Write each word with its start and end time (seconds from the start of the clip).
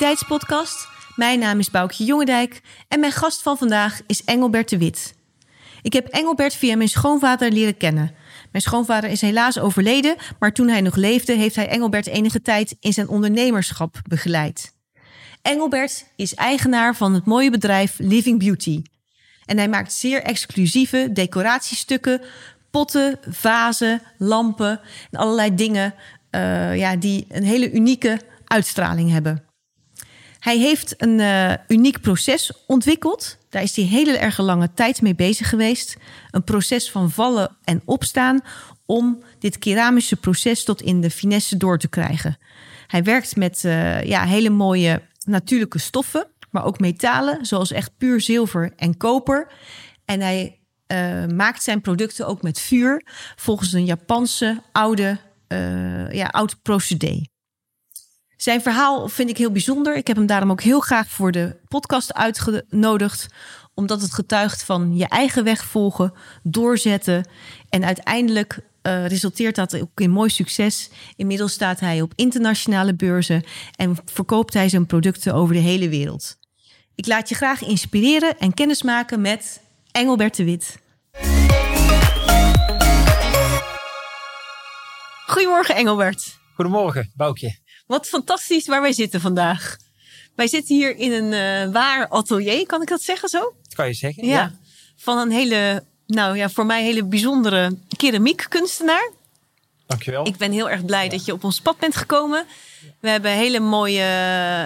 Positiviteitspodcast. 0.00 0.88
Mijn 1.16 1.38
naam 1.38 1.58
is 1.58 1.70
Boukje 1.70 2.04
Jongendijk 2.04 2.60
en 2.88 3.00
mijn 3.00 3.12
gast 3.12 3.42
van 3.42 3.58
vandaag 3.58 4.00
is 4.06 4.24
Engelbert 4.24 4.68
de 4.68 4.78
Wit. 4.78 5.14
Ik 5.82 5.92
heb 5.92 6.06
Engelbert 6.06 6.54
via 6.54 6.76
mijn 6.76 6.88
schoonvader 6.88 7.52
leren 7.52 7.76
kennen. 7.76 8.14
Mijn 8.52 8.62
schoonvader 8.62 9.10
is 9.10 9.20
helaas 9.20 9.58
overleden, 9.58 10.16
maar 10.38 10.52
toen 10.52 10.68
hij 10.68 10.80
nog 10.80 10.96
leefde, 10.96 11.32
heeft 11.32 11.56
hij 11.56 11.68
Engelbert 11.68 12.06
enige 12.06 12.42
tijd 12.42 12.76
in 12.80 12.92
zijn 12.92 13.08
ondernemerschap 13.08 14.00
begeleid. 14.08 14.74
Engelbert 15.42 16.06
is 16.16 16.34
eigenaar 16.34 16.96
van 16.96 17.14
het 17.14 17.26
mooie 17.26 17.50
bedrijf 17.50 17.98
Living 17.98 18.38
Beauty. 18.38 18.82
En 19.44 19.56
hij 19.56 19.68
maakt 19.68 19.92
zeer 19.92 20.22
exclusieve 20.22 21.08
decoratiestukken, 21.12 22.20
potten, 22.70 23.18
vazen, 23.28 24.02
lampen 24.18 24.80
en 25.10 25.18
allerlei 25.18 25.54
dingen 25.54 25.94
uh, 26.30 26.76
ja, 26.76 26.96
die 26.96 27.26
een 27.28 27.44
hele 27.44 27.72
unieke 27.72 28.20
uitstraling 28.44 29.10
hebben. 29.10 29.48
Hij 30.40 30.58
heeft 30.58 30.94
een 31.02 31.18
uh, 31.18 31.52
uniek 31.68 32.00
proces 32.00 32.52
ontwikkeld. 32.66 33.38
Daar 33.48 33.62
is 33.62 33.76
hij 33.76 33.84
hele 33.84 34.16
erg 34.16 34.38
lange 34.38 34.72
tijd 34.74 35.02
mee 35.02 35.14
bezig 35.14 35.48
geweest. 35.48 35.96
Een 36.30 36.44
proces 36.44 36.90
van 36.90 37.10
vallen 37.10 37.56
en 37.64 37.82
opstaan 37.84 38.40
om 38.86 39.22
dit 39.38 39.58
keramische 39.58 40.16
proces 40.16 40.64
tot 40.64 40.82
in 40.82 41.00
de 41.00 41.10
finesse 41.10 41.56
door 41.56 41.78
te 41.78 41.88
krijgen. 41.88 42.38
Hij 42.86 43.02
werkt 43.02 43.36
met 43.36 43.62
uh, 43.64 44.02
ja, 44.02 44.24
hele 44.24 44.50
mooie 44.50 45.02
natuurlijke 45.24 45.78
stoffen, 45.78 46.26
maar 46.50 46.64
ook 46.64 46.80
metalen, 46.80 47.46
zoals 47.46 47.72
echt 47.72 47.96
puur 47.98 48.20
zilver 48.20 48.72
en 48.76 48.96
koper. 48.96 49.52
En 50.04 50.20
hij 50.20 50.58
uh, 50.92 51.26
maakt 51.26 51.62
zijn 51.62 51.80
producten 51.80 52.26
ook 52.26 52.42
met 52.42 52.60
vuur, 52.60 53.02
volgens 53.36 53.72
een 53.72 53.84
Japanse 53.84 54.62
oude, 54.72 55.18
uh, 55.48 56.12
ja, 56.12 56.26
oud 56.26 56.62
procedé. 56.62 57.29
Zijn 58.40 58.62
verhaal 58.62 59.08
vind 59.08 59.30
ik 59.30 59.36
heel 59.36 59.52
bijzonder. 59.52 59.96
Ik 59.96 60.06
heb 60.06 60.16
hem 60.16 60.26
daarom 60.26 60.50
ook 60.50 60.62
heel 60.62 60.80
graag 60.80 61.08
voor 61.08 61.32
de 61.32 61.56
podcast 61.68 62.14
uitgenodigd. 62.14 63.26
Omdat 63.74 64.02
het 64.02 64.12
getuigt 64.12 64.64
van 64.64 64.96
je 64.96 65.08
eigen 65.08 65.44
weg 65.44 65.64
volgen, 65.64 66.12
doorzetten. 66.42 67.28
En 67.68 67.84
uiteindelijk 67.84 68.58
uh, 68.82 69.06
resulteert 69.06 69.54
dat 69.54 69.80
ook 69.80 70.00
in 70.00 70.10
mooi 70.10 70.30
succes. 70.30 70.90
Inmiddels 71.16 71.52
staat 71.52 71.80
hij 71.80 72.02
op 72.02 72.12
internationale 72.16 72.94
beurzen 72.94 73.44
en 73.76 73.96
verkoopt 74.04 74.54
hij 74.54 74.68
zijn 74.68 74.86
producten 74.86 75.34
over 75.34 75.54
de 75.54 75.60
hele 75.60 75.88
wereld. 75.88 76.38
Ik 76.94 77.06
laat 77.06 77.28
je 77.28 77.34
graag 77.34 77.62
inspireren 77.62 78.38
en 78.38 78.54
kennismaken 78.54 79.20
met 79.20 79.60
Engelbert 79.90 80.36
de 80.36 80.44
Wit. 80.44 80.78
Goedemorgen 85.26 85.74
Engelbert. 85.74 86.38
Goedemorgen, 86.54 87.12
Boukje. 87.14 87.58
Wat 87.90 88.06
fantastisch 88.06 88.66
waar 88.66 88.80
wij 88.80 88.92
zitten 88.92 89.20
vandaag. 89.20 89.76
Wij 90.34 90.46
zitten 90.46 90.74
hier 90.74 90.96
in 90.96 91.12
een 91.12 91.32
uh, 91.66 91.72
waar 91.72 92.08
atelier, 92.08 92.66
kan 92.66 92.82
ik 92.82 92.88
dat 92.88 93.02
zeggen 93.02 93.28
zo? 93.28 93.38
Dat 93.38 93.74
kan 93.74 93.86
je 93.86 93.92
zeggen, 93.92 94.26
ja. 94.26 94.34
ja. 94.34 94.52
Van 94.96 95.18
een 95.18 95.30
hele, 95.30 95.84
nou 96.06 96.36
ja, 96.36 96.48
voor 96.50 96.66
mij 96.66 96.82
hele 96.82 97.04
bijzondere 97.04 97.76
keramiekkunstenaar. 97.96 99.10
Dankjewel. 99.86 100.26
Ik 100.26 100.36
ben 100.36 100.52
heel 100.52 100.70
erg 100.70 100.84
blij 100.84 101.04
ja. 101.04 101.10
dat 101.10 101.24
je 101.24 101.32
op 101.32 101.44
ons 101.44 101.60
pad 101.60 101.78
bent 101.78 101.96
gekomen. 101.96 102.46
We 103.00 103.08
hebben 103.08 103.30
hele 103.30 103.60
mooie. 103.60 104.02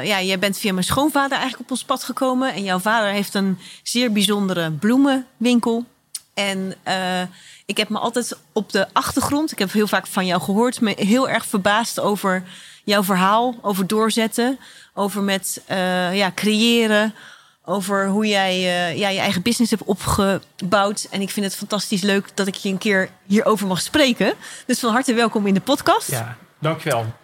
Ja, 0.03 0.23
jij 0.23 0.39
bent 0.39 0.59
via 0.59 0.73
mijn 0.73 0.85
schoonvader 0.85 1.39
eigenlijk 1.39 1.63
op 1.63 1.71
ons 1.71 1.85
pad 1.85 2.05
gekomen. 2.05 2.55
En 2.55 2.63
jouw 2.63 2.79
vader 2.79 3.13
heeft 3.13 3.35
een 3.35 3.59
zeer 3.83 4.13
bijzondere 4.13 4.71
bloemenwinkel. 4.71 5.85
En 6.35 6.75
uh, 6.89 7.23
ik 7.67 7.77
heb 7.77 7.89
me 7.89 7.99
altijd 7.99 8.39
op 8.53 8.73
de 8.73 8.87
achtergrond, 8.93 9.53
ik 9.53 9.59
heb 9.59 9.73
heel 9.73 9.87
vaak 9.87 10.07
van 10.07 10.27
jou 10.27 10.43
gehoord, 10.43 10.81
me 10.81 10.95
heel 10.97 11.29
erg 11.29 11.47
verbaasd 11.47 12.01
over 12.01 12.45
jouw 12.85 13.03
verhaal, 13.03 13.55
over 13.63 13.87
doorzetten, 13.87 14.59
over 14.95 15.23
met 15.23 15.63
uh, 15.71 16.17
ja, 16.17 16.33
creëren, 16.35 17.15
over 17.65 18.09
hoe 18.09 18.27
jij 18.27 18.55
uh, 18.57 18.99
ja, 18.99 19.09
je 19.09 19.19
eigen 19.19 19.43
business 19.43 19.71
hebt 19.71 19.83
opgebouwd. 19.83 21.07
En 21.11 21.21
ik 21.21 21.31
vind 21.31 21.47
het 21.47 21.57
fantastisch 21.57 22.03
leuk 22.03 22.37
dat 22.37 22.47
ik 22.47 22.55
je 22.55 22.69
een 22.69 22.79
keer 22.79 23.11
hierover 23.27 23.67
mag 23.67 23.81
spreken. 23.81 24.35
Dus 24.67 24.81
van 24.81 24.93
harte 24.93 25.15
welkom 25.15 25.47
in 25.47 25.55
de 25.55 25.61
podcast. 25.61 26.11
Ja, 26.11 26.37
dankjewel. 26.59 27.15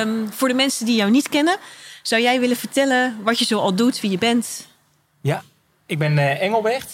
Um, 0.00 0.32
voor 0.32 0.48
de 0.48 0.54
mensen 0.54 0.86
die 0.86 0.96
jou 0.96 1.10
niet 1.10 1.28
kennen, 1.28 1.56
zou 2.02 2.22
jij 2.22 2.40
willen 2.40 2.56
vertellen 2.56 3.18
wat 3.22 3.38
je 3.38 3.44
zo 3.44 3.58
al 3.58 3.74
doet, 3.74 4.00
wie 4.00 4.10
je 4.10 4.18
bent? 4.18 4.66
Ja, 5.20 5.42
ik 5.86 5.98
ben 5.98 6.12
uh, 6.12 6.42
Engelbert. 6.42 6.90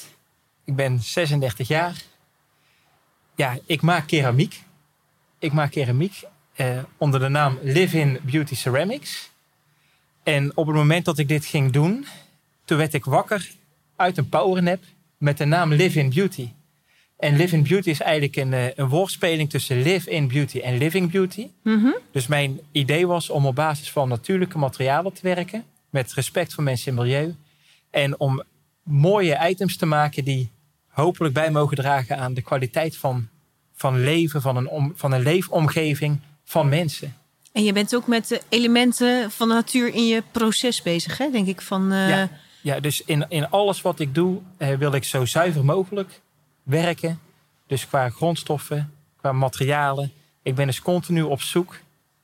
Ik 0.64 0.76
ben 0.76 1.00
36 1.02 1.68
jaar. 1.68 1.94
Ja, 3.34 3.58
ik 3.66 3.82
maak 3.82 4.06
keramiek. 4.06 4.62
Ik 5.38 5.52
maak 5.52 5.70
keramiek 5.70 6.24
uh, 6.60 6.78
onder 6.96 7.20
de 7.20 7.28
naam 7.28 7.58
Live 7.62 7.98
in 7.98 8.18
Beauty 8.22 8.54
Ceramics. 8.54 9.30
En 10.22 10.56
op 10.56 10.66
het 10.66 10.76
moment 10.76 11.04
dat 11.04 11.18
ik 11.18 11.28
dit 11.28 11.46
ging 11.46 11.72
doen, 11.72 12.06
toen 12.64 12.78
werd 12.78 12.94
ik 12.94 13.04
wakker 13.04 13.50
uit 13.96 14.16
een 14.16 14.28
powernap 14.28 14.82
met 15.18 15.38
de 15.38 15.44
naam 15.44 15.72
Live 15.72 15.98
in 15.98 16.10
Beauty. 16.10 16.48
En 17.16 17.36
Live 17.36 17.56
in 17.56 17.62
Beauty 17.62 17.90
is 17.90 18.00
eigenlijk 18.00 18.36
een, 18.36 18.52
uh, 18.52 18.66
een 18.74 18.88
woordspeling 18.88 19.50
tussen 19.50 19.82
Live 19.82 20.10
in 20.10 20.28
Beauty 20.28 20.58
en 20.58 20.76
Living 20.76 21.10
Beauty. 21.10 21.48
Mm 21.62 21.82
-hmm. 21.82 21.96
Dus 22.12 22.26
mijn 22.26 22.60
idee 22.72 23.06
was 23.06 23.30
om 23.30 23.46
op 23.46 23.54
basis 23.54 23.90
van 23.90 24.08
natuurlijke 24.08 24.58
materialen 24.58 25.12
te 25.12 25.22
werken, 25.22 25.64
met 25.90 26.12
respect 26.12 26.54
voor 26.54 26.64
mensen 26.64 26.88
en 26.88 26.94
milieu. 26.94 27.34
En 27.90 28.20
om 28.20 28.42
mooie 28.82 29.48
items 29.48 29.76
te 29.76 29.86
maken 29.86 30.24
die 30.24 30.50
hopelijk 30.88 31.34
bij 31.34 31.50
mogen 31.50 31.76
dragen 31.76 32.18
aan 32.18 32.34
de 32.34 32.42
kwaliteit 32.42 32.96
van, 32.96 33.28
van 33.74 34.00
leven, 34.00 34.42
van 34.42 34.56
een, 34.56 34.68
om, 34.68 34.92
van 34.96 35.12
een 35.12 35.22
leefomgeving 35.22 36.20
van 36.48 36.68
mensen. 36.68 37.16
En 37.52 37.64
je 37.64 37.72
bent 37.72 37.94
ook 37.94 38.06
met 38.06 38.28
de 38.28 38.40
elementen 38.48 39.30
van 39.30 39.48
de 39.48 39.54
natuur 39.54 39.94
in 39.94 40.06
je 40.06 40.22
proces 40.30 40.82
bezig, 40.82 41.18
hè? 41.18 41.30
denk 41.30 41.46
ik. 41.46 41.60
Van, 41.60 41.92
uh... 41.92 42.08
ja, 42.08 42.30
ja, 42.60 42.80
dus 42.80 43.02
in, 43.04 43.26
in 43.28 43.50
alles 43.50 43.82
wat 43.82 44.00
ik 44.00 44.14
doe 44.14 44.38
uh, 44.58 44.74
wil 44.74 44.92
ik 44.92 45.04
zo 45.04 45.24
zuiver 45.24 45.64
mogelijk 45.64 46.20
werken. 46.62 47.20
Dus 47.66 47.86
qua 47.86 48.08
grondstoffen, 48.08 48.92
qua 49.16 49.32
materialen. 49.32 50.12
Ik 50.42 50.54
ben 50.54 50.66
dus 50.66 50.80
continu 50.80 51.22
op 51.22 51.42
zoek 51.42 51.76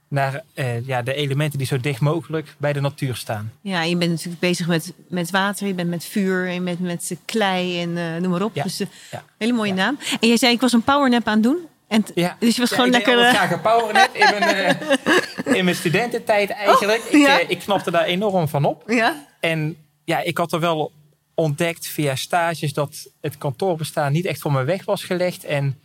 naar 0.09 0.43
uh, 0.55 0.87
ja, 0.87 1.03
de 1.03 1.15
elementen 1.15 1.59
die 1.59 1.67
zo 1.67 1.81
dicht 1.81 2.01
mogelijk 2.01 2.55
bij 2.59 2.73
de 2.73 2.81
natuur 2.81 3.17
staan. 3.17 3.53
Ja, 3.61 3.83
je 3.83 3.97
bent 3.97 4.11
natuurlijk 4.11 4.41
bezig 4.41 4.67
met, 4.67 4.93
met 5.09 5.31
water, 5.31 5.67
je 5.67 5.75
bent 5.75 5.91
met 5.91 6.05
vuur, 6.05 6.49
en 6.49 6.63
met, 6.63 6.81
met 6.81 7.17
klei 7.25 7.81
en 7.81 8.23
noem 8.23 8.31
maar 8.31 8.43
op. 8.43 8.55
Ja, 8.55 8.63
dus 8.63 8.79
ja, 9.11 9.25
hele 9.39 9.53
mooie 9.53 9.75
ja. 9.75 9.77
naam. 9.77 9.99
En 10.21 10.29
jij 10.29 10.37
zei, 10.37 10.53
ik 10.53 10.61
was 10.61 10.73
een 10.73 10.83
powernap 10.83 11.27
aan 11.27 11.35
het 11.35 11.43
doen. 11.43 11.59
En 11.95 12.05
ja. 12.15 12.37
Dus 12.39 12.55
je 12.55 12.61
was 12.61 12.71
ja, 12.71 12.77
gewoon 12.77 12.91
lekker... 12.91 13.29
Ik 13.29 13.37
graag 13.37 13.61
powernap 13.61 14.15
in 14.15 14.39
mijn, 14.39 14.79
in 15.59 15.65
mijn 15.65 15.77
studententijd 15.77 16.51
eigenlijk. 16.51 17.03
Oh, 17.13 17.21
ja. 17.21 17.39
ik, 17.39 17.49
ik 17.49 17.59
knapte 17.59 17.91
daar 17.91 18.05
enorm 18.05 18.49
van 18.49 18.65
op. 18.65 18.83
Ja? 18.87 19.27
En 19.41 19.77
ja, 20.05 20.21
ik 20.21 20.39
had 20.39 20.53
er 20.53 20.61
wel 20.61 20.93
ontdekt 21.35 21.87
via 21.87 22.15
stages 22.15 22.73
dat 22.73 23.09
het 23.21 23.39
kantoorbestaan 23.39 24.13
niet 24.13 24.25
echt 24.25 24.41
voor 24.41 24.53
me 24.53 24.65
weg 24.65 24.85
was 24.85 25.05
gelegd. 25.05 25.45
En 25.45 25.79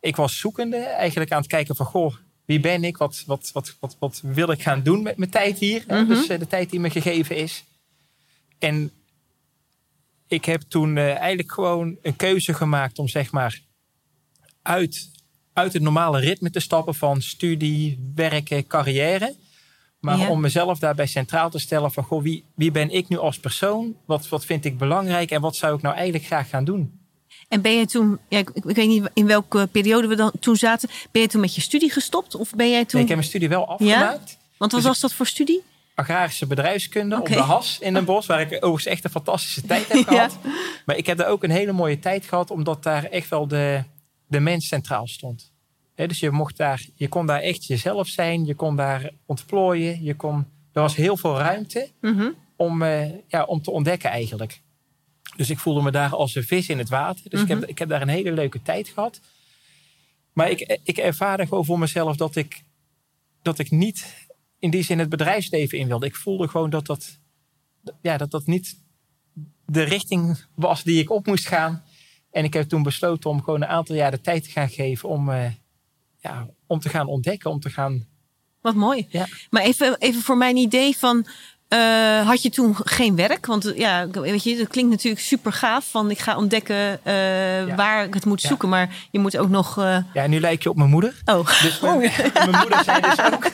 ik 0.00 0.16
was 0.16 0.38
zoekende 0.38 0.76
eigenlijk 0.76 1.32
aan 1.32 1.40
het 1.40 1.50
kijken 1.50 1.76
van... 1.76 1.86
goh, 1.86 2.14
wie 2.44 2.60
ben 2.60 2.84
ik? 2.84 2.96
Wat, 2.96 3.22
wat, 3.26 3.50
wat, 3.52 3.76
wat, 3.80 3.96
wat 3.98 4.20
wil 4.22 4.50
ik 4.50 4.62
gaan 4.62 4.82
doen 4.82 5.02
met 5.02 5.16
mijn 5.16 5.30
tijd 5.30 5.58
hier? 5.58 5.84
Mm 5.86 5.96
-hmm. 5.96 6.08
Dus 6.08 6.28
uh, 6.28 6.38
de 6.38 6.46
tijd 6.46 6.70
die 6.70 6.80
me 6.80 6.90
gegeven 6.90 7.36
is. 7.36 7.64
En 8.58 8.92
ik 10.28 10.44
heb 10.44 10.60
toen 10.68 10.96
uh, 10.96 11.16
eigenlijk 11.16 11.52
gewoon 11.52 11.96
een 12.02 12.16
keuze 12.16 12.54
gemaakt 12.54 12.98
om 12.98 13.08
zeg 13.08 13.30
maar 13.32 13.60
uit, 14.62 15.10
uit 15.52 15.72
het 15.72 15.82
normale 15.82 16.20
ritme 16.20 16.50
te 16.50 16.60
stappen 16.60 16.94
van 16.94 17.22
studie, 17.22 18.12
werken, 18.14 18.66
carrière. 18.66 19.34
Maar 20.00 20.18
Ja. 20.18 20.28
om 20.28 20.40
mezelf 20.40 20.78
daarbij 20.78 21.06
centraal 21.06 21.50
te 21.50 21.58
stellen 21.58 21.92
van 21.92 22.04
goh, 22.04 22.22
wie, 22.22 22.44
wie 22.54 22.70
ben 22.70 22.90
ik 22.90 23.08
nu 23.08 23.18
als 23.18 23.38
persoon? 23.38 23.94
Wat, 24.04 24.28
wat 24.28 24.44
vind 24.44 24.64
ik 24.64 24.78
belangrijk 24.78 25.30
en 25.30 25.40
wat 25.40 25.56
zou 25.56 25.74
ik 25.76 25.82
nou 25.82 25.94
eigenlijk 25.94 26.24
graag 26.24 26.48
gaan 26.48 26.64
doen? 26.64 26.98
En 27.48 27.62
ben 27.62 27.72
je 27.76 27.86
toen, 27.86 28.18
ja, 28.28 28.38
ik, 28.38 28.50
ik 28.54 28.62
weet 28.64 28.88
niet 28.88 29.10
in 29.14 29.26
welke 29.26 29.68
periode 29.72 30.06
we 30.06 30.14
dan 30.14 30.32
toen 30.40 30.56
zaten, 30.56 30.88
ben 31.10 31.22
je 31.22 31.28
toen 31.28 31.40
met 31.40 31.54
je 31.54 31.60
studie 31.60 31.90
gestopt? 31.90 32.34
Of 32.34 32.54
ben 32.54 32.70
jij 32.70 32.80
toen... 32.84 32.90
Nee, 32.92 33.02
ik 33.02 33.08
heb 33.08 33.16
mijn 33.16 33.28
studie 33.28 33.48
wel 33.48 33.68
afgemaakt. 33.68 34.38
Want 34.56 34.72
wat 34.72 34.80
Dus 34.80 34.90
was 34.90 35.00
dat 35.00 35.12
voor 35.12 35.26
studie? 35.26 35.62
agrarische 35.94 36.46
bedrijfskunde 36.46 37.18
op 37.20 37.26
de 37.26 37.38
Has 37.38 37.78
in 37.80 37.94
Den 37.94 38.04
Bosch, 38.04 38.28
waar 38.28 38.40
ik 38.40 38.52
overigens 38.54 38.86
echt 38.86 39.04
een 39.04 39.10
fantastische 39.10 39.62
tijd 39.66 39.88
heb 39.88 39.96
Ja. 40.04 40.04
gehad. 40.04 40.36
Maar 40.86 40.96
ik 40.96 41.06
heb 41.06 41.18
daar 41.18 41.28
ook 41.28 41.42
een 41.44 41.50
hele 41.50 41.72
mooie 41.72 41.98
tijd 41.98 42.24
gehad, 42.24 42.50
omdat 42.50 42.82
daar 42.82 43.04
echt 43.04 43.28
wel 43.28 43.46
de, 43.48 43.82
de 44.30 44.40
mens 44.40 44.66
centraal 44.68 45.06
stond. 45.06 45.52
Dus 45.94 46.20
je, 46.20 46.30
mocht 46.30 46.56
daar, 46.56 46.86
je 46.94 47.08
kon 47.08 47.26
daar 47.26 47.40
echt 47.40 47.64
jezelf 47.66 48.08
zijn, 48.08 48.44
je 48.44 48.54
kon 48.54 48.76
daar 48.76 49.10
ontplooien, 49.26 50.02
je 50.02 50.14
kon, 50.14 50.36
er 50.72 50.80
was 50.82 50.96
heel 50.96 51.16
veel 51.16 51.38
ruimte 51.38 51.90
Mhm. 52.00 52.30
om, 52.56 52.82
eh, 52.82 53.10
ja, 53.28 53.44
om 53.44 53.62
te 53.62 53.70
ontdekken 53.70 54.10
eigenlijk. 54.10 54.62
Dus 55.36 55.50
ik 55.50 55.58
voelde 55.58 55.82
me 55.82 55.90
daar 55.90 56.14
als 56.14 56.34
een 56.34 56.44
vis 56.44 56.68
in 56.68 56.78
het 56.78 56.88
water. 56.88 57.30
Dus 57.30 57.40
ik, 57.40 57.48
Mhm. 57.48 57.60
heb, 57.60 57.68
ik 57.68 57.78
heb 57.78 57.88
daar 57.88 58.02
een 58.02 58.08
hele 58.08 58.32
leuke 58.32 58.62
tijd 58.62 58.88
gehad. 58.88 59.20
Maar 60.32 60.50
ik, 60.50 60.78
ik 60.84 60.98
ervaarde 60.98 61.46
gewoon 61.46 61.64
voor 61.64 61.78
mezelf 61.78 62.16
dat 62.16 62.36
ik, 62.36 62.62
dat 63.42 63.58
ik 63.58 63.70
niet 63.70 64.26
in 64.58 64.70
die 64.70 64.82
zin 64.82 64.98
het 64.98 65.08
bedrijfsleven 65.08 65.78
in 65.78 65.86
wilde. 65.86 66.06
Ik 66.06 66.16
voelde 66.16 66.48
gewoon 66.48 66.70
dat 66.70 66.86
dat, 66.86 67.18
ja, 68.02 68.16
dat, 68.16 68.30
dat 68.30 68.46
niet 68.46 68.78
de 69.66 69.82
richting 69.82 70.44
was 70.54 70.82
die 70.82 70.98
ik 71.00 71.10
op 71.10 71.26
moest 71.26 71.46
gaan. 71.46 71.82
En 72.30 72.44
ik 72.44 72.52
heb 72.52 72.68
toen 72.68 72.82
besloten 72.82 73.30
om 73.30 73.42
gewoon 73.42 73.62
een 73.62 73.68
aantal 73.68 73.96
jaar 73.96 74.10
de 74.10 74.20
tijd 74.20 74.44
te 74.44 74.50
gaan 74.50 74.68
geven 74.68 75.08
om, 75.08 75.30
eh, 75.30 75.52
ja, 76.18 76.48
om 76.66 76.78
te 76.78 76.88
gaan 76.88 77.06
ontdekken, 77.06 77.50
om 77.50 77.60
te 77.60 77.70
gaan 77.70 78.08
Wat 78.60 78.74
mooi. 78.74 79.06
Ja. 79.08 79.26
Maar 79.50 79.62
even, 79.62 79.96
even 79.98 80.22
voor 80.22 80.36
mijn 80.36 80.56
idee 80.56 80.96
van... 80.96 81.26
eh, 81.70 82.26
had 82.26 82.42
je 82.42 82.50
toen 82.50 82.76
geen 82.84 83.16
werk? 83.16 83.46
Want 83.46 83.64
eh, 83.72 83.78
ja, 83.78 84.08
weet 84.10 84.42
je, 84.42 84.56
dat 84.56 84.68
klinkt 84.68 84.90
natuurlijk 84.90 85.22
super 85.22 85.52
gaaf. 85.52 85.90
Van 85.90 86.10
ik 86.10 86.18
ga 86.18 86.36
ontdekken 86.36 87.04
eh, 87.04 87.76
waar 87.76 88.04
ik 88.04 88.14
het 88.14 88.24
moet 88.24 88.42
Ja. 88.42 88.48
zoeken. 88.48 88.68
Maar 88.68 88.94
je 89.10 89.18
moet 89.18 89.36
ook 89.36 89.48
nog... 89.48 89.76
Ja, 90.14 90.26
nu 90.26 90.40
lijk 90.40 90.62
je 90.62 90.70
op 90.70 90.76
mijn 90.76 90.90
moeder. 90.90 91.14
oh, 91.24 91.62
Dus 91.62 91.80
mijn, 91.80 91.98
mijn 92.34 92.50
moeder 92.50 92.84
zei 92.84 93.00
dus 93.00 93.22
ook. 93.32 93.50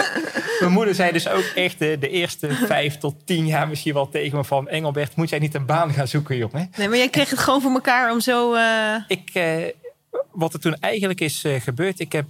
mijn 0.60 0.72
moeder 0.72 0.94
zei 0.94 1.12
dus 1.12 1.28
ook 1.28 1.44
echt 1.54 1.78
de, 1.78 2.08
eerste 2.08 2.50
vijf 2.66 2.98
tot 2.98 3.26
tien 3.26 3.46
jaar 3.46 3.68
misschien 3.68 3.94
wel 3.94 4.08
tegen 4.08 4.36
me 4.38 4.44
van 4.44 4.68
Engelbert, 4.68 5.16
moet 5.16 5.28
jij 5.30 5.38
niet 5.38 5.54
een 5.54 5.66
baan 5.66 5.92
gaan 5.92 6.08
zoeken, 6.08 6.36
jongen? 6.36 6.70
nee, 6.76 6.88
maar 6.88 6.98
jij 6.98 7.08
kreeg 7.08 7.30
het 7.30 7.38
gewoon 7.38 7.60
voor 7.60 7.72
elkaar 7.72 8.12
om 8.12 8.20
zo... 8.20 8.54
Ik, 9.08 9.32
wat 10.32 10.52
er 10.54 10.60
toen 10.60 10.74
eigenlijk 10.80 11.20
is 11.20 11.44
gebeurd, 11.58 12.00
ik 12.00 12.12
heb 12.12 12.26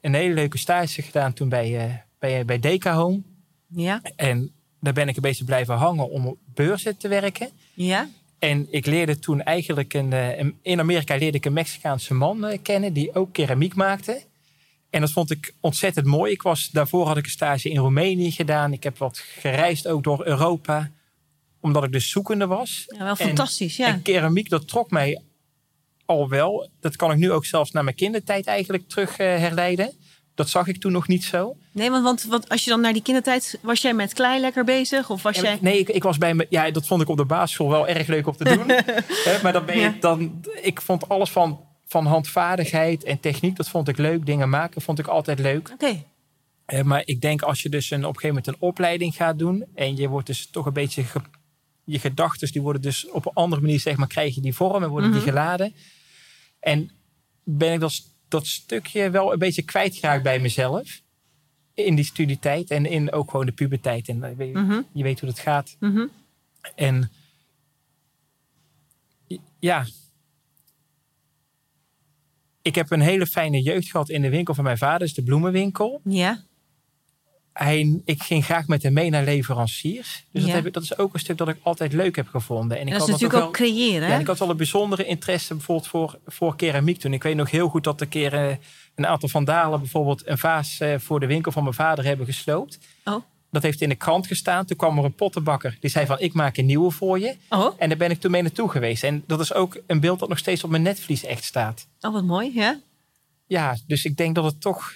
een 0.00 0.14
hele 0.14 0.34
leuke 0.34 0.58
stage 0.58 1.02
gedaan 1.02 1.32
toen 1.32 1.48
bij, 1.48 2.02
bij, 2.18 2.44
bij 2.44 2.58
Deka 2.58 2.94
Home. 2.94 3.20
ja, 3.68 4.00
En 4.16 4.52
daar 4.82 4.92
ben 4.92 5.08
ik 5.08 5.16
een 5.16 5.22
beetje 5.22 5.44
blijven 5.44 5.74
hangen 5.74 6.10
om 6.10 6.26
op 6.26 6.38
beurzen 6.54 6.96
te 6.96 7.08
werken. 7.08 7.48
ja, 7.74 8.08
En 8.38 8.66
ik 8.70 8.86
leerde 8.86 9.18
toen 9.18 9.42
eigenlijk 9.42 9.94
een, 9.94 10.12
eh, 10.12 10.38
een- 10.38 10.58
in 10.62 10.80
Amerika 10.80 11.16
leerde 11.16 11.36
ik 11.36 11.44
een 11.44 11.52
Mexicaanse 11.52 12.14
man 12.14 12.44
eh, 12.46 12.58
kennen 12.62 12.92
die 12.92 13.14
ook 13.14 13.32
keramiek 13.32 13.74
maakte. 13.74 14.22
En 14.90 15.00
dat 15.00 15.10
vond 15.10 15.30
ik 15.30 15.54
ontzettend 15.60 16.06
mooi. 16.06 16.32
Ik 16.32 16.42
was, 16.42 16.68
daarvoor 16.70 17.06
had 17.06 17.16
ik 17.16 17.24
een 17.24 17.30
stage 17.30 17.68
in 17.70 17.78
Roemenië 17.78 18.30
gedaan. 18.30 18.72
Ik 18.72 18.82
heb 18.82 18.98
wat 18.98 19.18
gereisd 19.18 19.86
ook 19.86 20.02
door 20.04 20.26
Europa. 20.26 20.90
Omdat 21.60 21.84
ik 21.84 21.92
dus 21.92 22.10
zoekende 22.10 22.46
was. 22.46 22.84
ja, 22.86 22.98
wel 22.98 23.08
En- 23.08 23.16
fantastisch. 23.16 23.76
Ja. 23.76 23.86
En 23.86 24.02
keramiek, 24.02 24.48
dat 24.48 24.68
trok 24.68 24.90
mij 24.90 25.20
al 26.04 26.28
wel. 26.28 26.70
Dat 26.80 26.96
kan 26.96 27.10
ik 27.10 27.16
nu 27.18 27.30
ook 27.32 27.44
zelfs 27.44 27.70
naar 27.70 27.84
mijn 27.84 27.96
kindertijd 27.96 28.46
eigenlijk 28.46 28.88
terug 28.88 29.16
eh, 29.18 29.26
herleiden. 29.26 29.92
Dat 30.34 30.48
zag 30.48 30.66
ik 30.66 30.80
toen 30.80 30.92
nog 30.92 31.08
niet 31.08 31.24
zo. 31.24 31.56
Nee, 31.72 31.90
want, 31.90 32.04
want, 32.04 32.24
want 32.24 32.48
als 32.48 32.64
je 32.64 32.70
dan 32.70 32.80
naar 32.80 32.92
die 32.92 33.02
kindertijd... 33.02 33.58
Was 33.62 33.82
jij 33.82 33.94
met 33.94 34.12
klei 34.14 34.40
lekker 34.40 34.64
bezig? 34.64 35.10
Of 35.10 35.22
was 35.22 35.36
jij... 35.40 35.58
Nee, 35.60 35.78
ik, 35.78 35.88
ik 35.88 36.02
was 36.02 36.18
bij 36.18 36.34
me. 36.34 36.46
Ja, 36.50 36.70
dat 36.70 36.86
vond 36.86 37.02
ik 37.02 37.08
op 37.08 37.16
de 37.16 37.24
basisschool 37.24 37.68
wel 37.68 37.88
erg 37.88 38.06
leuk 38.06 38.26
om 38.26 38.36
te 38.36 38.44
doen. 38.44 38.66
Maar 39.42 39.52
dan 39.52 39.64
ben 39.64 39.74
je 39.76 39.80
Ja. 39.82 39.94
dan. 40.00 40.44
Ik 40.62 40.80
vond 40.80 41.08
alles 41.08 41.30
van, 41.30 41.60
van 41.86 42.06
handvaardigheid 42.06 43.04
en 43.04 43.20
techniek, 43.20 43.56
dat 43.56 43.68
vond 43.68 43.88
ik 43.88 43.98
leuk. 43.98 44.26
Dingen 44.26 44.48
maken 44.48 44.82
vond 44.82 44.98
ik 44.98 45.06
altijd 45.06 45.38
leuk. 45.38 45.70
Oké, 45.72 46.04
maar 46.82 47.02
ik 47.04 47.20
denk 47.20 47.42
als 47.42 47.62
je 47.62 47.68
dus 47.68 47.90
een, 47.90 47.98
op 48.04 48.14
een 48.14 48.20
gegeven 48.20 48.28
moment 48.28 48.46
een 48.46 48.68
opleiding 48.68 49.14
gaat 49.14 49.38
doen. 49.38 49.64
en 49.74 49.96
je 49.96 50.08
wordt 50.08 50.26
dus 50.26 50.46
toch 50.50 50.66
een 50.66 50.72
beetje. 50.72 51.02
ge- 51.04 51.20
je 51.84 51.98
gedachten 51.98 52.52
die 52.52 52.62
worden 52.62 52.82
dus 52.82 53.10
op 53.10 53.26
een 53.26 53.32
andere 53.34 53.60
manier, 53.62 53.80
zeg 53.80 53.96
maar, 53.96 54.06
krijg 54.06 54.34
je 54.34 54.40
die 54.40 54.54
vorm 54.54 54.82
en 54.82 54.88
worden 54.88 55.08
Mhm. 55.10 55.18
die 55.18 55.28
geladen. 55.28 55.74
En 56.60 56.90
ben 57.44 57.72
ik 57.72 57.80
dat, 57.80 58.00
dat 58.32 58.46
stukje 58.46 59.10
wel 59.10 59.32
een 59.32 59.38
beetje 59.38 59.62
kwijtgeraakt 59.62 60.22
bij 60.22 60.38
mezelf. 60.40 61.00
In 61.74 61.94
die 61.94 62.04
studietijd 62.04 62.70
en 62.70 62.86
in 62.86 63.12
ook 63.12 63.30
gewoon 63.30 63.46
de 63.46 63.52
puberteit. 63.52 64.08
En 64.08 64.22
eh, 64.24 64.36
weet- 64.36 64.54
Mhm. 64.54 64.80
je 64.92 65.02
weet 65.02 65.20
hoe 65.20 65.28
dat 65.28 65.38
gaat. 65.38 65.76
mhm. 65.80 66.06
En 66.74 67.10
ja, 69.58 69.86
ik 72.62 72.74
heb 72.74 72.90
een 72.90 73.00
hele 73.00 73.26
fijne 73.26 73.62
jeugd 73.62 73.90
gehad 73.90 74.08
in 74.08 74.22
de 74.22 74.28
winkel 74.30 74.54
van 74.54 74.64
mijn 74.64 74.78
vader, 74.78 74.98
dus 74.98 75.14
de 75.14 75.22
bloemenwinkel. 75.22 76.00
ja. 76.04 76.42
Hij, 77.52 78.00
ik 78.04 78.22
ging 78.22 78.44
graag 78.44 78.66
met 78.66 78.82
hem 78.82 78.92
mee 78.92 79.10
naar 79.10 79.24
leveranciers. 79.24 80.24
Dus 80.32 80.40
Ja. 80.42 80.46
dat, 80.46 80.56
heb 80.56 80.66
ik, 80.66 80.72
dat 80.72 80.82
is 80.82 80.98
ook 80.98 81.14
een 81.14 81.20
stuk 81.20 81.36
dat 81.38 81.48
ik 81.48 81.56
altijd 81.62 81.92
leuk 81.92 82.16
heb 82.16 82.28
gevonden. 82.28 82.78
En 82.78 82.86
ik 82.86 82.92
dat 82.92 83.02
is 83.02 83.08
natuurlijk 83.08 83.42
ook 83.42 83.52
creëren, 83.52 84.00
ja, 84.00 84.06
hè? 84.06 84.14
en 84.14 84.20
ik 84.20 84.26
had 84.26 84.38
wel 84.38 84.50
een 84.50 84.56
bijzondere 84.56 85.04
interesse 85.04 85.54
bijvoorbeeld 85.54 85.88
voor, 85.88 86.18
voor 86.26 86.56
keramiek 86.56 86.98
toen. 87.00 87.12
Ik 87.12 87.22
weet 87.22 87.36
nog 87.36 87.50
heel 87.50 87.68
goed 87.68 87.84
dat 87.84 88.00
een 88.00 88.08
keer 88.08 88.58
een 88.94 89.06
aantal 89.06 89.28
vandalen 89.28 89.80
bijvoorbeeld 89.80 90.26
een 90.26 90.38
vaas 90.38 90.80
eh, 90.80 90.94
voor 90.98 91.20
de 91.20 91.26
winkel 91.26 91.52
van 91.52 91.62
mijn 91.62 91.74
vader 91.74 92.04
hebben 92.04 92.26
gesloopt. 92.26 92.78
Oh. 93.04 93.22
Dat 93.50 93.62
heeft 93.62 93.80
in 93.80 93.88
de 93.88 93.94
krant 93.94 94.26
gestaan. 94.26 94.64
Toen 94.64 94.76
kwam 94.76 94.98
er 94.98 95.04
een 95.04 95.14
pottenbakker 95.14 95.76
die 95.80 95.90
zei 95.90 96.06
van 96.06 96.20
ik 96.20 96.32
maak 96.32 96.56
een 96.56 96.66
nieuwe 96.66 96.90
voor 96.90 97.18
je. 97.18 97.36
Oh, 97.48 97.74
En 97.78 97.88
daar 97.88 97.98
ben 97.98 98.10
ik 98.10 98.20
toen 98.20 98.30
mee 98.30 98.42
naartoe 98.42 98.68
geweest. 98.68 99.02
En 99.04 99.24
dat 99.26 99.40
is 99.40 99.54
ook 99.54 99.76
een 99.86 100.00
beeld 100.00 100.18
dat 100.18 100.28
nog 100.28 100.38
steeds 100.38 100.64
op 100.64 100.70
mijn 100.70 100.82
netvlies 100.82 101.24
echt 101.24 101.44
staat. 101.44 101.86
oh 102.00 102.12
wat 102.12 102.24
mooi, 102.24 102.50
ja. 102.54 102.80
Ja, 103.46 103.76
dus 103.86 104.04
ik 104.04 104.16
denk 104.16 104.34
dat 104.34 104.44
het 104.44 104.60
toch... 104.60 104.92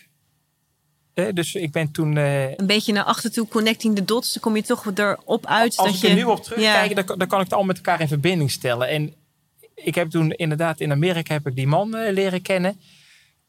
eh, 1.16 1.26
dus 1.34 1.54
ik 1.54 1.72
ben 1.72 1.90
toen... 1.90 2.16
eh, 2.16 2.50
Een 2.56 2.66
beetje 2.66 2.92
naar 2.92 3.04
achter 3.04 3.32
toe, 3.32 3.48
connecting 3.48 3.96
the 3.96 4.04
dots. 4.04 4.32
Dan 4.32 4.42
kom 4.42 4.56
je 4.56 4.62
toch 4.62 4.86
erop 4.94 5.46
uit 5.46 5.76
als 5.76 5.86
dat 5.86 5.94
ik 5.96 6.00
je... 6.02 6.08
er 6.08 6.14
nu 6.14 6.24
op 6.24 6.42
terugkijk, 6.42 6.94
dan, 6.94 7.04
kan- 7.04 7.18
dan 7.18 7.28
kan 7.28 7.38
ik 7.38 7.44
het 7.44 7.54
al 7.54 7.62
met 7.64 7.76
elkaar 7.76 8.00
in 8.00 8.08
verbinding 8.08 8.50
stellen. 8.50 8.88
En 8.88 9.14
ik 9.74 9.94
heb 9.94 10.10
toen 10.10 10.30
inderdaad 10.32 10.80
in 10.80 10.90
Amerika 10.90 11.32
heb 11.32 11.46
ik 11.46 11.56
die 11.56 11.66
man 11.66 11.96
eh, 11.96 12.12
leren 12.12 12.42
kennen. 12.42 12.80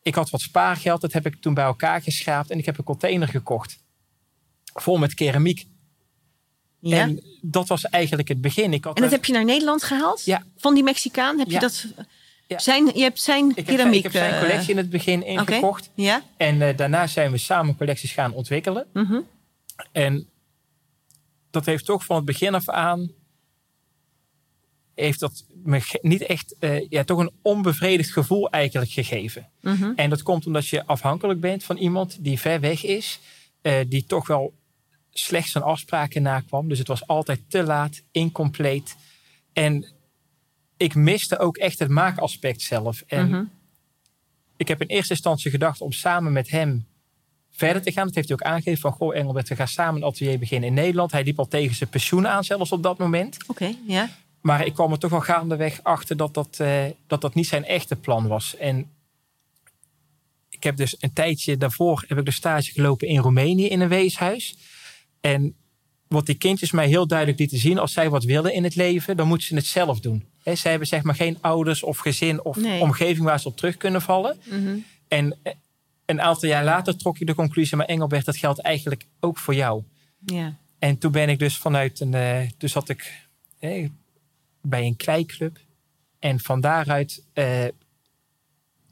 Ik 0.02 0.16
had 0.16 0.30
wat 0.30 0.42
spaargeld, 0.42 1.02
dat 1.02 1.14
heb 1.14 1.26
ik 1.26 1.36
toen 1.42 1.54
bij 1.54 1.64
elkaar 1.64 2.02
geschraapt. 2.02 2.50
En 2.52 2.58
ik 2.58 2.66
heb 2.66 2.78
een 2.78 2.84
container 2.84 3.28
gekocht. 3.28 3.78
Vol 4.74 4.98
met 4.98 5.14
keramiek. 5.14 5.66
Ja. 6.80 6.98
En 7.00 7.24
dat 7.42 7.68
was 7.68 7.84
eigenlijk 7.84 8.28
het 8.28 8.42
begin. 8.42 8.74
Ik 8.74 8.84
had 8.84 8.96
En 8.96 9.02
dat 9.02 9.12
heb 9.12 9.26
je 9.26 9.34
naar 9.34 9.46
Nederland 9.46 9.84
gehaald? 9.84 10.26
Ja. 10.26 10.44
Van 10.58 10.74
die 10.74 10.84
Mexicaan? 10.84 11.40
Heb 11.40 11.50
je 11.50 11.60
dat... 11.60 11.86
Ja. 12.48 12.60
Zijn, 12.60 12.86
je 12.86 13.02
hebt 13.02 13.22
zijn 13.22 13.50
ik 13.50 13.56
heb, 13.56 13.66
zijn, 13.66 13.78
keramiek... 13.78 13.98
ik 13.98 14.04
heb 14.04 14.12
zijn 14.12 14.34
eh, 14.34 14.40
collectie 14.40 14.72
in 14.72 14.78
het 14.78 14.90
begin 14.90 15.26
ingekocht. 15.26 15.90
Ja? 15.94 16.24
En 16.38 16.62
eh, 16.62 16.78
daarna 16.78 17.08
zijn 17.08 17.32
we 17.32 17.38
samen 17.38 17.78
collecties 17.78 18.12
gaan 18.12 18.34
ontwikkelen. 18.34 18.88
Mhm. 18.94 19.20
En 19.92 20.30
dat 21.52 21.66
heeft 21.66 21.86
toch 21.86 22.06
van 22.06 22.16
het 22.16 22.26
begin 22.26 22.54
af 22.56 22.70
aan. 22.70 23.12
heeft 24.96 25.20
dat 25.20 25.46
me 25.64 25.98
niet 26.02 26.22
echt. 26.22 26.56
eh, 26.60 26.90
ja, 26.90 27.04
toch 27.04 27.20
een 27.20 27.32
onbevredigd 27.42 28.12
gevoel 28.12 28.50
eigenlijk 28.50 28.92
gegeven. 28.92 29.50
Mhm. 29.62 29.92
En 29.96 30.10
dat 30.10 30.24
komt 30.24 30.46
omdat 30.46 30.68
je 30.68 30.86
afhankelijk 30.86 31.40
bent 31.40 31.64
van 31.64 31.78
iemand 31.78 32.18
die 32.24 32.40
ver 32.40 32.60
weg 32.60 32.84
is. 32.84 33.20
eh, 33.62 33.80
die 33.88 34.06
toch 34.06 34.28
wel 34.28 34.54
slecht 35.12 35.50
zijn 35.50 35.64
afspraken 35.64 36.22
nakwam. 36.22 36.70
Dus 36.70 36.78
het 36.80 36.88
was 36.88 37.08
altijd 37.08 37.40
te 37.48 37.64
laat, 37.64 38.02
incompleet. 38.12 38.96
En 39.54 39.86
ik 40.78 40.96
miste 40.96 41.40
ook 41.40 41.58
echt 41.58 41.80
het 41.80 41.90
maakaspect 41.90 42.62
zelf. 42.62 43.04
En 43.08 43.30
Mhm. 43.30 43.44
ik 44.58 44.68
heb 44.68 44.82
in 44.82 44.88
eerste 44.88 45.14
instantie 45.14 45.52
gedacht 45.52 45.82
om 45.82 45.92
samen 45.92 46.32
met 46.34 46.50
hem 46.50 46.86
verder 47.52 47.82
te 47.82 47.92
gaan. 47.92 48.06
Dat 48.06 48.16
heeft 48.16 48.28
hij 48.28 48.38
ook 48.38 48.44
aangegeven 48.46 48.80
van, 48.82 48.92
goh 48.92 49.16
Engelbert, 49.16 49.48
we 49.50 49.56
gaan 49.56 49.68
samen 49.68 50.02
een 50.02 50.08
atelier 50.08 50.40
beginnen 50.40 50.70
in 50.70 50.76
Nederland. 50.76 51.12
Hij 51.12 51.24
liep 51.24 51.40
al 51.40 51.48
tegen 51.48 51.76
zijn 51.76 51.90
pensioen 51.90 52.28
aan 52.28 52.44
zelfs 52.44 52.72
op 52.72 52.84
dat 52.84 52.98
moment. 52.98 53.38
Oké, 53.48 53.76
ja. 53.88 54.10
Maar 54.42 54.66
ik 54.66 54.74
kwam 54.74 54.92
er 54.92 55.00
toch 55.00 55.12
wel 55.12 55.22
gaandeweg 55.22 55.80
achter 55.84 56.18
dat 56.18 56.34
dat, 56.34 56.60
eh, 56.60 56.84
dat 57.08 57.22
dat 57.22 57.34
niet 57.34 57.48
zijn 57.48 57.66
echte 57.66 57.96
plan 57.96 58.28
was. 58.28 58.56
En 58.56 58.90
ik 60.50 60.64
heb 60.64 60.78
dus 60.78 60.96
een 61.00 61.14
tijdje 61.14 61.58
daarvoor 61.58 62.04
heb 62.08 62.18
ik 62.18 62.26
de 62.26 62.32
stage 62.32 62.72
gelopen 62.72 63.08
in 63.08 63.20
Roemenië 63.20 63.68
in 63.68 63.80
een 63.82 63.90
weeshuis. 63.90 64.56
En 65.22 65.56
wat 66.08 66.26
die 66.26 66.36
kindjes 66.36 66.72
mij 66.72 66.88
heel 66.88 67.08
duidelijk 67.08 67.40
lieten 67.40 67.58
zien, 67.58 67.78
als 67.80 67.94
zij 67.94 68.10
wat 68.10 68.24
willen 68.24 68.54
in 68.54 68.64
het 68.64 68.76
leven, 68.76 69.18
dan 69.18 69.28
moeten 69.28 69.48
ze 69.48 69.56
het 69.56 69.66
zelf 69.66 70.00
doen. 70.00 70.26
He, 70.48 70.56
zij 70.56 70.70
hebben 70.70 70.88
zeg 70.88 71.04
maar 71.04 71.16
geen 71.16 71.38
ouders 71.42 71.84
of 71.84 71.98
gezin 71.98 72.44
of 72.44 72.56
Nee. 72.58 72.82
omgeving 72.82 73.26
waar 73.26 73.40
ze 73.40 73.48
op 73.48 73.58
terug 73.58 73.78
kunnen 73.78 74.02
vallen. 74.02 74.38
Mhm. 74.50 74.78
En 75.08 75.38
eh, 75.44 75.54
een 76.06 76.22
aantal 76.22 76.50
jaar 76.50 76.64
later 76.64 76.98
trok 76.98 77.20
ik 77.20 77.28
de 77.28 77.36
conclusie, 77.36 77.78
maar 77.78 77.86
Engelbert, 77.86 78.26
dat 78.26 78.38
geldt 78.38 78.60
eigenlijk 78.62 79.06
ook 79.20 79.38
voor 79.38 79.56
jou. 79.56 79.84
Ja. 80.26 80.56
En 80.80 80.98
toen 80.98 81.12
ben 81.12 81.30
ik 81.30 81.40
dus 81.40 81.58
vanuit 81.58 82.00
een. 82.00 82.14
eh 82.14 82.40
dus 82.58 82.72
zat 82.72 82.90
ik 82.90 83.28
bij 84.62 84.86
een 84.86 84.96
kleiklub. 84.96 85.58
En 86.20 86.40
van 86.40 86.62
daaruit. 86.62 87.24
eh, 87.34 87.66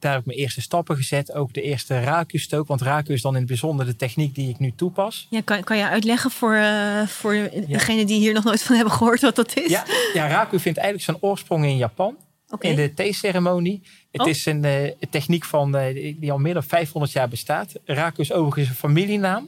daar 0.05 0.13
heb 0.13 0.21
ik 0.23 0.27
mijn 0.27 0.39
eerste 0.39 0.61
stappen 0.61 0.95
gezet. 0.95 1.33
Ook 1.33 1.53
de 1.53 1.61
eerste 1.61 1.99
raku-stook. 1.99 2.67
Want 2.67 2.81
raku 2.81 3.13
is 3.13 3.21
dan 3.21 3.31
in 3.33 3.37
het 3.39 3.47
bijzonder 3.47 3.85
de 3.85 3.95
techniek 3.95 4.35
die 4.35 4.49
ik 4.49 4.59
nu 4.59 4.71
toepas. 4.75 5.27
ja 5.29 5.41
kan, 5.41 5.63
kan 5.63 5.77
je 5.77 5.87
uitleggen 5.87 6.31
voor, 6.31 6.53
eh 6.53 7.07
voor 7.07 7.49
degene 7.67 8.05
die 8.05 8.19
hier 8.19 8.33
nog 8.33 8.43
nooit 8.43 8.63
van 8.63 8.75
hebben 8.75 8.93
gehoord 8.93 9.21
wat 9.21 9.35
dat 9.35 9.57
is? 9.57 9.69
Ja, 9.69 9.85
ja 10.13 10.27
raku 10.27 10.59
vindt 10.59 10.77
eigenlijk 10.77 11.05
zijn 11.09 11.17
oorsprong 11.31 11.65
in 11.65 11.77
Japan. 11.77 12.15
In 12.59 12.75
de 12.75 12.93
theeceremonie. 12.93 13.81
Het 14.11 14.21
Oh. 14.21 14.27
is 14.27 14.45
een 14.45 14.63
eh, 14.63 14.91
techniek 15.09 15.45
van, 15.45 15.75
eh, 15.77 16.15
die 16.19 16.31
al 16.31 16.37
meer 16.37 16.53
dan 16.53 16.63
500 16.63 17.11
jaar 17.13 17.27
bestaat. 17.29 17.73
Raku 17.85 18.21
is 18.21 18.31
overigens 18.31 18.69
een 18.69 18.75
familienaam. 18.75 19.47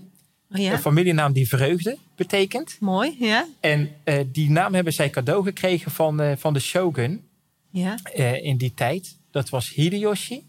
Oh, 0.52 0.58
ja? 0.62 0.72
Een 0.72 0.80
familienaam 0.80 1.34
die 1.34 1.48
vreugde 1.48 1.98
betekent. 2.16 2.78
Mooi, 2.80 3.16
ja. 3.20 3.48
En 3.60 3.90
die 4.32 4.50
naam 4.52 4.74
hebben 4.74 4.94
zij 4.94 5.10
cadeau 5.10 5.44
gekregen 5.44 5.92
van, 5.92 6.36
van 6.38 6.54
de 6.54 6.60
shogun. 6.60 7.22
Ja. 7.72 7.96
in 8.42 8.58
die 8.58 8.74
tijd. 8.74 9.16
Dat 9.32 9.50
was 9.50 9.74
Hideyoshi. 9.74 10.44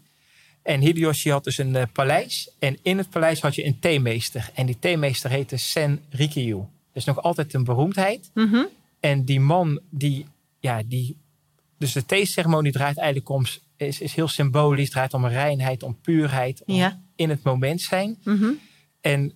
En 0.69 0.79
Hideyoshi 0.81 1.31
had 1.31 1.43
dus 1.43 1.57
een 1.57 1.75
eh, 1.75 1.83
paleis. 1.93 2.49
En 2.59 2.77
in 2.81 2.97
het 2.97 3.09
paleis 3.09 3.41
had 3.41 3.55
je 3.55 3.65
een 3.65 3.79
theemeester. 3.79 4.49
En 4.53 4.65
die 4.65 4.79
theemeester 4.79 5.29
heette 5.29 5.57
Sen 5.57 6.01
Rikyu. 6.09 6.53
Dat 6.55 6.67
is 6.93 7.03
nog 7.03 7.21
altijd 7.21 7.53
een 7.53 7.63
beroemdheid. 7.63 8.31
Mhm. 8.33 8.63
En 8.99 9.25
die 9.25 9.39
man, 9.39 9.79
die, 9.89 10.25
ja, 10.59 10.81
die. 10.85 11.17
Dus 11.77 11.91
de 11.91 12.05
theeceremonie 12.05 12.71
draait 12.71 12.97
eigenlijk 12.97 13.29
om. 13.29 13.45
Is, 13.77 13.99
is 14.01 14.13
heel 14.13 14.27
symbolisch. 14.27 14.89
Draait 14.89 15.13
om 15.13 15.25
reinheid, 15.27 15.83
om 15.83 15.97
puurheid. 16.01 16.63
Om 16.65 16.75
Ja. 16.75 17.01
in 17.15 17.29
het 17.29 17.43
moment 17.43 17.81
zijn. 17.81 18.17
Mhm. 18.23 18.49
En 19.01 19.33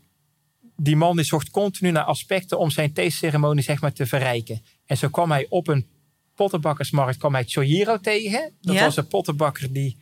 die 0.77 0.95
man 0.95 1.15
die 1.15 1.25
zocht 1.25 1.49
continu 1.49 1.91
naar 1.91 2.03
aspecten 2.03 2.59
om 2.59 2.69
zijn 2.69 2.93
theeceremonie 2.93 3.63
zeg 3.63 3.81
maar, 3.81 3.93
te 3.93 4.05
verrijken. 4.05 4.61
En 4.85 4.97
zo 4.97 5.09
kwam 5.09 5.31
hij 5.31 5.45
op 5.49 5.67
een 5.67 5.87
pottenbakkersmarkt 6.35 7.17
kwam 7.17 7.33
hij 7.33 7.43
Chojiro 7.43 7.97
tegen. 7.99 8.51
Dat 8.61 8.75
Ja. 8.75 8.83
was 8.83 8.97
een 8.97 9.07
pottenbakker 9.07 9.73
die, 9.73 9.97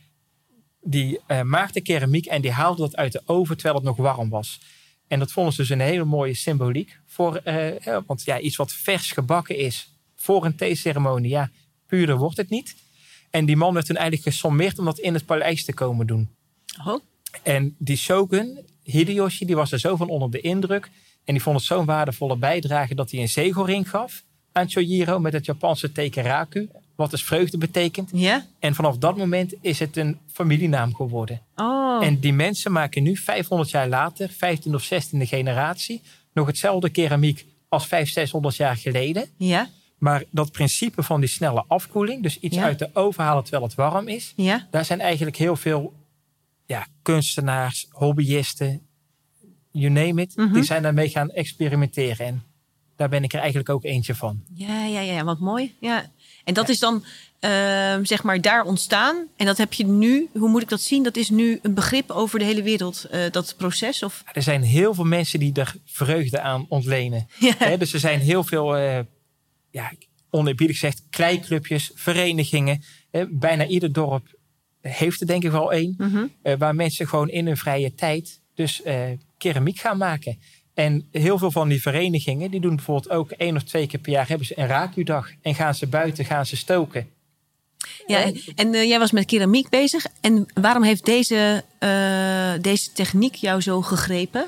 die 0.82 1.20
eh, 1.26 1.42
maakte 1.42 1.80
keramiek 1.80 2.26
en 2.26 2.42
die 2.42 2.50
haalde 2.50 2.80
dat 2.80 2.96
uit 2.96 3.12
de 3.12 3.22
oven 3.24 3.56
terwijl 3.56 3.74
het 3.74 3.84
nog 3.84 3.96
warm 3.96 4.28
was. 4.28 4.60
En 5.08 5.18
dat 5.18 5.32
vonden 5.32 5.52
ze 5.52 5.60
dus 5.60 5.70
een 5.70 5.80
hele 5.80 6.04
mooie 6.04 6.34
symboliek. 6.34 6.98
Voor, 7.06 7.36
eh, 7.36 7.98
want 8.06 8.24
ja, 8.24 8.38
iets 8.38 8.56
wat 8.56 8.72
vers 8.72 9.12
gebakken 9.12 9.56
is 9.56 9.94
voor 10.16 10.44
een 10.44 10.56
theeceremonie, 10.56 11.30
ja, 11.30 11.50
puurder 11.86 12.16
wordt 12.16 12.36
het 12.36 12.50
niet. 12.50 12.76
En 13.30 13.46
die 13.46 13.56
man 13.56 13.74
werd 13.74 13.86
toen 13.86 13.96
eigenlijk 13.96 14.28
gesommeerd 14.28 14.78
om 14.78 14.84
dat 14.84 14.98
in 14.98 15.14
het 15.14 15.26
paleis 15.26 15.64
te 15.64 15.74
komen 15.74 16.06
doen. 16.06 16.28
Oh. 16.86 17.00
En 17.42 17.74
die 17.78 17.96
shogun, 17.96 18.58
Hideyoshi, 18.82 19.46
die 19.46 19.56
was 19.56 19.72
er 19.72 19.78
zo 19.78 19.96
van 19.96 20.08
onder 20.08 20.30
de 20.30 20.40
indruk. 20.40 20.90
En 21.24 21.34
die 21.34 21.42
vond 21.42 21.56
het 21.56 21.66
zo'n 21.66 21.84
waardevolle 21.84 22.36
bijdrage 22.36 22.94
dat 22.94 23.10
hij 23.10 23.20
een 23.20 23.28
zegelring 23.28 23.90
gaf 23.90 24.24
aan 24.52 24.70
Chojiro 24.70 25.18
met 25.18 25.32
het 25.32 25.44
Japanse 25.44 25.92
teken 25.92 26.22
Raku. 26.22 26.68
Wat 26.96 27.10
dus 27.10 27.24
vreugde 27.24 27.58
betekent. 27.58 28.10
Ja? 28.12 28.46
En 28.58 28.74
vanaf 28.74 28.98
dat 28.98 29.16
moment 29.16 29.54
is 29.60 29.78
het 29.78 29.96
een 29.96 30.18
familienaam 30.32 30.94
geworden. 30.94 31.40
Oh. 31.56 32.04
En 32.04 32.20
die 32.20 32.32
mensen 32.32 32.72
maken 32.72 33.02
nu 33.02 33.16
500 33.16 33.70
jaar 33.70 33.88
later, 33.88 34.28
15 34.28 34.74
of 34.74 34.84
16e 34.84 35.26
generatie, 35.26 36.00
nog 36.32 36.46
hetzelfde 36.46 36.88
keramiek 36.90 37.44
als 37.68 37.86
500, 37.86 38.12
600 38.14 38.56
jaar 38.56 38.76
geleden. 38.76 39.26
Ja? 39.36 39.68
Maar 39.98 40.24
dat 40.30 40.52
principe 40.52 41.02
van 41.02 41.20
die 41.20 41.28
snelle 41.28 41.64
afkoeling, 41.68 42.22
dus 42.22 42.38
iets 42.38 42.56
Ja. 42.56 42.62
uit 42.62 42.78
de 42.78 42.90
oven 42.92 43.24
halen 43.24 43.42
terwijl 43.42 43.62
het 43.64 43.74
warm 43.74 44.08
is, 44.08 44.32
Ja? 44.36 44.68
daar 44.70 44.84
zijn 44.84 45.00
eigenlijk 45.00 45.36
heel 45.36 45.56
veel 45.56 45.92
ja, 46.66 46.86
kunstenaars, 47.02 47.86
hobbyisten, 47.90 48.80
you 49.70 49.90
name 49.92 50.22
it, 50.22 50.36
Mhm. 50.36 50.52
die 50.52 50.62
zijn 50.62 50.82
daarmee 50.82 51.08
gaan 51.08 51.30
experimenteren. 51.30 52.26
En 52.26 52.42
daar 52.96 53.08
ben 53.08 53.22
ik 53.24 53.32
er 53.32 53.38
eigenlijk 53.38 53.68
ook 53.68 53.84
eentje 53.84 54.14
van. 54.14 54.42
Ja, 54.54 54.84
ja, 54.84 55.00
ja, 55.00 55.24
wat 55.24 55.38
mooi. 55.38 55.74
Ja. 55.80 56.10
En 56.44 56.54
dat 56.54 56.68
is 56.68 56.78
dan 56.78 57.04
ehm, 57.40 58.04
zeg 58.04 58.22
maar 58.22 58.40
daar 58.40 58.64
ontstaan. 58.64 59.26
En 59.36 59.46
dat 59.46 59.58
heb 59.58 59.72
je 59.72 59.86
nu, 59.86 60.28
hoe 60.32 60.48
moet 60.48 60.62
ik 60.62 60.68
dat 60.68 60.80
zien? 60.80 61.02
Dat 61.02 61.16
is 61.16 61.30
nu 61.30 61.58
een 61.62 61.74
begrip 61.74 62.10
over 62.10 62.38
de 62.38 62.44
hele 62.44 62.62
wereld, 62.62 63.04
eh, 63.04 63.20
dat 63.30 63.54
proces? 63.56 64.02
Of... 64.02 64.22
Er 64.32 64.42
zijn 64.42 64.62
heel 64.62 64.94
veel 64.94 65.04
mensen 65.04 65.38
die 65.38 65.52
er 65.54 65.74
vreugde 65.84 66.40
aan 66.40 66.66
ontlenen. 66.68 67.26
Ja. 67.58 67.76
Dus 67.76 67.92
er 67.92 68.00
zijn 68.00 68.20
heel 68.20 68.44
veel, 68.44 68.76
eh 68.76 68.98
ja, 69.70 69.92
oneerbiedig 70.30 70.78
gezegd, 70.78 71.02
kleiklubjes, 71.10 71.90
verenigingen. 71.94 72.82
Bijna 73.28 73.66
ieder 73.66 73.92
dorp 73.92 74.26
heeft 74.80 75.20
er 75.20 75.26
denk 75.26 75.44
ik 75.44 75.50
wel 75.50 75.72
één. 75.72 75.94
Mhm. 75.98 76.26
eh, 76.42 76.54
waar 76.58 76.74
mensen 76.74 77.08
gewoon 77.08 77.28
in 77.28 77.46
hun 77.46 77.56
vrije 77.56 77.94
tijd 77.94 78.40
dus 78.54 78.82
keramiek 79.38 79.78
gaan 79.78 79.98
maken. 79.98 80.38
En 80.74 81.08
heel 81.10 81.38
veel 81.38 81.50
van 81.50 81.68
die 81.68 81.82
verenigingen, 81.82 82.50
die 82.50 82.60
doen 82.60 82.76
bijvoorbeeld 82.76 83.10
ook 83.10 83.30
één 83.30 83.56
of 83.56 83.62
twee 83.62 83.86
keer 83.86 84.00
per 84.00 84.12
jaar 84.12 84.28
hebben 84.28 84.46
ze 84.46 84.58
een 84.58 84.66
rakudag. 84.66 85.30
En 85.42 85.54
gaan 85.54 85.74
ze 85.74 85.86
buiten, 85.86 86.24
gaan 86.24 86.46
ze 86.46 86.56
stoken. 86.56 87.08
Ja, 88.06 88.32
en, 88.54 88.74
eh, 88.74 88.88
jij 88.88 88.98
was 88.98 89.10
met 89.10 89.24
keramiek 89.24 89.68
bezig. 89.68 90.06
En 90.20 90.46
waarom 90.54 90.82
heeft 90.82 91.04
deze, 91.04 91.64
eh, 91.78 92.52
deze 92.60 92.92
techniek 92.92 93.34
jou 93.34 93.60
zo 93.60 93.82
gegrepen? 93.82 94.46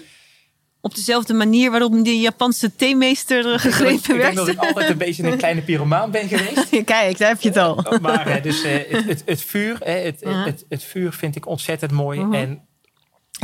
Op 0.81 0.95
dezelfde 0.95 1.35
manier 1.35 1.71
waarop 1.71 2.05
die 2.05 2.21
Japanse 2.21 2.77
theemeester 2.77 3.59
gegrepen 3.61 3.95
ik 3.95 4.07
denk 4.07 4.19
werd? 4.19 4.35
dat 4.35 4.49
ik 4.49 4.59
altijd 4.59 4.91
een 4.91 4.99
beetje 4.99 5.23
een 5.23 5.39
kleine 5.39 5.63
pyromaan 5.63 6.11
ben 6.11 6.29
geweest. 6.29 6.69
Kijk, 6.85 7.19
daar 7.19 7.29
heb 7.29 7.41
je 7.41 7.49
het 7.49 7.59
al. 7.59 7.99
Maar 8.01 8.27
eh, 8.27 8.43
dus, 8.43 8.63
het, 8.63 9.05
het, 9.07 9.23
het 9.25 9.43
vuur, 9.43 9.79
het, 9.85 10.21
het, 10.21 10.65
het 10.69 10.85
vuur 10.85 11.13
vind 11.13 11.37
ik 11.37 11.47
ontzettend 11.47 11.93
mooi. 11.93 12.21
Mhm. 12.21 12.35
En 12.35 12.63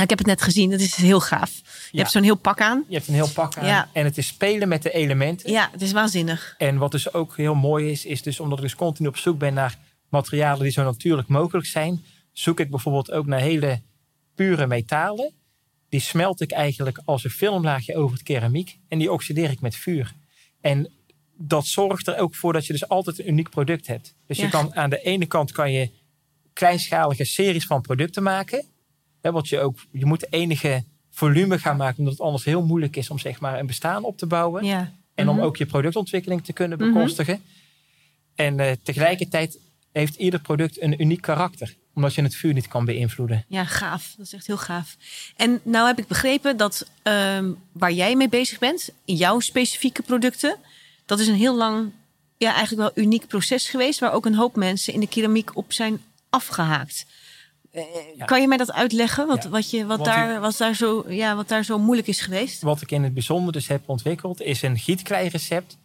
ik 0.03 0.09
heb 0.09 0.19
het 0.19 0.27
net 0.27 0.43
gezien, 0.43 0.71
dat 0.71 0.81
is 0.81 0.95
heel 0.95 1.21
gaaf. 1.21 1.51
Je 1.55 1.63
Ja. 1.91 1.99
hebt 1.99 2.11
zo'n 2.11 2.23
heel 2.23 2.35
pak 2.37 2.61
aan. 2.61 2.85
je 2.89 2.95
hebt 2.95 3.09
een 3.09 3.15
heel 3.15 3.29
pak 3.31 3.57
aan. 3.57 3.67
Ja. 3.67 3.89
En 3.93 4.05
het 4.05 4.19
is 4.19 4.27
spelen 4.27 4.69
met 4.69 4.83
de 4.83 4.91
elementen. 4.93 5.51
Ja, 5.51 5.69
het 5.73 5.83
is 5.83 5.93
waanzinnig. 5.93 6.55
En 6.59 6.77
wat 6.79 6.91
dus 6.91 7.13
ook 7.13 7.37
heel 7.37 7.55
mooi 7.55 7.91
is, 7.91 8.05
is 8.05 8.23
dus 8.23 8.41
omdat 8.41 8.59
ik 8.59 8.65
dus 8.65 8.75
continu 8.75 9.09
op 9.09 9.17
zoek 9.17 9.39
ben 9.39 9.55
naar 9.55 9.79
materialen 10.09 10.63
die 10.63 10.73
zo 10.73 10.83
natuurlijk 10.85 11.29
mogelijk 11.29 11.67
zijn, 11.67 12.05
zoek 12.33 12.61
ik 12.61 12.71
bijvoorbeeld 12.71 13.11
ook 13.11 13.27
naar 13.27 13.41
hele 13.41 13.81
pure 14.35 14.67
metalen. 14.67 15.33
Die 15.89 16.01
smelt 16.01 16.41
ik 16.41 16.51
eigenlijk 16.51 17.01
als 17.05 17.25
een 17.25 17.31
filmlaagje 17.31 17.97
over 17.97 18.13
het 18.17 18.23
keramiek 18.23 18.79
en 18.89 18.99
die 18.99 19.13
oxideer 19.13 19.51
ik 19.51 19.61
met 19.61 19.77
vuur. 19.77 20.15
En 20.61 20.91
dat 21.37 21.67
zorgt 21.67 22.07
er 22.07 22.19
ook 22.19 22.35
voor 22.35 22.53
dat 22.53 22.67
je 22.67 22.73
dus 22.73 22.89
altijd 22.89 23.19
een 23.19 23.29
uniek 23.29 23.51
product 23.51 23.87
hebt. 23.87 24.15
Dus 24.27 24.37
Ja. 24.39 24.45
je 24.45 24.51
kan 24.51 24.75
aan 24.75 24.91
de 24.91 25.01
ene 25.03 25.27
kant 25.27 25.53
kan 25.53 25.73
je 25.73 25.91
kleinschalige 26.53 27.25
series 27.25 27.67
van 27.67 27.81
producten 27.81 28.23
maken. 28.23 28.65
Hè, 29.23 29.33
want 29.33 29.49
je, 29.49 29.61
ook, 29.61 29.79
je 29.91 30.05
moet 30.07 30.33
enige 30.33 30.85
volume 31.11 31.59
gaan 31.59 31.77
maken, 31.77 31.99
omdat 31.99 32.13
het 32.13 32.23
anders 32.23 32.45
heel 32.45 32.63
moeilijk 32.67 32.97
is 32.97 33.11
om 33.11 33.19
zeg 33.19 33.41
maar, 33.41 33.59
een 33.59 33.67
bestaan 33.67 34.05
op 34.05 34.19
te 34.19 34.27
bouwen. 34.27 34.65
Ja. 34.65 34.93
En 35.15 35.29
om 35.29 35.37
Mhm. 35.37 35.45
ook 35.45 35.57
je 35.57 35.67
productontwikkeling 35.67 36.45
te 36.45 36.53
kunnen 36.53 36.79
Mhm. 36.79 36.93
bekostigen. 36.93 37.43
En 38.35 38.61
eh, 38.61 38.73
tegelijkertijd 38.83 39.59
heeft 39.93 40.15
ieder 40.17 40.41
product 40.41 40.83
een 40.83 41.01
uniek 41.03 41.21
karakter. 41.21 41.77
Omdat 41.95 42.15
je 42.15 42.23
het 42.23 42.35
vuur 42.35 42.53
niet 42.55 42.69
kan 42.69 42.85
beïnvloeden. 42.85 43.45
Ja, 43.49 43.65
gaaf. 43.65 44.15
Dat 44.17 44.27
is 44.27 44.33
echt 44.33 44.47
heel 44.47 44.57
gaaf. 44.57 44.97
En 45.37 45.61
nou 45.63 45.87
heb 45.87 45.99
ik 45.99 46.07
begrepen 46.07 46.57
dat 46.57 46.89
ehm, 47.03 47.51
waar 47.73 47.93
jij 47.93 48.17
mee 48.17 48.29
bezig 48.29 48.59
bent, 48.59 48.89
jouw 49.05 49.41
specifieke 49.41 50.03
producten, 50.03 50.57
dat 51.07 51.21
is 51.21 51.27
een 51.27 51.35
heel 51.35 51.57
lang, 51.57 51.91
ja, 52.37 52.55
eigenlijk 52.55 52.95
wel 52.95 53.05
uniek 53.05 53.27
proces 53.27 53.69
geweest, 53.69 53.99
waar 53.99 54.13
ook 54.13 54.27
een 54.27 54.35
hoop 54.35 54.57
mensen 54.57 54.93
in 54.93 55.01
de 55.01 55.09
keramiek 55.09 55.57
op 55.57 55.73
zijn 55.73 56.01
afgehaakt. 56.31 57.07
Ja. 58.17 58.25
Kan 58.25 58.41
je 58.41 58.49
mij 58.49 58.57
dat 58.57 58.73
uitleggen? 58.73 59.27
Wat, 59.27 59.43
Ja. 59.43 59.49
wat, 59.49 59.71
je, 59.71 59.87
wat, 59.87 60.05
daar, 60.05 60.41
wat, 60.41 60.57
daar 60.57 60.75
zo, 60.75 61.05
ja, 61.09 61.35
wat 61.37 61.49
daar 61.49 61.65
zo 61.65 61.79
moeilijk 61.79 62.09
is 62.09 62.21
geweest? 62.21 62.63
Wat 62.63 62.81
ik 62.83 62.91
in 62.91 63.03
het 63.03 63.15
bijzonder 63.15 63.53
dus 63.53 63.69
heb 63.69 63.83
ontwikkeld, 63.87 64.41
is 64.43 64.63
een 64.63 64.79
gietklei-recept. 64.79 65.77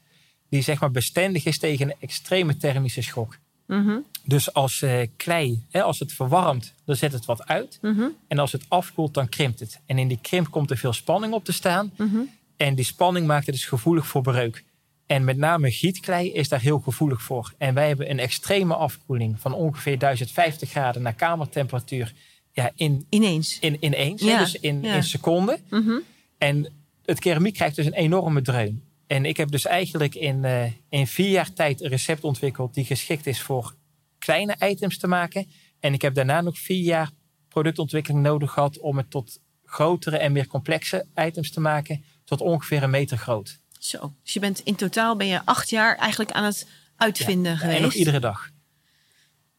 Die 0.50 0.62
zeg 0.62 0.80
maar 0.80 0.92
bestendig 0.92 1.46
is 1.46 1.60
tegen 1.60 1.88
een 1.90 1.96
extreme 2.00 2.58
thermische 2.58 3.02
schok. 3.02 3.38
Mhm, 3.68 3.98
Dus 4.24 4.54
als 4.54 4.82
eh, 4.82 5.08
klei, 5.18 5.64
hè, 5.70 5.84
als 5.84 6.00
het 6.00 6.14
verwarmt, 6.14 6.74
dan 6.86 6.96
zet 6.96 7.12
het 7.12 7.26
wat 7.26 7.48
uit. 7.48 7.78
mhm, 7.82 8.06
En 8.28 8.40
als 8.40 8.52
het 8.52 8.66
afkoelt, 8.68 9.14
dan 9.14 9.30
krimpt 9.30 9.60
het. 9.60 9.80
En 9.86 9.98
in 9.98 10.08
die 10.08 10.20
krimp 10.22 10.52
komt 10.52 10.72
er 10.72 10.78
veel 10.78 10.94
spanning 10.94 11.34
op 11.34 11.46
te 11.46 11.52
staan. 11.54 11.92
mhm. 11.98 12.18
En 12.58 12.76
die 12.76 12.86
spanning 12.86 13.28
maakt 13.28 13.46
het 13.46 13.56
dus 13.56 13.66
gevoelig 13.66 14.08
voor 14.08 14.22
breuk. 14.22 14.64
En 15.06 15.24
met 15.24 15.38
name 15.38 15.72
gietklei 15.72 16.32
is 16.32 16.50
daar 16.50 16.62
heel 16.62 16.80
gevoelig 16.80 17.22
voor. 17.22 17.54
En 17.58 17.74
wij 17.74 17.88
hebben 17.88 18.10
een 18.10 18.20
extreme 18.20 18.76
afkoeling 18.76 19.40
van 19.40 19.54
ongeveer 19.54 19.98
1050 19.98 20.70
graden 20.70 21.02
naar 21.02 21.14
kamertemperatuur. 21.14 22.14
Ja, 22.52 22.72
in, 22.76 23.06
Ineens. 23.10 23.60
in, 23.60 23.78
ineens, 23.80 24.22
hè, 24.22 24.38
dus 24.38 24.56
in, 24.56 24.82
ja. 24.82 24.96
in 24.96 25.04
seconden. 25.04 25.60
Mhm. 25.70 26.00
En 26.38 26.72
het 27.06 27.20
keramiek 27.20 27.54
krijgt 27.54 27.76
dus 27.76 27.86
een 27.86 27.94
enorme 27.94 28.42
dreun. 28.42 28.84
En 29.08 29.26
ik 29.26 29.38
heb 29.38 29.52
dus 29.52 29.66
eigenlijk 29.66 30.16
in, 30.16 30.46
eh, 30.46 30.64
in 30.90 31.08
vier 31.08 31.30
jaar 31.30 31.54
tijd 31.54 31.82
een 31.82 31.90
recept 31.90 32.24
ontwikkeld 32.24 32.74
die 32.74 32.86
geschikt 32.86 33.28
is 33.28 33.42
voor 33.42 33.76
kleine 34.18 34.56
items 34.60 34.98
te 34.98 35.08
maken. 35.08 35.48
En 35.80 35.94
ik 35.94 36.02
heb 36.02 36.14
daarna 36.14 36.42
nog 36.42 36.60
vier 36.60 36.84
jaar 36.84 37.12
productontwikkeling 37.50 38.24
nodig 38.24 38.52
gehad 38.52 38.80
om 38.80 38.98
het 38.98 39.10
tot 39.10 39.40
grotere 39.64 40.18
en 40.18 40.32
meer 40.32 40.48
complexe 40.48 41.06
items 41.16 41.52
te 41.52 41.60
maken. 41.60 42.04
Tot 42.24 42.42
ongeveer 42.42 42.84
een 42.84 42.90
meter 42.90 43.18
groot. 43.18 43.60
Zo. 43.90 44.14
Dus 44.24 44.34
je 44.34 44.40
bent 44.40 44.62
in 44.64 44.76
totaal 44.76 45.16
ben 45.16 45.28
je 45.28 45.42
acht 45.46 45.70
jaar 45.70 45.96
eigenlijk 45.98 46.32
aan 46.32 46.44
het 46.44 46.68
uitvinden 46.98 47.58
geweest. 47.58 47.78
En 47.78 47.84
nog 47.84 47.94
iedere 47.94 48.20
dag. 48.20 48.50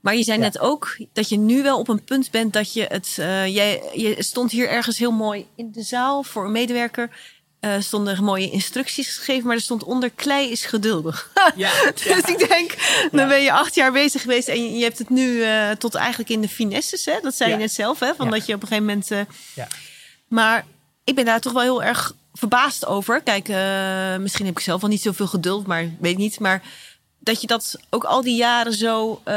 Maar 0.01 0.17
je 0.17 0.23
zei 0.23 0.39
Ja. 0.39 0.45
net 0.45 0.59
ook 0.59 0.97
dat 1.13 1.29
je 1.29 1.37
nu 1.39 1.63
wel 1.63 1.79
op 1.79 1.89
een 1.89 2.05
punt 2.05 2.31
bent 2.31 2.53
dat 2.53 2.73
je 2.73 2.85
het. 2.89 3.17
eh, 3.19 3.47
jij, 3.55 3.83
je 3.95 4.15
stond 4.23 4.51
hier 4.51 4.69
ergens 4.69 4.99
heel 4.99 5.11
mooi 5.11 5.47
in 5.57 5.73
de 5.73 5.83
zaal 5.83 6.23
voor 6.23 6.45
een 6.45 6.53
medewerker. 6.53 7.11
eh 7.61 7.81
stonden 7.81 8.25
mooie 8.25 8.51
instructies 8.51 9.07
geschreven, 9.17 9.47
maar 9.47 9.57
er 9.57 9.63
stond 9.63 9.83
onder 9.85 10.11
klei 10.11 10.51
is 10.51 10.65
geduldig. 10.65 11.31
Ja, 11.57 11.73
dus 11.93 12.05
ik 12.23 12.49
denk, 12.49 12.75
dan 13.11 13.21
Ja. 13.21 13.27
ben 13.29 13.43
je 13.43 13.53
acht 13.53 13.75
jaar 13.75 13.93
bezig 13.93 14.21
geweest 14.21 14.49
en 14.49 14.65
je, 14.65 14.79
je 14.79 14.83
hebt 14.85 14.99
het 14.99 15.11
nu 15.11 15.43
eh, 15.43 15.71
tot 15.71 15.95
eigenlijk 15.95 16.29
in 16.31 16.41
de 16.41 16.49
finesses. 16.49 17.05
Hè? 17.05 17.19
Dat 17.23 17.35
zei 17.35 17.51
Ja. 17.51 17.57
je 17.57 17.63
net 17.63 17.73
zelf, 17.73 17.99
hè? 18.01 18.15
Van 18.15 18.27
Ja. 18.27 18.33
dat 18.33 18.47
je 18.47 18.55
op 18.55 18.63
een 18.63 18.69
gegeven 18.69 18.89
moment. 18.89 19.11
eh, 19.11 19.21
Ja. 19.55 19.69
Maar 20.29 20.67
ik 21.05 21.15
ben 21.15 21.25
daar 21.25 21.41
toch 21.41 21.53
wel 21.53 21.63
heel 21.63 21.83
erg 21.83 22.15
verbaasd 22.37 22.87
over. 22.87 23.21
Kijk, 23.23 23.49
eh, 23.49 24.17
misschien 24.17 24.47
heb 24.47 24.57
ik 24.57 24.63
zelf 24.65 24.81
wel 24.81 24.91
niet 24.91 25.03
zoveel 25.03 25.27
geduld, 25.27 25.67
maar 25.67 25.91
weet 26.01 26.17
niet. 26.17 26.41
Maar 26.41 26.63
dat 27.19 27.41
je 27.41 27.47
dat 27.47 27.79
ook 27.91 28.05
al 28.05 28.23
die 28.23 28.37
jaren 28.37 28.73
zo. 28.73 29.21
eh, 29.25 29.35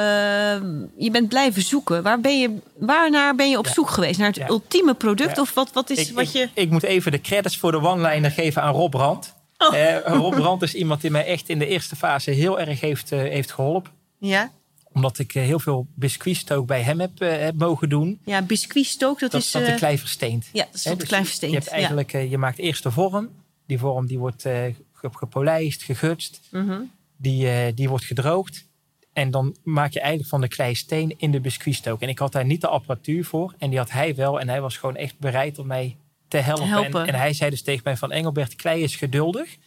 je 0.98 1.10
bent 1.12 1.28
blijven 1.30 1.62
zoeken. 1.62 2.04
Waar 2.04 2.20
ben 2.20 2.40
je, 2.40 2.58
waarnaar 2.78 3.36
ben 3.36 3.50
je 3.50 3.58
op 3.58 3.66
Ja. 3.66 3.72
zoek 3.74 3.90
geweest? 3.90 4.20
Naar 4.20 4.28
het 4.28 4.36
Ja. 4.36 4.48
ultieme 4.50 4.94
product? 4.94 5.36
Ja. 5.36 5.42
Of 5.42 5.54
wat, 5.54 5.72
wat 5.74 5.90
is 5.90 6.10
Ik, 6.10 6.16
wat 6.16 6.32
je. 6.32 6.50
ik, 6.54 6.70
moet 6.70 6.84
even 6.84 7.12
de 7.12 7.22
credits 7.22 7.58
voor 7.58 7.72
de 7.72 7.82
one-liner 7.82 8.32
geven 8.32 8.62
aan 8.62 8.74
Rob 8.74 8.92
Brandt. 8.92 9.34
Oh. 9.58 9.76
Eh, 9.76 9.98
Rob 10.06 10.36
Brandt 10.36 10.64
is 10.64 10.74
iemand 10.74 11.02
die 11.02 11.12
mij 11.12 11.26
echt 11.26 11.50
in 11.50 11.60
de 11.60 11.68
eerste 11.68 11.96
fase 11.96 12.32
heel 12.32 12.60
erg 12.60 12.80
heeft, 12.80 13.10
heeft 13.10 13.52
geholpen. 13.52 13.92
Ja, 14.20 14.52
Omdat 14.94 15.20
ik 15.20 15.36
eh, 15.36 15.44
heel 15.44 15.60
veel 15.60 15.88
biscuitstook 15.96 16.68
bij 16.68 16.82
hem 16.82 17.00
heb, 17.00 17.22
eh, 17.22 17.38
heb 17.38 17.56
mogen 17.56 17.90
doen. 17.90 18.20
ja 18.26 18.42
biscuitstook, 18.42 19.20
dat, 19.20 19.32
Dat, 19.32 19.42
is. 19.42 19.52
dat 19.52 19.62
eh, 19.62 19.68
de 19.68 19.76
klei 19.76 19.98
versteent. 19.98 20.50
ja, 20.54 20.66
dat 20.66 20.76
is 20.76 20.82
tot 20.84 21.00
dus 21.00 21.08
klein 21.08 21.22
Je, 21.22 21.28
versteend. 21.28 21.54
hebt 21.54 21.68
eigenlijk, 21.68 22.14
eh, 22.14 22.32
je 22.32 22.38
maakt 22.38 22.58
eerst 22.58 22.84
de 22.84 22.92
vorm. 22.92 23.30
Die 23.68 23.78
vorm 23.80 24.06
die 24.08 24.20
wordt 24.20 24.46
eh, 24.46 24.64
ge- 24.94 25.10
gepolijst, 25.12 25.84
gegutst. 25.84 26.40
Mhm. 26.52 26.80
Die, 27.18 27.50
eh, 27.50 27.72
die 27.76 27.90
wordt 27.90 28.06
gedroogd. 28.06 28.68
En 29.14 29.32
dan 29.32 29.56
maak 29.64 29.92
je 29.94 30.00
eigenlijk 30.00 30.30
van 30.30 30.42
de 30.42 30.48
klei 30.48 30.76
steen 30.76 31.14
in 31.18 31.32
de 31.32 31.40
biscuitstook. 31.40 32.02
En 32.02 32.10
ik 32.10 32.20
had 32.20 32.32
daar 32.32 32.46
niet 32.46 32.62
de 32.62 32.68
apparatuur 32.68 33.26
voor. 33.26 33.54
En 33.58 33.70
die 33.70 33.78
had 33.80 33.92
hij 33.92 34.16
wel. 34.16 34.40
En 34.40 34.50
hij 34.50 34.62
was 34.62 34.78
gewoon 34.78 34.96
echt 34.96 35.20
bereid 35.20 35.60
om 35.60 35.68
mij 35.68 35.98
te 36.28 36.38
helpen. 36.38 36.68
helpen. 36.68 37.02
En, 37.02 37.08
en 37.08 37.20
hij 37.20 37.34
zei 37.34 37.50
dus 37.50 37.62
tegen 37.62 37.82
mij 37.84 37.98
van 37.98 38.12
Engelbert, 38.12 38.56
klei 38.56 38.84
is 38.84 38.96
geduldig. 38.96 39.58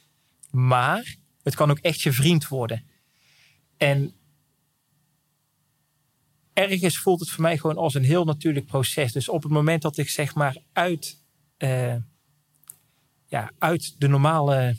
Maar 0.51 1.17
het 1.43 1.55
kan 1.55 1.71
ook 1.71 1.79
echt 1.79 2.01
je 2.01 2.13
vriend 2.13 2.49
worden. 2.49 2.85
En 3.77 4.13
ergens 6.53 6.99
voelt 6.99 7.21
het 7.21 7.29
voor 7.31 7.43
mij 7.43 7.59
gewoon 7.59 7.77
als 7.77 7.95
een 7.95 8.05
heel 8.05 8.25
natuurlijk 8.25 8.67
proces. 8.67 9.13
Dus 9.13 9.29
op 9.29 9.43
het 9.43 9.53
moment 9.53 9.83
dat 9.83 9.97
ik 9.97 10.09
zeg 10.09 10.35
maar 10.35 10.57
uit, 10.73 11.19
eh, 11.57 11.95
ja, 13.27 13.51
uit 13.59 13.95
de 14.01 14.09
normale 14.09 14.77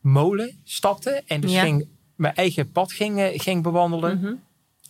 molen 0.00 0.60
stapte. 0.64 1.22
En 1.26 1.40
dus 1.40 1.52
Ja. 1.52 1.62
ging 1.62 1.88
mijn 2.16 2.34
eigen 2.34 2.72
pad 2.72 2.92
ging, 2.92 3.18
eh, 3.18 3.38
ging 3.40 3.62
bewandelen. 3.62 4.18
Mhm. 4.18 4.34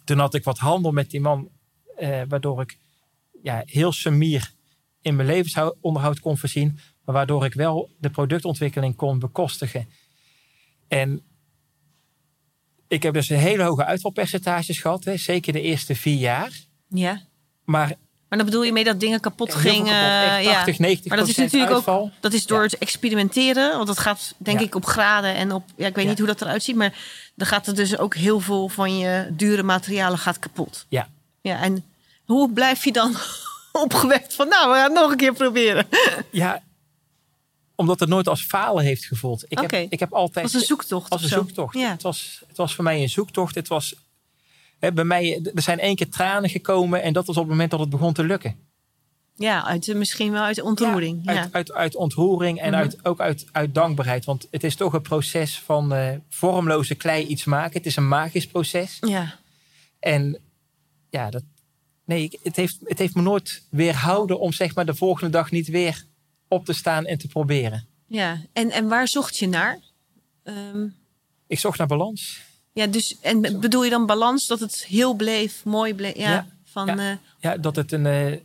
Toen 0.05 0.19
had 0.19 0.35
ik 0.35 0.45
wat 0.45 0.59
handel 0.59 0.93
met 0.93 1.11
die 1.11 1.21
man. 1.21 1.49
eh, 1.97 2.23
waardoor 2.29 2.61
ik 2.61 2.79
ja, 3.43 3.63
heel 3.67 3.93
sumier 3.93 4.53
in 5.01 5.17
mijn 5.17 5.29
levensonderhoud 5.29 6.21
kon 6.21 6.39
voorzien. 6.39 6.79
Maar 7.05 7.15
waardoor 7.15 7.45
ik 7.45 7.55
wel 7.55 7.91
de 8.01 8.11
productontwikkeling 8.11 8.97
kon 8.97 9.19
bekostigen. 9.19 9.89
En 10.89 11.23
ik 12.89 13.03
heb 13.03 13.15
dus 13.15 13.29
een 13.29 13.39
hele 13.39 13.63
hoge 13.63 13.85
uitvalpercentages 13.85 14.79
gehad. 14.79 15.05
Hè, 15.05 15.17
zeker 15.17 15.53
de 15.53 15.61
eerste 15.61 15.95
vier 15.95 16.19
jaar. 16.19 16.51
Ja. 16.89 17.21
Maar 17.65 17.93
Maar 18.29 18.39
dan 18.39 18.47
bedoel 18.47 18.63
je 18.63 18.73
mee 18.73 18.85
dat 18.85 19.01
dingen 19.01 19.21
kapot 19.21 19.55
gingen? 19.55 19.85
kapot, 19.85 20.31
echt 20.37 20.45
ja. 20.45 20.53
80, 20.53 20.79
90 20.79 21.09
Maar 21.09 21.19
dat 21.19 21.29
is 21.29 21.37
natuurlijk 21.37 21.73
uitval. 21.73 22.01
ook 22.03 22.11
dat 22.21 22.33
is 22.33 22.47
door 22.47 22.59
Ja. 22.59 22.65
het 22.65 22.79
experimenteren. 22.79 23.73
Want 23.75 23.87
dat 23.87 23.99
gaat 23.99 24.35
denk 24.39 24.59
Ja. 24.61 24.67
ik 24.67 24.75
op 24.75 24.85
graden 24.85 25.35
en 25.35 25.53
op. 25.53 25.65
Ja, 25.77 25.87
ik 25.87 25.95
weet 25.95 26.07
niet 26.07 26.19
hoe 26.19 26.27
dat 26.27 26.41
eruit 26.41 26.63
ziet. 26.63 26.77
Maar 26.77 26.95
dan 27.35 27.47
gaat 27.47 27.67
er 27.67 27.75
dus 27.75 27.99
ook 27.99 28.15
heel 28.15 28.41
veel 28.41 28.69
van 28.69 28.99
je 28.99 29.29
dure 29.33 29.63
materialen 29.63 30.19
gaat 30.19 30.39
kapot. 30.39 30.87
Ja. 30.89 31.09
Ja, 31.41 31.61
en 31.63 31.85
hoe 32.25 32.53
blijf 32.53 32.85
je 32.85 32.93
dan 32.93 33.17
opgewekt 33.85 34.35
van 34.35 34.49
nou, 34.49 34.69
we 34.71 34.75
gaan 34.77 34.85
het 34.91 35.01
nog 35.01 35.11
een 35.11 35.17
keer 35.17 35.33
proberen? 35.33 35.87
Ja, 36.31 36.63
omdat 37.77 38.01
het 38.01 38.09
nooit 38.09 38.29
als 38.29 38.43
falen 38.43 38.85
heeft 38.85 39.05
gevoeld. 39.05 39.45
Ik, 39.49 39.59
heb, 39.59 39.73
ik 39.73 40.01
heb 40.01 40.13
altijd... 40.13 40.45
Als 40.45 40.55
een 40.55 40.61
zoektocht. 40.61 41.11
Als 41.11 41.23
een 41.23 41.29
zo. 41.29 41.37
zoektocht. 41.37 41.75
Ja. 41.79 41.91
Het, 41.91 42.03
was, 42.03 42.43
het 42.49 42.57
was 42.57 42.75
voor 42.75 42.85
mij 42.85 43.03
een 43.03 43.09
zoektocht. 43.09 43.55
Het 43.55 43.69
was, 43.69 43.95
hè, 44.79 44.93
bij 44.93 45.05
mij, 45.05 45.41
er 45.55 45.63
zijn 45.63 45.79
één 45.79 45.97
keer 45.97 46.11
tranen 46.11 46.51
gekomen. 46.51 47.03
En 47.03 47.13
dat 47.13 47.27
was 47.27 47.37
op 47.37 47.43
het 47.43 47.51
moment 47.51 47.71
dat 47.71 47.81
het 47.81 47.91
begon 47.91 48.13
te 48.13 48.25
lukken. 48.25 48.57
ja, 49.35 49.65
uit, 49.65 49.89
eh, 49.89 49.95
misschien 49.95 50.33
wel 50.33 50.43
uit 50.43 50.61
ontroering. 50.63 51.21
Ja, 51.25 51.33
Uit, 51.33 51.53
uit, 51.53 51.73
uit 51.73 51.97
ontroering 51.97 52.61
en 52.61 52.71
Mhm. 52.71 52.81
uit, 52.81 53.05
ook 53.05 53.21
uit, 53.21 53.47
uit 53.53 53.75
dankbaarheid. 53.75 54.25
Want 54.25 54.49
het 54.51 54.65
is 54.65 54.77
toch 54.77 54.93
een 54.93 55.03
proces 55.03 55.59
van 55.61 55.93
eh, 55.95 56.09
vormloze 56.29 56.95
klei 56.95 57.27
iets 57.27 57.45
maken. 57.45 57.77
Het 57.77 57.87
is 57.87 57.97
een 57.97 58.09
magisch 58.09 58.47
proces. 58.47 58.99
ja. 59.01 59.39
En 60.01 60.39
ja, 61.11 61.31
dat, 61.31 61.43
nee, 62.05 62.39
het 62.43 62.57
heeft, 62.57 62.77
het 62.85 62.99
heeft 62.99 63.15
me 63.15 63.23
nooit 63.23 63.63
weerhouden 63.71 64.41
om 64.41 64.53
zeg 64.53 64.75
maar 64.75 64.87
de 64.87 64.95
volgende 64.95 65.31
dag 65.31 65.51
niet 65.51 65.69
weer 65.69 66.05
op 66.49 66.65
te 66.65 66.73
staan 66.73 67.05
en 67.07 67.19
te 67.19 67.29
proberen. 67.29 67.87
ja. 68.07 68.41
En, 68.53 68.71
en 68.71 68.89
waar 68.89 69.09
zocht 69.09 69.37
je 69.37 69.47
naar? 69.49 69.79
Ehm, 70.43 70.87
Ik 71.47 71.59
zocht 71.59 71.79
naar 71.79 71.87
balans. 71.87 72.41
ja, 72.73 72.87
dus 72.87 73.21
en 73.21 73.41
bedoel 73.61 73.85
je 73.85 73.91
dan 73.91 74.07
balans 74.07 74.47
dat 74.47 74.61
het 74.61 74.85
heel 74.85 75.15
bleef, 75.15 75.65
mooi 75.65 75.95
bleef? 75.95 76.17
Ja, 76.17 76.31
Ja. 76.31 76.47
van. 76.65 76.87
Ja. 76.87 77.11
eh, 77.11 77.17
Ja, 77.41 77.57
dat 77.57 77.77
het, 77.77 77.93
een, 77.93 78.07
eh, 78.07 78.39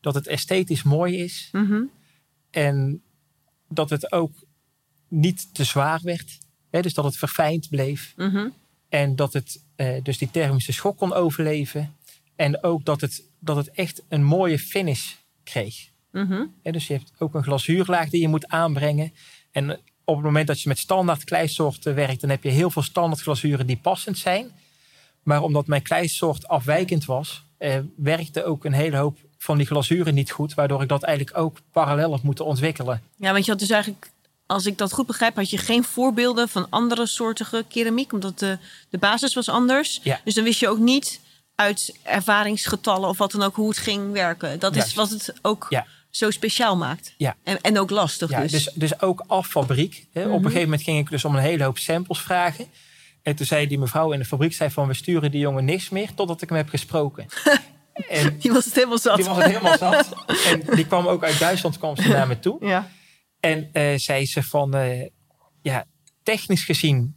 dat 0.00 0.14
het 0.14 0.26
esthetisch 0.26 0.82
mooi 0.82 1.16
is. 1.22 1.48
mhm. 1.52 1.82
En 2.50 3.02
dat 3.68 3.90
het 3.90 4.12
ook 4.12 4.32
niet 5.08 5.54
te 5.54 5.64
zwaar 5.64 6.00
werd. 6.02 6.38
Hè, 6.70 6.80
dus 6.82 6.94
dat 6.94 7.04
het 7.04 7.16
verfijnd 7.16 7.68
bleef. 7.68 8.12
Mhm. 8.16 8.48
En 8.88 9.16
dat 9.16 9.32
het 9.32 9.62
eh, 9.76 10.02
dus 10.02 10.18
die 10.18 10.30
thermische 10.30 10.72
schok 10.72 10.96
kon 10.98 11.12
overleven. 11.12 11.96
En 12.36 12.62
ook 12.62 12.84
dat 12.84 13.00
het, 13.00 13.22
dat 13.38 13.56
het 13.56 13.70
echt 13.70 14.02
een 14.08 14.24
mooie 14.24 14.58
finish 14.58 15.12
kreeg. 15.44 15.88
Mhm. 16.12 16.44
Dus 16.62 16.86
je 16.86 16.92
hebt 16.92 17.12
ook 17.18 17.34
een 17.34 17.42
glazuurlaag 17.42 18.08
die 18.08 18.20
je 18.20 18.28
moet 18.28 18.48
aanbrengen. 18.48 19.12
En 19.50 19.70
op 20.04 20.16
het 20.16 20.24
moment 20.24 20.46
dat 20.46 20.60
je 20.60 20.68
met 20.68 20.78
standaard 20.78 21.24
kleisoorten 21.24 21.94
werkt, 21.94 22.20
dan 22.20 22.30
heb 22.30 22.42
je 22.42 22.50
heel 22.50 22.70
veel 22.70 22.82
standaard 22.82 23.22
glazuren 23.22 23.66
die 23.66 23.76
passend 23.76 24.18
zijn. 24.18 24.50
Maar 25.22 25.42
omdat 25.42 25.66
mijn 25.66 25.82
kleisoort 25.82 26.48
afwijkend 26.48 27.04
was, 27.04 27.44
eh, 27.58 27.78
werkte 27.96 28.44
ook 28.44 28.64
een 28.64 28.72
hele 28.72 28.96
hoop 28.96 29.18
van 29.38 29.56
die 29.56 29.66
glazuren 29.66 30.14
niet 30.14 30.30
goed. 30.30 30.54
Waardoor 30.54 30.82
ik 30.82 30.88
dat 30.88 31.02
eigenlijk 31.02 31.38
ook 31.38 31.58
parallel 31.72 32.12
heb 32.12 32.22
moeten 32.22 32.44
ontwikkelen. 32.44 33.02
Ja, 33.16 33.32
want 33.32 33.44
je 33.44 33.50
had 33.50 33.60
dus 33.60 33.70
eigenlijk, 33.70 34.10
als 34.46 34.66
ik 34.66 34.78
dat 34.78 34.92
goed 34.92 35.06
begrijp, 35.06 35.36
had 35.36 35.50
je 35.50 35.58
geen 35.58 35.84
voorbeelden 35.84 36.48
van 36.48 36.66
andere 36.70 37.06
soortige 37.06 37.64
keramiek, 37.68 38.12
omdat 38.12 38.38
de, 38.38 38.58
de 38.88 38.98
basis 38.98 39.34
was 39.34 39.48
anders. 39.48 40.00
Ja. 40.02 40.20
Dus 40.24 40.34
dan 40.34 40.44
wist 40.44 40.60
je 40.60 40.68
ook 40.68 40.78
niet 40.78 41.20
uit 41.54 41.96
ervaringsgetallen 42.02 43.08
of 43.08 43.18
wat 43.18 43.32
dan 43.32 43.42
ook 43.42 43.56
hoe 43.56 43.68
het 43.68 43.78
ging 43.78 44.12
werken. 44.12 44.58
Dat 44.58 44.76
is 44.76 44.94
wat 44.94 45.10
het 45.10 45.34
ook 45.42 45.66
Ja. 45.68 45.86
Zo 46.10 46.30
speciaal 46.30 46.76
maakt. 46.76 47.14
Ja. 47.16 47.36
En, 47.44 47.60
en 47.60 47.78
ook 47.78 47.90
lastig 47.90 48.30
Ja, 48.30 48.40
dus. 48.40 48.50
dus, 48.50 48.70
dus 48.74 49.00
ook 49.00 49.24
af 49.26 49.46
fabriek. 49.46 50.06
Hè. 50.12 50.20
Op 50.20 50.26
een 50.26 50.32
Mhm. 50.32 50.42
gegeven 50.44 50.62
moment 50.62 50.82
ging 50.82 50.98
ik 50.98 51.10
dus 51.10 51.24
om 51.24 51.34
een 51.34 51.42
hele 51.42 51.64
hoop 51.64 51.78
samples 51.78 52.18
vragen. 52.20 52.66
En 53.22 53.36
toen 53.36 53.46
zei 53.46 53.66
die 53.66 53.78
mevrouw 53.78 54.12
in 54.12 54.18
de 54.18 54.24
fabriek 54.24 54.52
zei 54.52 54.70
van 54.70 54.86
we 54.88 54.94
sturen 54.94 55.30
die 55.30 55.40
jongen 55.40 55.64
niks 55.64 55.88
meer 55.88 56.14
totdat 56.14 56.42
ik 56.42 56.48
hem 56.48 56.58
heb 56.58 56.68
gesproken. 56.68 57.26
en 58.08 58.38
Die 58.38 58.52
was 58.52 58.64
het 58.64 58.74
helemaal 58.74 58.98
zat. 58.98 59.16
die 59.16 59.24
was 59.24 59.36
het 59.36 59.46
helemaal 59.46 59.78
zat. 59.78 60.14
En 60.50 60.62
die 60.74 60.86
kwam 60.86 61.06
ook 61.06 61.24
uit 61.24 61.38
Duitsland 61.38 61.78
kwam 61.78 61.96
ze 61.96 62.08
naar 62.08 62.26
me 62.26 62.38
toe. 62.38 62.66
Ja. 62.66 62.90
En 63.40 63.68
eh, 63.72 63.98
zei 63.98 64.26
ze 64.26 64.42
van 64.42 64.74
eh, 64.74 65.06
ja, 65.62 65.84
technisch 66.22 66.64
gezien 66.64 67.16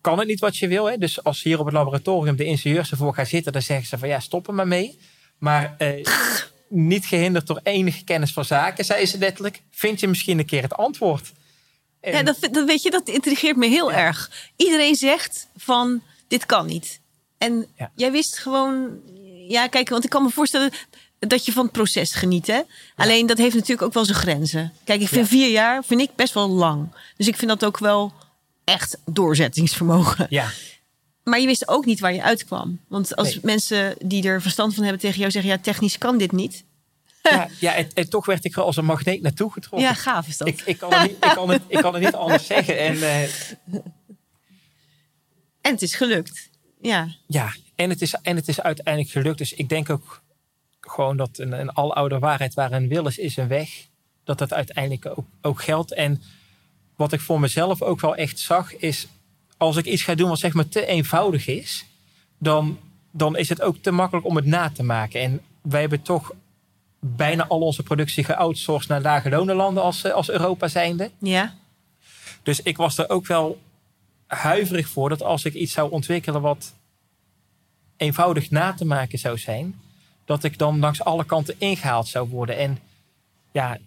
kan 0.00 0.18
het 0.18 0.28
niet 0.28 0.40
wat 0.40 0.56
je 0.56 0.68
wil. 0.68 0.84
Hè? 0.90 0.96
Dus 0.98 1.24
als 1.24 1.42
hier 1.42 1.58
op 1.58 1.64
het 1.64 1.74
laboratorium 1.74 2.36
de 2.36 2.44
ingenieurs 2.44 2.90
ervoor 2.90 3.14
gaan 3.14 3.26
zitten, 3.26 3.52
dan 3.52 3.62
zeggen 3.62 3.86
ze 3.86 3.98
van 3.98 4.08
ja, 4.08 4.20
stop 4.20 4.48
er 4.48 4.54
maar 4.54 4.68
mee. 4.68 4.98
Maar 5.38 5.74
eh, 5.78 6.04
niet 6.74 7.06
gehinderd 7.06 7.46
door 7.46 7.60
enige 7.62 8.04
kennis 8.04 8.32
van 8.32 8.44
zaken, 8.44 8.84
zei 8.84 9.06
ze 9.06 9.18
letterlijk, 9.18 9.62
vind 9.70 10.00
je 10.00 10.08
misschien 10.08 10.38
een 10.38 10.46
keer 10.46 10.62
het 10.62 10.74
antwoord. 10.74 11.32
En- 12.00 12.12
Ja, 12.12 12.22
dat, 12.22 12.36
dat 12.50 12.64
weet 12.66 12.82
je, 12.82 12.90
dat 12.90 13.08
intrigeert 13.08 13.56
me 13.56 13.66
heel 13.66 13.92
erg. 13.92 14.30
Iedereen 14.56 14.94
zegt 14.94 15.48
van 15.56 16.02
dit 16.28 16.46
kan 16.46 16.66
niet. 16.66 17.00
En 17.38 17.66
Ja. 17.76 17.90
jij 17.94 18.12
wist 18.12 18.38
gewoon, 18.38 18.88
ja, 19.48 19.66
kijk, 19.66 19.88
want 19.88 20.04
ik 20.04 20.10
kan 20.10 20.22
me 20.22 20.30
voorstellen 20.30 20.70
dat 21.18 21.44
je 21.44 21.52
van 21.52 21.62
het 21.64 21.72
proces 21.72 22.14
geniet. 22.14 22.46
Hè? 22.46 22.60
Alleen 22.96 23.26
dat 23.26 23.38
heeft 23.38 23.54
natuurlijk 23.54 23.82
ook 23.82 23.92
wel 23.92 24.04
zijn 24.04 24.18
grenzen. 24.18 24.72
Kijk, 24.84 25.00
ik 25.00 25.08
vind 25.08 25.28
vier 25.28 25.50
jaar 25.50 25.84
vind 25.84 26.00
ik 26.00 26.10
best 26.16 26.34
wel 26.34 26.48
lang. 26.48 26.88
Dus 27.16 27.26
ik 27.28 27.36
vind 27.36 27.50
dat 27.50 27.64
ook 27.64 27.78
wel 27.78 28.12
echt 28.64 28.98
doorzettingsvermogen. 29.06 30.26
ja, 30.30 30.50
Maar 31.24 31.40
je 31.40 31.46
wist 31.46 31.68
ook 31.68 31.84
niet 31.84 32.00
waar 32.00 32.12
je 32.14 32.22
uitkwam. 32.22 32.80
Want 32.88 33.16
als 33.16 33.28
Nee. 33.28 33.40
mensen 33.42 33.96
die 34.04 34.22
er 34.28 34.42
verstand 34.42 34.74
van 34.74 34.82
hebben 34.82 35.00
tegen 35.00 35.18
jou 35.18 35.30
zeggen, 35.30 35.50
ja, 35.50 35.58
technisch 35.58 35.98
kan 35.98 36.18
dit 36.18 36.32
niet. 36.32 36.64
ja, 37.22 37.48
ja 37.60 37.74
en, 37.74 37.90
en 37.94 38.08
toch 38.08 38.26
werd 38.26 38.44
ik 38.44 38.56
er 38.56 38.62
als 38.62 38.76
een 38.76 38.84
magneet 38.84 39.22
naartoe 39.22 39.52
getrokken. 39.52 39.88
Ja, 39.88 39.94
gaaf 39.94 40.28
is 40.28 40.36
dat. 40.36 40.48
Ik, 40.48 40.60
ik, 40.60 40.78
kan 40.78 40.92
het 40.92 41.02
niet, 41.02 41.24
ik, 41.24 41.30
kan 41.34 41.48
het, 41.50 41.62
ik 41.68 41.78
kan 41.80 41.94
het 41.94 42.02
niet 42.02 42.14
anders 42.14 42.46
zeggen. 42.46 42.78
En 42.78 43.02
eh, 43.02 43.22
En 45.60 45.72
het 45.72 45.82
is 45.82 45.94
gelukt. 45.94 46.50
Ja, 46.80 47.08
ja, 47.26 47.54
en 47.74 47.90
het, 47.90 48.02
is, 48.02 48.14
en 48.22 48.36
het 48.36 48.48
is 48.48 48.60
uiteindelijk 48.60 49.12
gelukt. 49.12 49.38
Dus 49.38 49.52
ik 49.52 49.68
denk 49.68 49.90
ook 49.90 50.22
gewoon 50.80 51.16
dat 51.16 51.38
een, 51.38 51.52
een 51.52 51.72
aloude 51.72 52.18
waarheid 52.18 52.54
waar 52.54 52.72
een 52.72 52.88
wil 52.88 53.06
is, 53.06 53.18
is 53.18 53.36
een 53.36 53.48
weg. 53.48 53.68
Dat 54.24 54.38
dat 54.38 54.52
uiteindelijk 54.52 55.06
ook, 55.06 55.26
ook 55.42 55.62
geldt. 55.62 55.92
En 55.94 56.22
wat 56.96 57.12
ik 57.12 57.20
voor 57.20 57.40
mezelf 57.40 57.82
ook 57.82 58.00
wel 58.00 58.14
echt 58.16 58.38
zag, 58.38 58.76
is 58.76 59.06
als 59.64 59.76
ik 59.76 59.84
iets 59.84 60.02
ga 60.02 60.14
doen 60.14 60.28
wat 60.28 60.38
zeg 60.38 60.52
maar 60.52 60.68
te 60.68 60.86
eenvoudig 60.86 61.46
is, 61.46 61.86
dan, 62.38 62.78
dan 63.10 63.36
is 63.36 63.48
het 63.48 63.62
ook 63.62 63.76
te 63.76 63.90
makkelijk 63.90 64.26
om 64.26 64.36
het 64.36 64.44
na 64.44 64.70
te 64.70 64.82
maken. 64.82 65.20
En 65.20 65.40
wij 65.62 65.80
hebben 65.80 66.02
toch 66.02 66.32
bijna 67.00 67.46
al 67.46 67.60
onze 67.60 67.82
productie 67.82 68.24
geoutsourced 68.24 68.88
naar 68.88 69.00
lage 69.00 69.28
lonenlanden 69.28 69.82
als, 69.82 70.04
eh, 70.04 70.12
als 70.12 70.30
Europa 70.30 70.68
zijnde. 70.68 71.10
ja. 71.18 71.54
Dus 72.42 72.62
ik 72.62 72.76
was 72.76 72.98
er 72.98 73.08
ook 73.08 73.26
wel 73.26 73.60
huiverig 74.26 74.88
voor 74.88 75.08
dat 75.08 75.22
als 75.22 75.44
ik 75.44 75.54
iets 75.54 75.72
zou 75.72 75.90
ontwikkelen 75.90 76.40
wat 76.40 76.74
eenvoudig 77.96 78.50
na 78.50 78.72
te 78.72 78.84
maken 78.84 79.18
zou 79.18 79.38
zijn, 79.38 79.80
dat 80.24 80.44
ik 80.44 80.58
dan 80.58 80.78
langs 80.78 81.04
alle 81.04 81.24
kanten 81.24 81.54
ingehaald 81.58 82.08
zou 82.08 82.28
worden. 82.28 82.56
En 82.56 82.78
ja, 83.52 83.78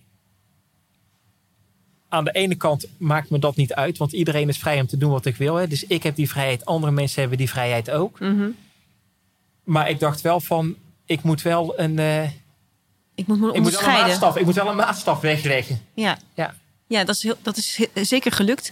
aan 2.10 2.24
de 2.24 2.32
ene 2.32 2.56
kant 2.56 2.86
maakt 2.98 3.30
me 3.30 3.40
dat 3.40 3.56
niet 3.56 3.74
uit, 3.74 3.98
want 3.98 4.12
iedereen 4.14 4.50
is 4.50 4.58
vrij 4.58 4.80
om 4.80 4.88
te 4.88 4.98
doen 4.98 5.12
wat 5.12 5.26
ik 5.26 5.36
wil. 5.36 5.56
Hè. 5.56 5.68
Dus 5.68 5.84
ik 5.84 6.04
heb 6.04 6.16
die 6.16 6.30
vrijheid, 6.30 6.66
andere 6.66 6.92
mensen 6.92 7.20
hebben 7.20 7.38
die 7.38 7.50
vrijheid 7.50 7.92
ook. 7.92 8.20
Mhm. 8.20 8.50
Maar 9.64 9.90
ik 9.90 10.00
dacht 10.00 10.22
wel 10.22 10.40
van, 10.40 10.76
ik 11.06 11.24
moet 11.24 11.42
wel 11.42 11.80
een, 11.80 12.00
eh, 12.00 12.24
Ik 13.16 13.28
moet 13.28 13.40
me 13.40 13.54
ik 13.54 13.62
moet 13.62 13.80
wel 13.80 13.90
een 13.90 13.96
maatstaf, 14.08 14.38
ik 14.38 14.46
moet 14.46 14.56
wel 14.56 14.68
een 14.70 14.76
maatstaf 14.76 15.20
wegleggen. 15.20 15.82
Ja, 15.94 16.18
Ja. 16.34 16.56
ja 16.88 17.04
dat, 17.04 17.16
is 17.16 17.24
heel, 17.24 17.38
dat 17.42 17.58
is 17.58 17.80
zeker 17.94 18.32
gelukt. 18.32 18.72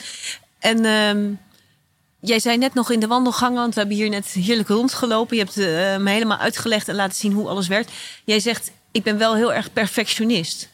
En 0.59 0.85
ehm, 0.85 1.31
jij 2.19 2.39
zei 2.39 2.57
net 2.57 2.73
nog 2.73 2.91
in 2.91 2.99
de 2.99 3.07
wandelgangen, 3.07 3.59
want 3.59 3.73
we 3.73 3.79
hebben 3.79 3.97
hier 3.97 4.09
net 4.09 4.27
heerlijk 4.27 4.69
rondgelopen. 4.69 5.37
Je 5.37 5.43
hebt 5.43 5.57
eh, 5.57 6.03
me 6.03 6.09
helemaal 6.11 6.37
uitgelegd 6.37 6.87
en 6.87 6.95
laten 6.95 7.15
zien 7.15 7.31
hoe 7.33 7.47
alles 7.47 7.67
werkt. 7.67 7.91
Jij 8.25 8.39
zegt, 8.39 8.71
ik 8.91 9.03
ben 9.03 9.17
wel 9.17 9.35
heel 9.35 9.53
erg 9.53 9.73
perfectionist. 9.73 10.69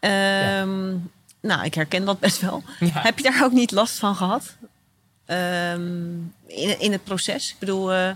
Ehm, 0.00 0.94
Nou, 1.44 1.64
ik 1.64 1.74
herken 1.74 2.04
dat 2.04 2.18
best 2.18 2.40
wel. 2.40 2.62
Ja. 2.80 2.86
Heb 2.92 3.16
je 3.18 3.22
daar 3.24 3.44
ook 3.44 3.52
niet 3.52 3.70
last 3.70 3.98
van 3.98 4.14
gehad? 4.16 4.56
Ehm, 5.24 6.14
in, 6.46 6.80
in 6.80 6.92
het 6.92 7.04
proces? 7.04 7.50
Ik 7.50 7.58
bedoel, 7.58 7.92
eh, 7.92 8.10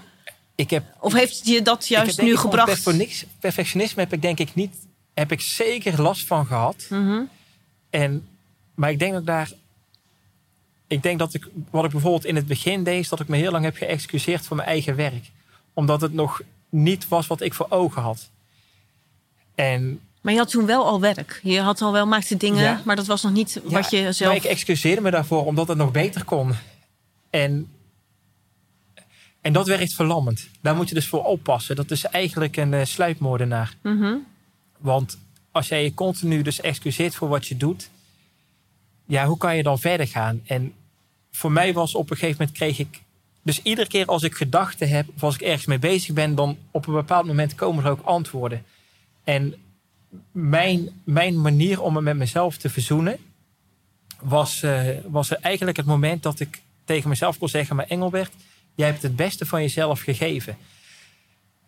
Ik 0.54 0.70
heb 0.70 0.84
of 1.00 1.12
heeft 1.12 1.46
je 1.46 1.62
dat 1.62 1.88
juist 1.88 2.20
nu 2.20 2.36
gebracht? 2.36 2.66
perfectionis- 2.66 3.24
Perfectionisme 3.40 4.02
heb 4.02 4.12
ik 4.12 4.22
denk 4.22 4.38
ik 4.38 4.54
niet, 4.54 4.74
heb 5.14 5.32
ik 5.32 5.40
zeker 5.40 6.02
last 6.02 6.26
van 6.26 6.46
gehad. 6.46 6.86
Mhm. 6.88 7.20
En, 7.90 8.28
maar 8.74 8.90
ik 8.90 8.98
denk 8.98 9.12
dat 9.12 9.26
daar, 9.26 9.50
ik 10.86 11.02
denk 11.02 11.18
dat 11.18 11.34
ik, 11.34 11.48
wat 11.70 11.84
ik 11.84 11.90
bijvoorbeeld 11.90 12.24
in 12.24 12.36
het 12.36 12.46
begin 12.46 12.84
deed, 12.84 13.00
is 13.00 13.08
dat 13.08 13.20
ik 13.20 13.28
me 13.28 13.36
heel 13.36 13.50
lang 13.50 13.64
heb 13.64 13.76
geëxcuseerd 13.76 14.46
voor 14.46 14.56
mijn 14.56 14.68
eigen 14.68 14.96
werk. 14.96 15.30
Omdat 15.74 16.00
het 16.00 16.12
nog 16.12 16.40
niet 16.68 17.08
was 17.08 17.26
wat 17.26 17.40
ik 17.40 17.54
voor 17.54 17.66
ogen 17.70 18.02
had. 18.02 18.30
En 19.54 20.00
Maar 20.20 20.32
je 20.32 20.38
had 20.38 20.50
toen 20.50 20.66
wel 20.66 20.84
al 20.86 21.00
werk. 21.00 21.40
Je 21.42 21.60
had 21.60 21.80
al 21.82 21.92
wel 21.92 22.06
maakte 22.06 22.36
dingen, 22.36 22.62
Ja. 22.62 22.82
maar 22.84 22.96
dat 22.96 23.06
was 23.06 23.22
nog 23.22 23.32
niet 23.32 23.60
wat 23.64 23.90
je 23.90 24.12
zelf. 24.12 24.32
Maar 24.32 24.44
ik 24.44 24.50
excuseerde 24.50 25.00
me 25.00 25.10
daarvoor 25.10 25.44
omdat 25.44 25.68
het 25.68 25.78
nog 25.78 25.90
beter 25.90 26.24
kon. 26.24 26.52
En, 27.30 27.68
en 29.40 29.52
dat 29.52 29.66
werkt 29.66 29.94
verlammend. 29.94 30.48
Daar 30.60 30.76
moet 30.76 30.88
je 30.88 30.94
dus 30.94 31.06
voor 31.08 31.24
oppassen. 31.24 31.76
Dat 31.76 31.90
is 31.90 32.04
eigenlijk 32.04 32.56
een 32.56 32.74
eh, 32.74 32.84
sluipmoordenaar. 32.84 33.76
Mhm. 33.82 34.14
Want 34.78 35.18
als 35.52 35.68
jij 35.68 35.82
je 35.82 35.94
continu 35.94 36.42
dus 36.42 36.60
excuseert 36.60 37.14
voor 37.14 37.28
wat 37.28 37.46
je 37.46 37.56
doet, 37.56 37.90
ja, 39.06 39.26
hoe 39.26 39.36
kan 39.38 39.56
je 39.56 39.62
dan 39.62 39.78
verder 39.78 40.06
gaan? 40.06 40.40
En 40.46 40.72
voor 41.30 41.52
mij 41.52 41.72
was 41.72 41.94
op 41.94 42.10
een 42.10 42.16
gegeven 42.16 42.36
moment 42.38 42.56
kreeg 42.56 42.78
ik. 42.78 43.02
Dus 43.42 43.62
iedere 43.62 43.88
keer 43.88 44.06
als 44.06 44.22
ik 44.22 44.34
gedachten 44.34 44.88
heb 44.88 45.06
of 45.14 45.22
als 45.22 45.34
ik 45.34 45.40
ergens 45.40 45.66
mee 45.66 45.78
bezig 45.78 46.14
ben, 46.14 46.34
dan 46.34 46.58
op 46.70 46.86
een 46.86 46.94
bepaald 46.94 47.26
moment 47.26 47.54
komen 47.54 47.84
er 47.84 47.90
ook 47.90 48.04
antwoorden. 48.04 48.64
En 49.24 49.54
mijn, 50.32 50.88
mijn 51.04 51.40
manier 51.40 51.82
om 51.82 51.92
me 51.92 52.00
met 52.00 52.16
mezelf 52.16 52.56
te 52.56 52.70
verzoenen 52.70 53.16
was, 54.20 54.62
eh, 54.62 54.88
was 55.06 55.38
eigenlijk 55.38 55.76
het 55.76 55.86
moment 55.86 56.22
dat 56.22 56.40
ik 56.40 56.62
tegen 56.84 57.08
mezelf 57.08 57.38
kon 57.38 57.48
zeggen: 57.48 57.76
Maar 57.76 57.86
Engelbert, 57.86 58.32
jij 58.74 58.86
hebt 58.86 59.02
het 59.02 59.16
beste 59.16 59.46
van 59.46 59.60
jezelf 59.60 60.00
gegeven. 60.00 60.56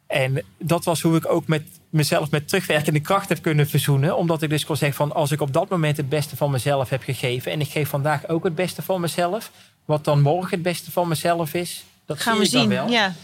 En 0.06 0.42
dat 0.58 0.84
was 0.84 1.00
hoe 1.00 1.16
ik 1.16 1.26
ook 1.30 1.46
met 1.46 1.62
mezelf 1.90 2.30
met 2.30 2.48
terugwerkende 2.48 3.00
kracht 3.00 3.28
heb 3.28 3.42
kunnen 3.42 3.68
verzoenen. 3.68 4.16
Omdat 4.16 4.42
ik 4.42 4.50
dus 4.50 4.64
kon 4.64 4.76
zeggen 4.76 4.96
van 4.96 5.12
als 5.14 5.30
ik 5.30 5.40
op 5.40 5.52
dat 5.52 5.68
moment 5.68 5.96
het 5.96 6.08
beste 6.08 6.36
van 6.36 6.50
mezelf 6.50 6.88
heb 6.88 7.02
gegeven. 7.02 7.52
En 7.52 7.60
ik 7.60 7.68
geef 7.70 7.88
vandaag 7.88 8.28
ook 8.28 8.44
het 8.44 8.54
beste 8.54 8.82
van 8.82 9.00
mezelf. 9.00 9.50
Wat 9.84 10.04
dan 10.04 10.20
morgen 10.22 10.50
het 10.50 10.62
beste 10.62 10.90
van 10.90 11.08
mezelf 11.08 11.54
is. 11.54 11.84
Dat 12.06 12.20
Gaan 12.20 12.32
zie 12.32 12.40
we 12.42 12.46
ik 12.46 12.52
dan 12.52 12.60
zien. 12.60 12.70
wel. 12.70 12.88
Ja. 12.88 13.14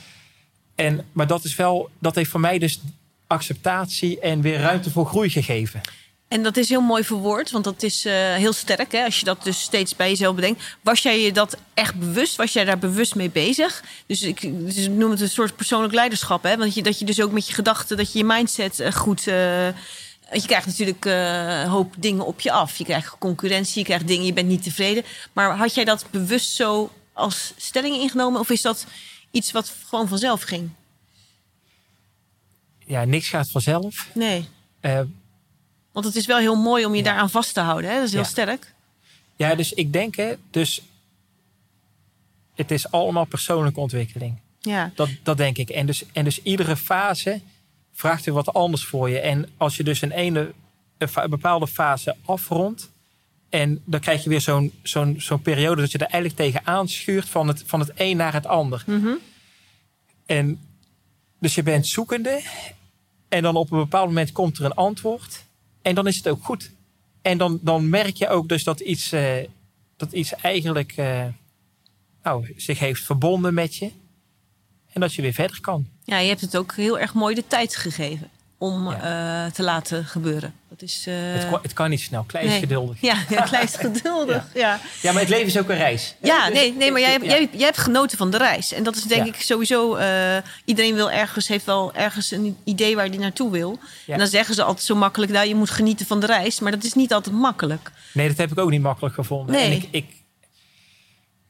En, 0.74 1.04
maar 1.12 1.26
dat 1.26 1.44
is 1.44 1.56
wel, 1.56 1.90
dat 1.98 2.14
heeft 2.14 2.30
voor 2.30 2.40
mij 2.40 2.58
dus 2.58 2.80
acceptatie 3.26 4.20
en 4.20 4.40
weer 4.40 4.58
ruimte 4.58 4.90
voor 4.90 5.06
groei 5.06 5.30
gegeven. 5.30 5.80
En 6.28 6.42
dat 6.42 6.56
is 6.56 6.68
heel 6.68 6.80
mooi 6.80 7.04
verwoord, 7.04 7.50
want 7.50 7.64
dat 7.64 7.82
is 7.82 8.04
eh, 8.04 8.34
heel 8.34 8.52
sterk. 8.52 8.92
Hè? 8.92 9.04
Als 9.04 9.18
je 9.18 9.24
dat 9.24 9.44
dus 9.44 9.60
steeds 9.60 9.96
bij 9.96 10.08
jezelf 10.08 10.34
bedenkt. 10.34 10.62
Was 10.80 11.02
jij 11.02 11.20
je 11.20 11.32
dat 11.32 11.56
echt 11.74 11.94
bewust? 11.94 12.36
Was 12.36 12.52
jij 12.52 12.64
daar 12.64 12.78
bewust 12.78 13.14
mee 13.14 13.30
bezig? 13.30 13.82
Dus 14.06 14.22
ik, 14.22 14.40
dus 14.42 14.88
noem 14.88 15.10
het 15.10 15.20
een 15.20 15.28
soort 15.28 15.56
persoonlijk 15.56 15.94
leiderschap. 15.94 16.42
Hè? 16.42 16.56
Want 16.56 16.74
je, 16.74 16.82
dat 16.82 16.98
je 16.98 17.04
dus 17.04 17.20
ook 17.20 17.32
met 17.32 17.46
je 17.46 17.54
gedachten, 17.54 17.96
dat 17.96 18.12
je 18.12 18.18
je 18.18 18.24
mindset 18.24 18.80
eh, 18.80 18.92
goed... 18.92 19.24
want 19.24 20.42
je 20.42 20.46
krijgt 20.46 20.66
natuurlijk 20.66 21.04
een 21.04 21.68
hoop 21.68 21.94
dingen 21.98 22.26
op 22.26 22.40
je 22.40 22.52
af. 22.52 22.76
Je 22.76 22.84
krijgt 22.84 23.18
concurrentie, 23.18 23.78
je 23.78 23.84
krijgt 23.84 24.06
dingen, 24.06 24.26
je 24.26 24.32
bent 24.32 24.48
niet 24.48 24.62
tevreden. 24.62 25.04
Maar 25.32 25.56
had 25.56 25.74
jij 25.74 25.84
dat 25.84 26.06
bewust 26.10 26.50
zo 26.50 26.90
als 27.12 27.52
stelling 27.56 27.96
ingenomen? 27.96 28.40
Of 28.40 28.50
is 28.50 28.62
dat 28.62 28.86
iets 29.30 29.52
wat 29.52 29.72
gewoon 29.88 30.08
vanzelf 30.08 30.42
ging? 30.42 30.70
Ja, 32.86 33.04
niks 33.04 33.28
gaat 33.28 33.50
vanzelf. 33.50 34.08
Nee. 34.14 34.48
Eh, 34.80 35.00
Want 35.92 36.06
het 36.06 36.16
is 36.16 36.26
wel 36.26 36.38
heel 36.38 36.56
mooi 36.56 36.84
om 36.84 36.94
je 36.94 37.02
daaraan 37.02 37.30
vast 37.30 37.54
te 37.54 37.60
houden. 37.60 37.90
Hè? 37.90 37.96
Dat 37.96 38.04
is 38.06 38.12
heel 38.12 38.20
Ja. 38.20 38.26
sterk. 38.26 38.74
ja, 39.36 39.54
dus 39.54 39.72
ik 39.72 39.92
denk 39.92 40.14
hè, 40.16 40.34
dus 40.50 40.82
het 42.54 42.70
is 42.70 42.90
allemaal 42.90 43.24
persoonlijke 43.24 43.80
ontwikkeling. 43.80 44.38
Ja. 44.60 44.90
Dat, 44.94 45.08
dat 45.22 45.36
denk 45.36 45.58
ik. 45.58 45.68
En 45.70 45.86
dus, 45.86 46.04
en 46.12 46.24
dus 46.24 46.42
iedere 46.42 46.76
fase 46.76 47.40
vraagt 47.92 48.24
weer 48.24 48.34
wat 48.34 48.54
anders 48.54 48.84
voor 48.84 49.10
je. 49.10 49.18
En 49.20 49.48
als 49.56 49.76
je 49.76 49.84
dus 49.84 50.02
een, 50.02 50.10
ene, 50.10 50.52
een 50.98 51.30
bepaalde 51.30 51.66
fase 51.66 52.16
afrondt. 52.24 52.90
En 53.48 53.82
dan 53.84 54.00
krijg 54.00 54.22
je 54.22 54.28
weer 54.28 54.40
zo'n 54.40 54.72
zo'n 54.82 55.14
zo'n 55.20 55.42
periode 55.42 55.80
dat 55.80 55.90
je 55.92 55.98
er 55.98 56.06
eigenlijk 56.06 56.36
tegen 56.36 56.66
aanschuurt 56.66 57.28
van 57.28 57.48
het, 57.48 57.62
van 57.66 57.80
het 57.80 57.90
een 57.94 58.16
naar 58.16 58.32
het 58.32 58.46
ander. 58.46 58.82
Mhm. 58.86 59.12
En 60.26 60.60
dus 61.40 61.54
je 61.54 61.62
bent 61.62 61.86
zoekende. 61.86 62.40
En 63.28 63.42
dan 63.42 63.56
op 63.56 63.70
een 63.70 63.78
bepaald 63.78 64.06
moment 64.06 64.32
komt 64.32 64.58
er 64.58 64.64
een 64.64 64.74
antwoord. 64.74 65.44
En 65.82 65.94
dan 65.94 66.06
is 66.06 66.16
het 66.16 66.28
ook 66.28 66.44
goed. 66.44 66.70
En 67.22 67.38
dan, 67.38 67.58
dan 67.62 67.88
merk 67.88 68.16
je 68.16 68.28
ook 68.28 68.48
dus 68.48 68.64
dat 68.64 68.80
iets, 68.80 69.12
eh, 69.12 69.34
dat 69.96 70.12
iets 70.12 70.34
eigenlijk 70.34 70.92
eh, 70.96 71.24
nou, 72.22 72.54
zich 72.56 72.78
heeft 72.78 73.02
verbonden 73.02 73.54
met 73.54 73.76
je. 73.76 73.90
En 74.92 75.00
dat 75.00 75.14
je 75.14 75.22
weer 75.22 75.32
verder 75.32 75.60
kan. 75.60 75.88
Ja, 76.04 76.18
je 76.18 76.28
hebt 76.28 76.40
het 76.40 76.56
ook 76.56 76.74
heel 76.74 76.98
erg 76.98 77.14
mooi 77.14 77.34
de 77.34 77.46
tijd 77.46 77.76
gegeven 77.76 78.30
om 78.58 78.90
Ja. 78.90 79.44
eh, 79.46 79.52
te 79.52 79.62
laten 79.62 80.04
gebeuren. 80.04 80.54
Dat 80.68 80.82
is. 80.82 81.04
eh, 81.06 81.14
het, 81.18 81.48
kan, 81.50 81.58
het 81.62 81.72
kan 81.72 81.90
niet 81.90 82.00
snel. 82.00 82.22
Klein 82.22 82.44
is 82.44 82.50
nee. 82.50 82.60
geduldig. 82.60 83.00
Ja, 83.00 83.16
ja 83.28 83.40
klein 83.42 83.64
is 83.64 83.74
geduldig. 83.86 84.46
Ja, 84.54 84.80
Ja, 85.02 85.12
maar 85.12 85.20
het 85.20 85.30
leven 85.30 85.46
is 85.46 85.58
ook 85.58 85.68
een 85.68 85.76
reis. 85.76 86.14
ja, 86.22 86.46
Dus- 86.46 86.54
nee, 86.58 86.72
nee, 86.72 86.90
maar 86.92 87.00
jij, 87.00 87.10
hebt- 87.10 87.24
jij, 87.24 87.48
jij 87.52 87.64
hebt 87.64 87.78
genoten 87.78 88.18
van 88.18 88.30
de 88.30 88.36
reis. 88.38 88.72
En 88.72 88.82
dat 88.82 88.96
is 88.96 89.02
denk 89.02 89.26
ik 89.26 89.40
sowieso. 89.40 89.94
eh, 89.94 90.36
iedereen 90.64 90.94
wil 90.94 91.10
ergens, 91.10 91.48
heeft 91.48 91.64
wel 91.64 91.94
ergens 91.94 92.30
een 92.30 92.56
idee 92.64 92.96
waar 92.96 93.06
hij 93.08 93.16
naartoe 93.16 93.50
wil. 93.50 93.78
En 94.06 94.18
dan 94.18 94.26
zeggen 94.28 94.54
ze 94.54 94.62
altijd 94.62 94.86
zo 94.86 94.94
makkelijk: 94.94 95.32
nou, 95.32 95.48
je 95.48 95.54
moet 95.54 95.70
genieten 95.70 96.06
van 96.06 96.20
de 96.20 96.26
reis. 96.26 96.60
Maar 96.60 96.72
dat 96.72 96.84
is 96.84 96.92
niet 96.94 97.12
altijd 97.12 97.34
makkelijk. 97.34 97.90
Nee, 98.12 98.28
dat 98.28 98.36
heb 98.36 98.50
ik 98.52 98.58
ook 98.58 98.70
niet 98.70 98.82
makkelijk 98.82 99.14
gevonden. 99.14 99.54
Nee. 99.54 99.64
En, 99.64 99.72
ik, 99.72 99.88
ik, 99.90 100.06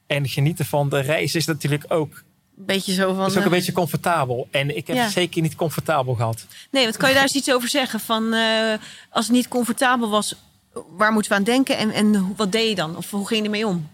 en 0.07 0.27
genieten 0.27 0.65
van 0.65 0.89
de 0.89 0.99
reis 0.99 1.35
is 1.35 1.45
natuurlijk 1.45 1.83
ook, 1.87 2.23
beetje 2.65 2.93
zo 2.93 3.13
van. 3.13 3.25
is 3.25 3.31
ook 3.31 3.37
een 3.37 3.43
eh, 3.43 3.49
beetje 3.49 3.71
comfortabel. 3.71 4.47
En 4.51 4.77
ik 4.77 4.87
heb 4.87 4.95
Ja. 4.95 5.03
het 5.03 5.11
zeker 5.11 5.41
niet 5.41 5.55
comfortabel 5.55 6.13
gehad. 6.15 6.45
Nee, 6.71 6.85
wat 6.85 6.97
kan 6.97 7.07
je 7.09 7.13
daar 7.15 7.23
eens 7.23 7.35
iets 7.35 7.51
over 7.53 7.69
zeggen? 7.69 7.99
Van, 7.99 8.33
eh, 8.33 8.73
als 9.09 9.25
het 9.25 9.35
niet 9.35 9.47
comfortabel 9.47 10.09
was, 10.09 10.35
waar 10.97 11.11
moeten 11.11 11.31
we 11.31 11.37
aan 11.37 11.43
denken? 11.43 11.77
En, 11.77 11.91
en 11.91 12.33
wat 12.35 12.51
deed 12.51 12.69
je 12.69 12.75
dan? 12.75 12.97
Of 12.97 13.11
hoe 13.11 13.27
ging 13.27 13.39
je 13.39 13.45
ermee 13.45 13.67
om? 13.67 13.87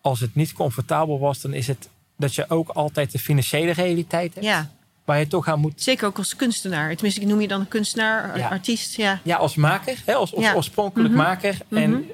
Als 0.00 0.20
het 0.20 0.34
niet 0.34 0.52
comfortabel 0.52 1.18
was, 1.18 1.40
dan 1.40 1.52
is 1.52 1.66
het 1.66 1.88
dat 2.16 2.34
je 2.34 2.50
ook 2.50 2.68
altijd 2.68 3.12
de 3.12 3.18
financiële 3.18 3.72
realiteit 3.72 4.34
hebt. 4.34 4.46
Ja. 4.46 4.70
Waar 5.04 5.18
je 5.18 5.26
toch 5.26 5.48
aan 5.48 5.60
moet. 5.60 5.82
Zeker 5.82 6.06
ook 6.06 6.18
als 6.18 6.36
kunstenaar. 6.36 6.92
Tenminste, 6.94 7.20
ik 7.20 7.26
noem 7.26 7.40
je 7.40 7.48
dan 7.48 7.60
een 7.60 7.68
kunstenaar, 7.68 8.38
Ja. 8.38 8.48
artiest. 8.48 8.94
Ja. 8.96 9.20
Ja, 9.22 9.36
als 9.36 9.54
maker, 9.54 10.02
hè, 10.04 10.14
als, 10.14 10.34
oorspronkelijk 10.34 11.14
Mhm. 11.14 11.22
maker. 11.22 11.56
En 11.68 12.10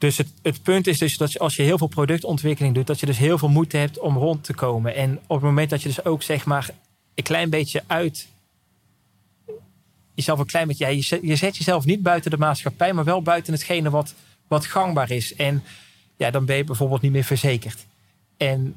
dus 0.00 0.16
het, 0.16 0.32
het 0.42 0.62
punt 0.62 0.86
is 0.86 0.98
dus 0.98 1.16
dat 1.16 1.38
als 1.38 1.56
je 1.56 1.62
heel 1.62 1.78
veel 1.78 1.86
productontwikkeling 1.86 2.74
doet, 2.74 2.86
dat 2.86 3.00
je 3.00 3.06
dus 3.06 3.18
heel 3.18 3.38
veel 3.38 3.48
moeite 3.48 3.76
hebt 3.76 3.98
om 3.98 4.16
rond 4.16 4.44
te 4.44 4.54
komen. 4.54 4.94
En 4.94 5.18
op 5.26 5.36
het 5.36 5.42
moment 5.42 5.70
dat 5.70 5.82
je 5.82 5.88
dus 5.88 6.04
ook 6.04 6.22
zeg 6.22 6.44
maar 6.44 6.70
een 7.14 7.24
klein 7.24 7.50
beetje 7.50 7.82
uit 7.86 8.28
jezelf 10.14 10.38
een 10.38 10.46
klein 10.46 10.66
beetje, 10.66 10.84
ja, 10.84 10.90
je, 10.90 11.02
zet, 11.02 11.20
je 11.22 11.36
zet 11.36 11.56
jezelf 11.56 11.84
niet 11.84 12.02
buiten 12.02 12.30
de 12.30 12.36
maatschappij, 12.36 12.92
maar 12.92 13.04
wel 13.04 13.22
buiten 13.22 13.52
hetgene 13.52 13.90
wat, 13.90 14.14
wat 14.48 14.66
gangbaar 14.66 15.10
is. 15.10 15.34
En 15.34 15.64
ja, 16.16 16.30
dan 16.30 16.44
ben 16.44 16.56
je 16.56 16.64
bijvoorbeeld 16.64 17.02
niet 17.02 17.12
meer 17.12 17.24
verzekerd. 17.24 17.86
En 18.36 18.76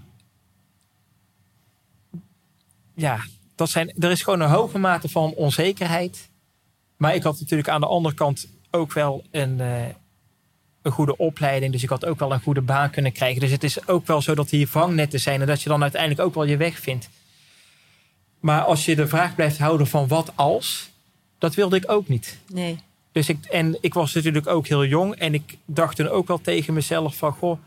ja, 2.96 3.26
dat 3.56 3.70
zijn, 3.70 3.94
er 4.00 4.12
is 4.12 4.22
gewoon 4.22 4.42
een 4.42 4.50
hoge 4.50 4.78
mate 4.78 5.10
van 5.10 5.34
onzekerheid. 5.34 6.30
Maar 6.98 7.16
ik 7.16 7.24
had 7.24 7.40
natuurlijk 7.40 7.70
aan 7.70 7.82
de 7.82 7.88
andere 7.88 8.16
kant 8.16 8.48
ook 8.72 8.94
wel 8.94 9.24
een, 9.32 9.60
eh, 9.60 9.86
een 10.84 10.92
goede 10.92 11.18
opleiding. 11.18 11.72
Dus 11.72 11.84
ik 11.84 11.90
had 11.90 12.06
ook 12.06 12.20
wel 12.20 12.32
een 12.34 12.42
goede 12.42 12.62
baan 12.62 12.90
kunnen 12.90 13.12
krijgen. 13.12 13.40
Dus 13.40 13.52
het 13.52 13.64
is 13.64 13.88
ook 13.88 14.08
wel 14.08 14.22
zo 14.22 14.36
dat 14.36 14.50
hier 14.50 14.68
vangnetten 14.68 15.20
zijn. 15.20 15.42
En 15.42 15.48
dat 15.48 15.62
je 15.62 15.70
dan 15.70 15.82
uiteindelijk 15.82 16.22
ook 16.22 16.34
wel 16.34 16.44
je 16.44 16.58
weg 16.58 16.80
vindt. 16.80 17.10
Maar 18.40 18.62
als 18.62 18.86
je 18.86 18.96
de 18.96 19.08
vraag 19.08 19.36
blijft 19.36 19.58
houden 19.58 19.88
van 19.88 20.08
wat 20.08 20.32
als. 20.36 20.90
Dat 21.38 21.56
wilde 21.56 21.76
ik 21.76 21.92
ook 21.92 22.08
niet. 22.08 22.38
Nee. 22.48 22.80
Dus 23.12 23.30
ik, 23.30 23.46
en 23.46 23.78
ik 23.82 23.94
was 23.94 24.14
natuurlijk 24.14 24.48
ook 24.48 24.68
heel 24.68 24.86
jong. 24.86 25.16
En 25.16 25.34
ik 25.34 25.58
dacht 25.66 25.96
toen 25.96 26.08
ook 26.10 26.28
wel 26.28 26.42
tegen 26.42 26.74
mezelf 26.74 27.16
van... 27.16 27.32
Goh, 27.32 27.60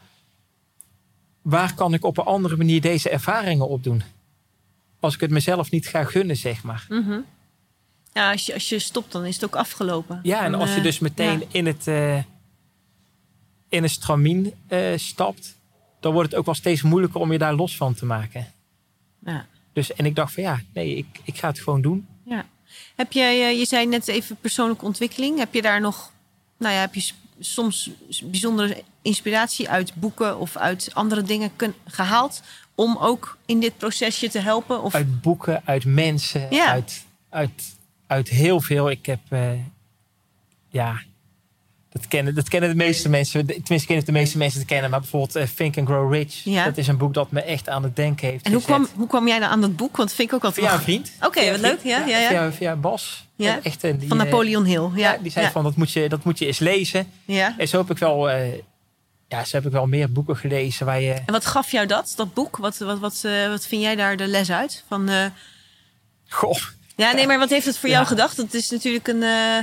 waar 1.43 1.75
kan 1.75 1.95
ik 1.95 2.05
op 2.05 2.19
een 2.19 2.25
andere 2.25 2.57
manier 2.57 2.81
deze 2.81 3.11
ervaringen 3.11 3.69
opdoen? 3.69 4.03
Als 5.01 5.15
ik 5.15 5.21
het 5.21 5.31
mezelf 5.31 5.71
niet 5.71 5.87
ga 5.87 6.05
gunnen, 6.05 6.37
zeg 6.37 6.63
maar. 6.63 6.87
Mhm. 6.89 7.19
Ja, 8.13 8.31
als 8.31 8.47
je, 8.47 8.55
als 8.55 8.69
je 8.69 8.79
stopt, 8.79 9.13
dan 9.13 9.25
is 9.25 9.35
het 9.35 9.45
ook 9.45 9.57
afgelopen. 9.57 10.21
Ja, 10.23 10.45
en 10.45 10.55
als 10.55 10.71
je 10.71 10.77
eh, 10.77 10.83
dus 10.83 10.99
meteen 10.99 11.39
ja. 11.39 11.47
in 11.51 11.67
het 11.67 11.87
eh, 11.87 12.19
in 13.69 13.83
een 13.83 13.91
stramien 13.91 14.53
eh, 14.67 14.93
stapt, 14.97 15.57
dan 16.01 16.13
wordt 16.13 16.31
het 16.31 16.39
ook 16.39 16.45
wel 16.47 16.55
steeds 16.55 16.83
moeilijker 16.83 17.21
om 17.21 17.33
je 17.33 17.39
daar 17.39 17.55
los 17.55 17.77
van 17.77 17.95
te 17.95 18.05
maken. 18.07 18.53
Ja. 19.25 19.47
Dus, 19.73 19.93
en 19.93 20.07
ik 20.07 20.15
dacht 20.15 20.33
van 20.35 20.43
ja, 20.43 20.61
nee, 20.73 20.97
ik, 20.97 21.07
ik 21.25 21.39
ga 21.39 21.49
het 21.49 21.61
gewoon 21.61 21.81
doen. 21.83 22.07
Ja. 22.25 22.47
Heb 22.97 23.13
jij, 23.13 23.49
eh, 23.51 23.59
je 23.59 23.65
zei 23.67 23.87
net 23.87 24.09
even 24.09 24.37
persoonlijke 24.41 24.85
ontwikkeling. 24.85 25.39
Heb 25.39 25.55
je 25.55 25.63
daar 25.63 25.81
nog, 25.81 26.13
nou 26.59 26.75
ja, 26.75 26.81
heb 26.81 26.95
je 26.95 27.11
soms 27.41 27.91
bijzondere 28.25 28.83
inspiratie 29.03 29.69
uit 29.69 29.95
boeken 29.95 30.39
of 30.39 30.57
uit 30.57 30.91
andere 30.95 31.23
dingen 31.23 31.57
kun, 31.57 31.75
gehaald 31.87 32.43
om 32.75 32.97
ook 32.97 33.39
in 33.47 33.61
dit 33.61 33.77
procesje 33.77 34.29
te 34.29 34.39
helpen? 34.39 34.83
Of, 34.83 34.95
Uit 34.95 35.21
boeken, 35.21 35.63
uit 35.65 35.85
mensen, 35.85 36.47
Ja. 36.51 36.67
uit, 36.67 37.05
uit, 37.29 37.77
uit 38.07 38.29
heel 38.29 38.61
veel. 38.61 38.91
Ik 38.91 39.07
heb, 39.07 39.21
eh, 39.29 39.51
ja, 40.69 41.03
dat 41.97 42.09
kennen, 42.09 42.35
dat 42.35 42.49
kennen 42.49 42.71
de 42.71 42.77
meeste 42.77 43.09
mensen. 43.09 43.47
Tenminste, 43.47 43.75
ik 43.75 43.87
ken 43.87 43.97
het 43.97 44.07
de 44.07 44.13
meeste 44.13 44.39
mensen 44.39 44.61
te 44.61 44.67
kennen. 44.67 44.91
Maar 44.91 45.01
bijvoorbeeld 45.01 45.37
eh, 45.37 45.47
Think 45.57 45.79
and 45.79 45.89
Grow 45.89 46.13
Rich. 46.13 46.45
Ja. 46.45 46.65
Dat 46.65 46.77
is 46.77 46.89
een 46.89 46.97
boek 46.97 47.15
dat 47.15 47.31
me 47.31 47.43
echt 47.43 47.69
aan 47.69 47.83
het 47.83 47.97
denken 47.97 48.29
heeft 48.29 48.45
en 48.45 48.53
hoe 48.53 48.63
kwam, 48.63 48.89
hoe 48.95 49.07
kwam 49.07 49.29
jij 49.29 49.39
dan 49.39 49.49
aan 49.49 49.61
dat 49.61 49.77
boek? 49.77 49.97
Want 49.97 50.13
vind 50.13 50.29
ik 50.29 50.35
ook 50.35 50.45
altijd 50.45 50.67
Via 50.67 50.75
een 50.75 50.83
vriend. 50.83 51.13
Oké, 51.21 51.51
wat 51.51 51.61
leuk. 51.61 51.79
Ja, 51.83 52.07
ja, 52.07 52.19
ja. 52.19 52.29
Via, 52.29 52.53
via 52.53 52.77
Bas. 52.77 53.27
Ja. 53.37 53.57
Een 53.57 53.63
echte, 53.63 53.97
die, 53.97 54.09
Van 54.09 54.19
eh, 54.19 54.25
Napoleon 54.25 54.65
Hill. 54.65 54.89
Ja, 54.95 55.13
Ja, 55.13 55.19
die 55.23 55.31
zei 55.33 55.51
van 55.51 55.63
dat 55.63 55.77
moet, 55.77 55.93
je, 55.93 56.09
dat 56.09 56.25
moet 56.25 56.39
je 56.39 56.47
eens 56.47 56.59
lezen. 56.59 57.11
Ja. 57.25 57.55
En 57.59 57.69
zo 57.69 57.79
heb 57.79 57.91
ik 57.91 57.99
wel, 57.99 58.31
eh, 58.31 58.53
ja, 59.29 59.45
zo 59.45 59.57
heb 59.57 59.67
ik 59.67 59.73
wel 59.73 59.87
meer 59.87 60.13
boeken 60.13 60.37
gelezen 60.37 60.87
waar 60.87 61.01
je. 61.01 61.13
En 61.13 61.33
wat 61.33 61.47
gaf 61.47 61.71
jou 61.71 61.87
dat, 61.87 62.13
dat 62.17 62.35
boek? 62.35 62.57
Wat, 62.57 62.79
wat, 62.79 62.99
wat, 62.99 63.21
eh, 63.25 63.49
wat 63.49 63.67
vind 63.67 63.83
jij 63.83 63.97
daar 63.97 64.17
de 64.17 64.27
les 64.27 64.51
uit? 64.51 64.85
Van, 64.89 65.09
eh, 65.09 65.27
Goh, 66.29 66.57
Ja, 66.97 67.13
nee, 67.13 67.27
maar 67.27 67.39
wat 67.39 67.51
heeft 67.51 67.67
het 67.67 67.79
voor 67.79 67.89
jou 67.89 68.07
gedacht? 68.07 68.37
Het 68.37 68.55
is 68.55 68.71
natuurlijk 68.71 69.09
een, 69.09 69.23
eh, 69.23 69.57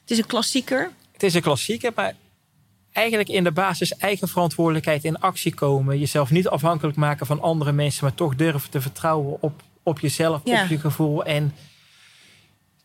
het 0.00 0.10
is 0.10 0.18
een 0.18 0.26
klassieker. 0.26 0.90
Het 1.20 1.28
is 1.28 1.34
een 1.34 1.42
klassieker, 1.42 1.92
maar 1.94 2.14
eigenlijk 2.92 3.28
in 3.28 3.44
de 3.44 3.52
basis 3.52 3.96
eigen 3.96 4.28
verantwoordelijkheid 4.28 5.04
in 5.04 5.18
actie 5.18 5.54
komen. 5.54 5.98
Jezelf 5.98 6.30
niet 6.30 6.48
afhankelijk 6.48 6.96
maken 6.96 7.26
van 7.26 7.40
andere 7.40 7.72
mensen, 7.72 8.04
maar 8.04 8.14
toch 8.14 8.34
durven 8.36 8.70
te 8.70 8.80
vertrouwen 8.80 9.36
op, 9.42 9.62
op 9.82 9.98
jezelf, 10.00 10.40
Ja. 10.44 10.62
op 10.62 10.68
je 10.68 10.78
gevoel. 10.78 11.24
En 11.24 11.54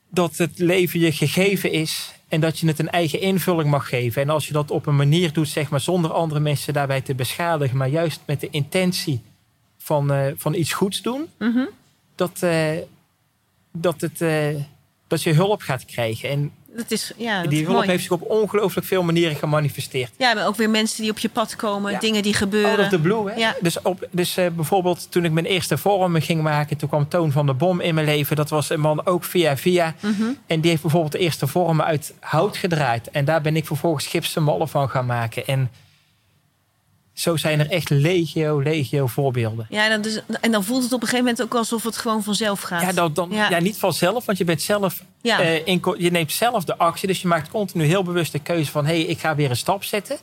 dat 0.10 0.38
het 0.38 0.60
leven 0.60 1.00
je 1.00 1.12
gegeven 1.12 1.72
is 1.72 2.12
en 2.28 2.42
dat 2.42 2.60
je 2.60 2.68
het 2.68 2.80
een 2.80 2.90
eigen 2.90 3.22
invulling 3.22 3.70
mag 3.70 3.90
geven. 3.90 4.22
En 4.22 4.30
als 4.30 4.48
je 4.48 4.54
dat 4.54 4.72
op 4.72 4.86
een 4.86 4.96
manier 4.96 5.34
doet, 5.34 5.48
zeg 5.50 5.70
maar, 5.70 5.82
zonder 5.82 6.12
andere 6.12 6.40
mensen 6.40 6.74
daarbij 6.74 7.02
te 7.02 7.16
beschadigen, 7.16 7.78
maar 7.78 7.90
juist 7.90 8.20
met 8.26 8.40
de 8.40 8.50
intentie 8.50 9.22
van, 9.78 10.12
eh, 10.12 10.32
van 10.36 10.54
iets 10.54 10.74
goeds 10.74 11.02
doen, 11.02 11.28
Mhm. 11.40 11.66
dat, 12.16 12.44
eh, 12.44 12.72
dat, 13.72 14.02
het, 14.02 14.22
eh, 14.22 14.56
dat 15.08 15.24
je 15.24 15.34
hulp 15.34 15.62
gaat 15.62 15.86
krijgen. 15.86 16.30
En 16.30 16.52
Dat 16.76 16.92
is, 16.92 17.12
ja, 17.18 17.42
dat 17.42 17.50
die 17.52 17.64
hulp 17.64 17.76
mooi. 17.76 17.88
heeft 17.90 18.02
zich 18.04 18.12
op 18.12 18.22
ongelooflijk 18.22 18.88
veel 18.88 19.04
manieren 19.04 19.36
gemanifesteerd. 19.36 20.12
Ja, 20.18 20.34
maar 20.34 20.48
ook 20.48 20.56
weer 20.56 20.70
mensen 20.70 21.02
die 21.02 21.12
op 21.12 21.18
je 21.20 21.30
pad 21.30 21.56
komen, 21.56 21.92
Ja. 21.92 22.00
dingen 22.00 22.24
die 22.24 22.34
Out 22.34 22.44
of 22.44 22.50
gebeuren. 22.50 22.90
the 22.90 23.00
blue, 23.00 23.30
hè? 23.30 23.36
Ja. 23.36 23.56
Dus, 23.62 23.82
op, 23.82 24.08
dus 24.12 24.38
eh, 24.38 24.46
bijvoorbeeld 24.50 25.12
toen 25.12 25.26
ik 25.26 25.32
mijn 25.32 25.46
eerste 25.46 25.78
vormen 25.78 26.22
ging 26.22 26.42
maken... 26.42 26.78
toen 26.78 26.90
kwam 26.90 27.08
Toon 27.08 27.32
van 27.32 27.46
de 27.46 27.54
Bom 27.54 27.80
in 27.82 27.94
mijn 27.96 28.06
leven. 28.06 28.36
Dat 28.36 28.50
was 28.50 28.70
een 28.70 28.80
man 28.80 29.06
ook 29.06 29.24
via 29.24 29.58
via. 29.58 29.96
Mhm. 30.00 30.24
En 30.48 30.60
die 30.62 30.70
heeft 30.70 30.82
bijvoorbeeld 30.82 31.12
de 31.12 31.20
eerste 31.20 31.48
vormen 31.48 31.86
uit 31.86 32.14
hout 32.20 32.58
gedraaid. 32.58 33.10
En 33.10 33.26
daar 33.26 33.42
ben 33.42 33.56
ik 33.56 33.66
vervolgens 33.66 34.08
gipsen 34.08 34.44
mallen 34.44 34.68
van 34.70 34.90
gaan 34.90 35.06
maken. 35.06 35.48
En 35.48 35.70
zo 37.16 37.36
zijn 37.38 37.60
er 37.60 37.70
echt 37.70 37.90
legio, 37.90 38.62
legio 38.62 39.08
voorbeelden. 39.08 39.68
Ja, 39.70 39.90
dan 39.90 40.02
dus, 40.02 40.22
en 40.42 40.52
dan 40.52 40.64
voelt 40.64 40.84
het 40.84 40.94
op 40.94 41.02
een 41.02 41.08
gegeven 41.08 41.26
moment 41.26 41.44
ook 41.44 41.56
alsof 41.60 41.84
het 41.84 41.98
gewoon 41.98 42.24
vanzelf 42.24 42.62
gaat. 42.62 42.82
Ja, 42.82 42.92
dan, 42.92 43.14
dan, 43.14 43.30
Ja. 43.32 43.50
ja. 43.50 43.60
niet 43.60 43.78
vanzelf, 43.78 44.26
want 44.26 44.38
je 44.38 44.44
bent 44.44 44.62
zelf 44.62 45.04
Ja. 45.22 45.40
eh, 45.40 45.68
in, 45.68 45.82
je 45.98 46.12
neemt 46.12 46.32
zelf 46.32 46.64
de 46.64 46.78
actie. 46.78 47.08
Dus 47.08 47.22
je 47.22 47.28
maakt 47.28 47.50
continu 47.50 47.84
heel 47.86 48.04
bewust 48.04 48.32
de 48.32 48.40
keuze 48.40 48.72
van... 48.72 48.86
hé, 48.86 48.94
hey, 48.94 49.02
ik 49.04 49.20
ga 49.20 49.36
weer 49.36 49.50
een 49.50 49.56
stap 49.56 49.84
zetten. 49.84 50.18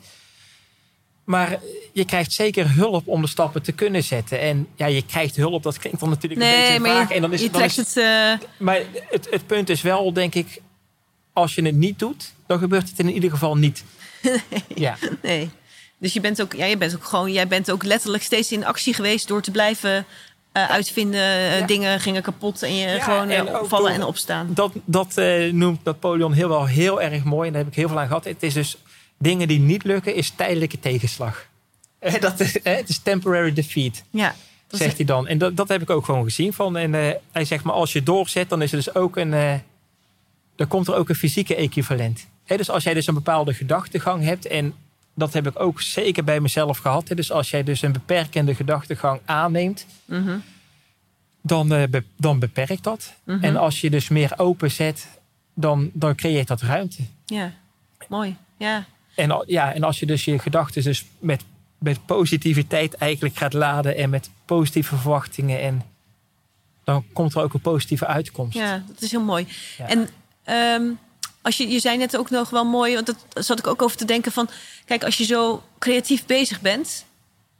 Maar 1.24 1.58
je 1.92 2.04
krijgt 2.04 2.32
zeker 2.32 2.74
hulp 2.74 3.08
om 3.08 3.22
de 3.22 3.28
stappen 3.28 3.62
te 3.62 3.72
kunnen 3.72 4.02
zetten. 4.04 4.40
En 4.40 4.68
ja, 4.76 4.86
je 4.86 5.02
krijgt 5.02 5.36
hulp, 5.36 5.62
dat 5.62 5.78
klinkt 5.78 6.00
dan 6.00 6.08
natuurlijk 6.08 6.40
een 6.40 6.46
nee, 6.48 6.60
beetje 6.66 6.78
maar 6.80 6.90
vaag. 6.96 7.08
je, 7.08 7.14
en 7.14 7.20
dan 7.20 7.32
is, 7.32 7.42
je 7.42 7.50
dan 7.50 7.62
is- 7.62 7.76
het... 7.76 7.96
eh, 7.96 8.32
Maar 8.56 8.80
het, 9.10 9.28
het 9.30 9.46
punt 9.46 9.68
is 9.68 9.82
wel, 9.82 10.12
denk 10.12 10.34
ik... 10.34 10.60
als 11.32 11.54
je 11.54 11.62
het 11.62 11.74
niet 11.74 11.98
doet, 11.98 12.32
dan 12.46 12.58
gebeurt 12.58 12.88
het 12.88 12.98
in 12.98 13.10
ieder 13.12 13.30
geval 13.30 13.56
niet. 13.56 13.84
Ja, 14.74 14.96
nee. 15.22 15.50
Dus 16.02 16.12
je 16.12 16.20
bent 16.20 16.42
ook, 16.42 16.52
ja, 16.52 16.64
je 16.64 16.76
bent 16.76 16.94
ook 16.94 17.04
gewoon, 17.04 17.32
jij 17.32 17.48
bent 17.48 17.70
ook 17.70 17.82
letterlijk 17.84 18.22
steeds 18.22 18.52
in 18.52 18.64
actie 18.64 18.94
geweest 18.94 19.28
door 19.28 19.42
te 19.42 19.50
blijven 19.50 20.04
eh, 20.52 20.70
uitvinden. 20.70 21.20
eh, 21.20 21.58
Ja. 21.58 21.66
Dingen 21.66 22.00
gingen 22.00 22.22
kapot 22.22 22.62
en 22.62 22.74
je 22.74 22.88
Ja, 22.88 23.02
gewoon 23.02 23.28
eh, 23.28 23.38
en 23.38 23.58
opvallen 23.60 23.90
door- 23.92 24.00
en 24.00 24.06
opstaan. 24.06 24.48
dat, 24.54 24.72
dat 24.84 25.16
eh, 25.16 25.52
noemt 25.52 25.84
Napoleon 25.84 26.32
heel 26.32 26.48
wel 26.48 26.66
heel 26.66 27.02
erg 27.02 27.24
mooi. 27.24 27.46
En 27.46 27.52
daar 27.52 27.62
heb 27.62 27.70
ik 27.72 27.76
heel 27.78 27.88
veel 27.88 28.00
aan 28.00 28.06
gehad. 28.06 28.24
Het 28.24 28.42
is 28.42 28.54
dus 28.54 28.76
dingen 29.18 29.48
die 29.48 29.58
niet 29.58 29.84
lukken, 29.84 30.14
is 30.14 30.30
tijdelijke 30.30 30.80
tegenslag. 30.80 31.44
Eh, 31.98 32.20
Dat 32.20 32.40
is, 32.40 32.62
eh, 32.62 32.76
het 32.76 32.88
is 32.88 32.98
temporary 32.98 33.52
defeat. 33.52 34.02
Ja, 34.10 34.34
is- 34.70 34.78
zegt 34.78 34.96
hij 34.96 35.04
dan. 35.06 35.26
En 35.26 35.38
dat, 35.38 35.56
dat 35.56 35.68
heb 35.68 35.82
ik 35.82 35.90
ook 35.90 36.04
gewoon 36.04 36.24
gezien. 36.24 36.52
Van, 36.52 36.76
en 36.76 36.94
eh, 36.94 37.10
hij 37.32 37.44
zegt, 37.44 37.64
maar 37.64 37.74
als 37.74 37.92
je 37.92 38.02
doorzet, 38.02 38.48
dan 38.48 38.62
is 38.62 38.70
er 38.70 38.76
dus 38.76 38.94
ook 38.94 39.16
een... 39.16 39.34
eh, 39.34 39.54
dan 40.56 40.68
komt 40.68 40.88
er 40.88 40.94
ook 40.94 41.08
een 41.08 41.14
fysieke 41.14 41.54
equivalent. 41.54 42.26
Dus 42.46 42.70
als 42.70 42.82
jij 42.84 42.94
dus 42.94 43.06
een 43.06 43.14
bepaalde 43.14 43.54
gedachtegang 43.54 44.24
hebt... 44.24 44.46
en 44.46 44.74
dat 45.14 45.32
heb 45.32 45.46
ik 45.46 45.60
ook 45.60 45.80
zeker 45.80 46.24
bij 46.24 46.40
mezelf 46.40 46.78
gehad. 46.78 47.06
Dus 47.06 47.32
als 47.32 47.50
jij 47.50 47.62
dus 47.62 47.82
een 47.82 47.92
beperkende 47.92 48.54
gedachtegang 48.54 49.20
aanneemt... 49.24 49.86
Mhm, 50.04 50.38
dan, 51.42 51.72
eh, 51.72 51.88
be- 51.88 52.04
dan 52.16 52.38
beperkt 52.38 52.84
dat. 52.84 53.14
mhm. 53.24 53.44
En 53.44 53.56
als 53.56 53.80
je 53.80 53.90
dus 53.90 54.08
meer 54.08 54.32
openzet, 54.36 55.06
dan, 55.54 55.90
dan 55.92 56.14
creëert 56.14 56.48
dat 56.48 56.60
ruimte. 56.60 57.02
Ja, 57.26 57.52
mooi. 58.08 58.36
Ja, 58.56 58.84
En, 59.14 59.42
ja, 59.46 59.72
en 59.74 59.82
als 59.82 60.00
je 60.00 60.06
dus 60.06 60.24
je 60.24 60.38
gedachten 60.38 60.82
dus 60.82 61.04
met, 61.18 61.44
met 61.78 62.06
positiviteit 62.06 62.94
eigenlijk 62.94 63.36
gaat 63.36 63.52
laden... 63.52 63.96
en 63.96 64.10
met 64.10 64.30
positieve 64.44 64.96
verwachtingen... 64.96 65.60
En, 65.60 65.82
dan 66.84 67.04
komt 67.12 67.34
er 67.34 67.42
ook 67.42 67.54
een 67.54 67.60
positieve 67.60 68.06
uitkomst. 68.06 68.56
ja, 68.56 68.82
dat 68.86 69.02
is 69.02 69.10
heel 69.10 69.24
mooi. 69.24 69.46
Ja. 69.78 69.88
En 69.88 70.08
ehm, 70.44 70.82
als 71.42 71.56
je, 71.56 71.68
je 71.68 71.80
zei 71.80 71.96
net 71.96 72.16
ook 72.16 72.30
nog 72.30 72.50
wel 72.50 72.64
mooi, 72.64 72.94
want 72.94 73.06
dat 73.06 73.44
zat 73.44 73.58
ik 73.58 73.66
ook 73.66 73.82
over 73.82 73.96
te 73.96 74.04
denken 74.04 74.32
van, 74.32 74.48
kijk, 74.84 75.04
als 75.04 75.16
je 75.16 75.24
zo 75.24 75.62
creatief 75.78 76.26
bezig 76.26 76.60
bent, 76.60 77.04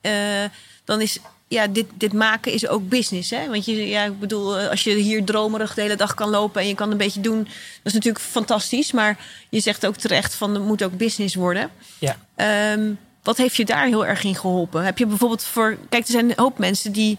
eh, 0.00 0.44
dan 0.84 1.00
is 1.00 1.18
ja, 1.52 1.66
dit, 1.66 1.86
dit 1.94 2.12
maken 2.12 2.52
is 2.52 2.68
ook 2.68 2.88
business. 2.88 3.30
Hè? 3.30 3.48
Want 3.48 3.64
je, 3.64 3.88
ja, 3.88 4.04
ik 4.04 4.18
bedoel, 4.18 4.58
eh, 4.58 4.68
als 4.68 4.84
je 4.84 4.94
hier 4.94 5.24
dromerig 5.24 5.74
de 5.74 5.82
hele 5.82 5.96
dag 5.96 6.14
kan 6.14 6.30
lopen 6.30 6.60
en 6.60 6.68
je 6.68 6.74
kan 6.74 6.90
een 6.90 6.96
beetje 6.96 7.20
doen, 7.20 7.42
dat 7.42 7.52
is 7.82 7.92
natuurlijk 7.92 8.24
fantastisch. 8.24 8.92
Maar 8.92 9.18
je 9.48 9.60
zegt 9.60 9.86
ook 9.86 9.96
terecht 9.96 10.34
van, 10.34 10.54
het 10.54 10.64
moet 10.64 10.82
ook 10.82 10.96
business 10.96 11.34
worden. 11.34 11.70
Ja. 11.98 12.16
Ehm, 12.34 12.92
wat 13.22 13.36
heeft 13.36 13.56
je 13.56 13.64
daar 13.64 13.86
heel 13.86 14.06
erg 14.06 14.24
in 14.24 14.34
geholpen? 14.34 14.84
Heb 14.84 14.98
je 14.98 15.06
bijvoorbeeld 15.06 15.44
voor. 15.44 15.78
Kijk, 15.88 16.04
er 16.04 16.12
zijn 16.12 16.30
een 16.30 16.36
hoop 16.36 16.58
mensen 16.58 16.92
die 16.92 17.18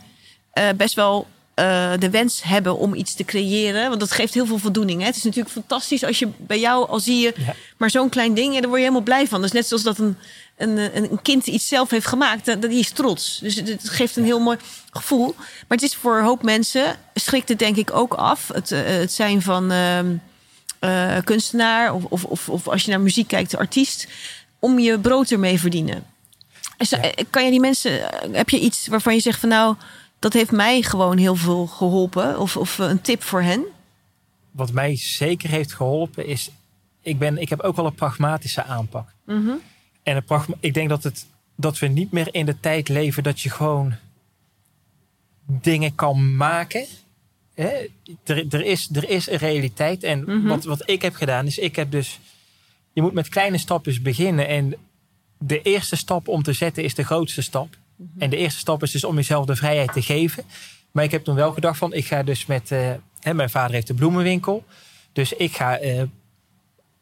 eh, 0.52 0.70
best 0.76 0.94
wel 0.94 1.28
eh, 1.54 1.92
de 2.00 2.10
wens 2.10 2.44
hebben 2.44 2.78
om 2.78 2.94
iets 2.94 3.14
te 3.14 3.24
creëren. 3.24 3.88
Want 3.88 4.00
dat 4.00 4.12
geeft 4.12 4.34
heel 4.34 4.46
veel 4.46 4.58
voldoening. 4.58 5.00
Hè? 5.00 5.06
Het 5.06 5.16
is 5.16 5.24
natuurlijk 5.24 5.54
fantastisch 5.54 6.04
als 6.04 6.20
je 6.20 6.28
bij 6.38 6.60
jou 6.60 6.90
al 6.90 7.00
zie 7.00 7.20
je 7.20 7.34
Ja. 7.46 7.56
maar 7.78 7.90
zo'n 7.90 8.10
klein 8.10 8.34
ding, 8.34 8.54
ja, 8.54 8.60
daar 8.60 8.70
word 8.70 8.80
je 8.80 8.86
helemaal 8.86 9.02
blij 9.02 9.28
van. 9.28 9.40
Dat 9.40 9.50
is 9.50 9.56
net 9.56 9.68
zoals 9.68 9.84
dat 9.84 9.98
een, 9.98 10.18
een, 10.58 10.78
een, 10.78 11.22
kind 11.22 11.48
iets 11.48 11.68
zelf 11.68 11.90
heeft 11.90 12.06
gemaakt. 12.06 12.46
Dat, 12.46 12.62
die 12.62 12.80
is 12.80 12.92
trots. 12.92 13.40
Dus 13.40 13.56
het, 13.56 13.90
geeft 13.90 14.16
een 14.16 14.24
heel 14.24 14.40
mooi 14.40 14.58
gevoel. 14.92 15.34
Maar 15.38 15.78
het 15.78 15.82
is 15.82 15.96
voor 15.96 16.18
een 16.18 16.26
hoop 16.26 16.44
mensen, 16.44 16.96
schrikt 17.14 17.50
het 17.50 17.60
denk 17.60 17.76
ik 17.76 17.94
ook 17.94 18.14
af. 18.14 18.48
Het, 18.54 18.72
eh, 18.72 18.82
het 18.86 19.12
zijn 19.12 19.42
van 19.42 19.72
ehm, 19.72 20.16
eh, 20.80 21.18
kunstenaar 21.24 21.94
of, 21.94 22.04
of, 22.04 22.24
of, 22.24 22.50
of 22.50 22.68
als 22.68 22.84
je 22.84 22.92
naar 22.92 23.02
muziek 23.02 23.28
kijkt, 23.28 23.58
artiest. 23.58 24.08
Om 24.60 24.80
je 24.80 25.00
brood 25.00 25.32
ermee 25.32 25.60
verdienen. 25.60 26.04
Ja. 26.78 27.12
Kan 27.30 27.44
je 27.44 27.50
die 27.50 27.60
mensen, 27.60 28.02
heb 28.32 28.50
je 28.50 28.60
iets 28.60 28.88
waarvan 28.88 29.14
je 29.14 29.20
zegt 29.20 29.40
van 29.40 29.50
nou, 29.50 29.76
dat 30.24 30.34
heeft 30.34 30.52
mij 30.52 30.82
gewoon 30.82 31.18
heel 31.18 31.36
veel 31.36 31.68
geholpen? 31.68 32.40
Of, 32.40 32.58
of 32.58 32.78
een 32.78 33.02
tip 33.02 33.24
voor 33.24 33.42
hen? 33.42 33.64
Wat 34.52 34.72
mij 34.72 34.96
zeker 34.98 35.50
heeft 35.50 35.74
geholpen 35.74 36.26
is... 36.28 36.50
Ik, 37.02 37.20
ben, 37.20 37.38
ik 37.38 37.50
heb 37.50 37.60
ook 37.62 37.76
wel 37.76 37.86
een 37.86 37.94
pragmatische 37.96 38.64
aanpak. 38.64 39.14
Mhm. 39.26 39.50
En 40.04 40.16
een 40.16 40.24
pragma- 40.24 40.56
ik 40.60 40.74
denk 40.74 40.90
dat, 40.90 41.04
het, 41.04 41.26
dat 41.56 41.80
we 41.80 41.88
niet 41.88 42.12
meer 42.12 42.28
in 42.34 42.46
de 42.46 42.60
tijd 42.60 42.90
leven... 42.90 43.24
dat 43.24 43.42
je 43.42 43.50
gewoon 43.50 43.94
dingen 45.46 45.96
kan 45.96 46.36
maken... 46.36 46.86
Hè? 47.54 47.68
Er, 48.24 48.46
er, 48.54 48.66
is, 48.66 48.90
er 48.94 49.10
is 49.10 49.30
een 49.30 49.38
realiteit. 49.38 50.04
En 50.04 50.20
Mhm. 50.24 50.48
wat, 50.48 50.64
wat 50.64 50.90
ik 50.90 51.02
heb 51.02 51.16
gedaan 51.16 51.46
is, 51.46 51.58
ik 51.58 51.76
heb 51.76 51.92
dus... 51.92 52.20
Je 52.94 53.02
moet 53.02 53.14
met 53.14 53.30
kleine 53.30 53.58
stapjes 53.58 54.02
beginnen. 54.02 54.48
En 54.48 54.74
de 55.38 55.62
eerste 55.62 55.96
stap 55.96 56.28
om 56.28 56.44
te 56.44 56.54
zetten 56.54 56.84
is 56.84 56.96
de 56.96 57.04
grootste 57.04 57.42
stap. 57.42 57.76
En 58.18 58.30
de 58.30 58.38
eerste 58.38 58.60
stap 58.60 58.84
is 58.84 58.92
dus 58.92 59.04
om 59.04 59.16
jezelf 59.16 59.46
de 59.46 59.56
vrijheid 59.56 59.94
te 59.94 60.02
geven. 60.02 60.44
Maar 60.92 61.04
ik 61.04 61.12
heb 61.12 61.24
toen 61.24 61.36
wel 61.36 61.52
gedacht 61.52 61.78
van, 61.78 61.94
ik 61.94 62.06
ga 62.06 62.24
dus 62.24 62.46
met... 62.46 62.72
eh, 62.72 62.92
hè, 63.20 63.34
mijn 63.34 63.50
vader 63.50 63.74
heeft 63.74 63.90
een 63.90 63.96
bloemenwinkel. 63.96 64.64
Dus 65.14 65.34
ik 65.34 65.56
ga 65.56 65.78
eh, 65.78 66.02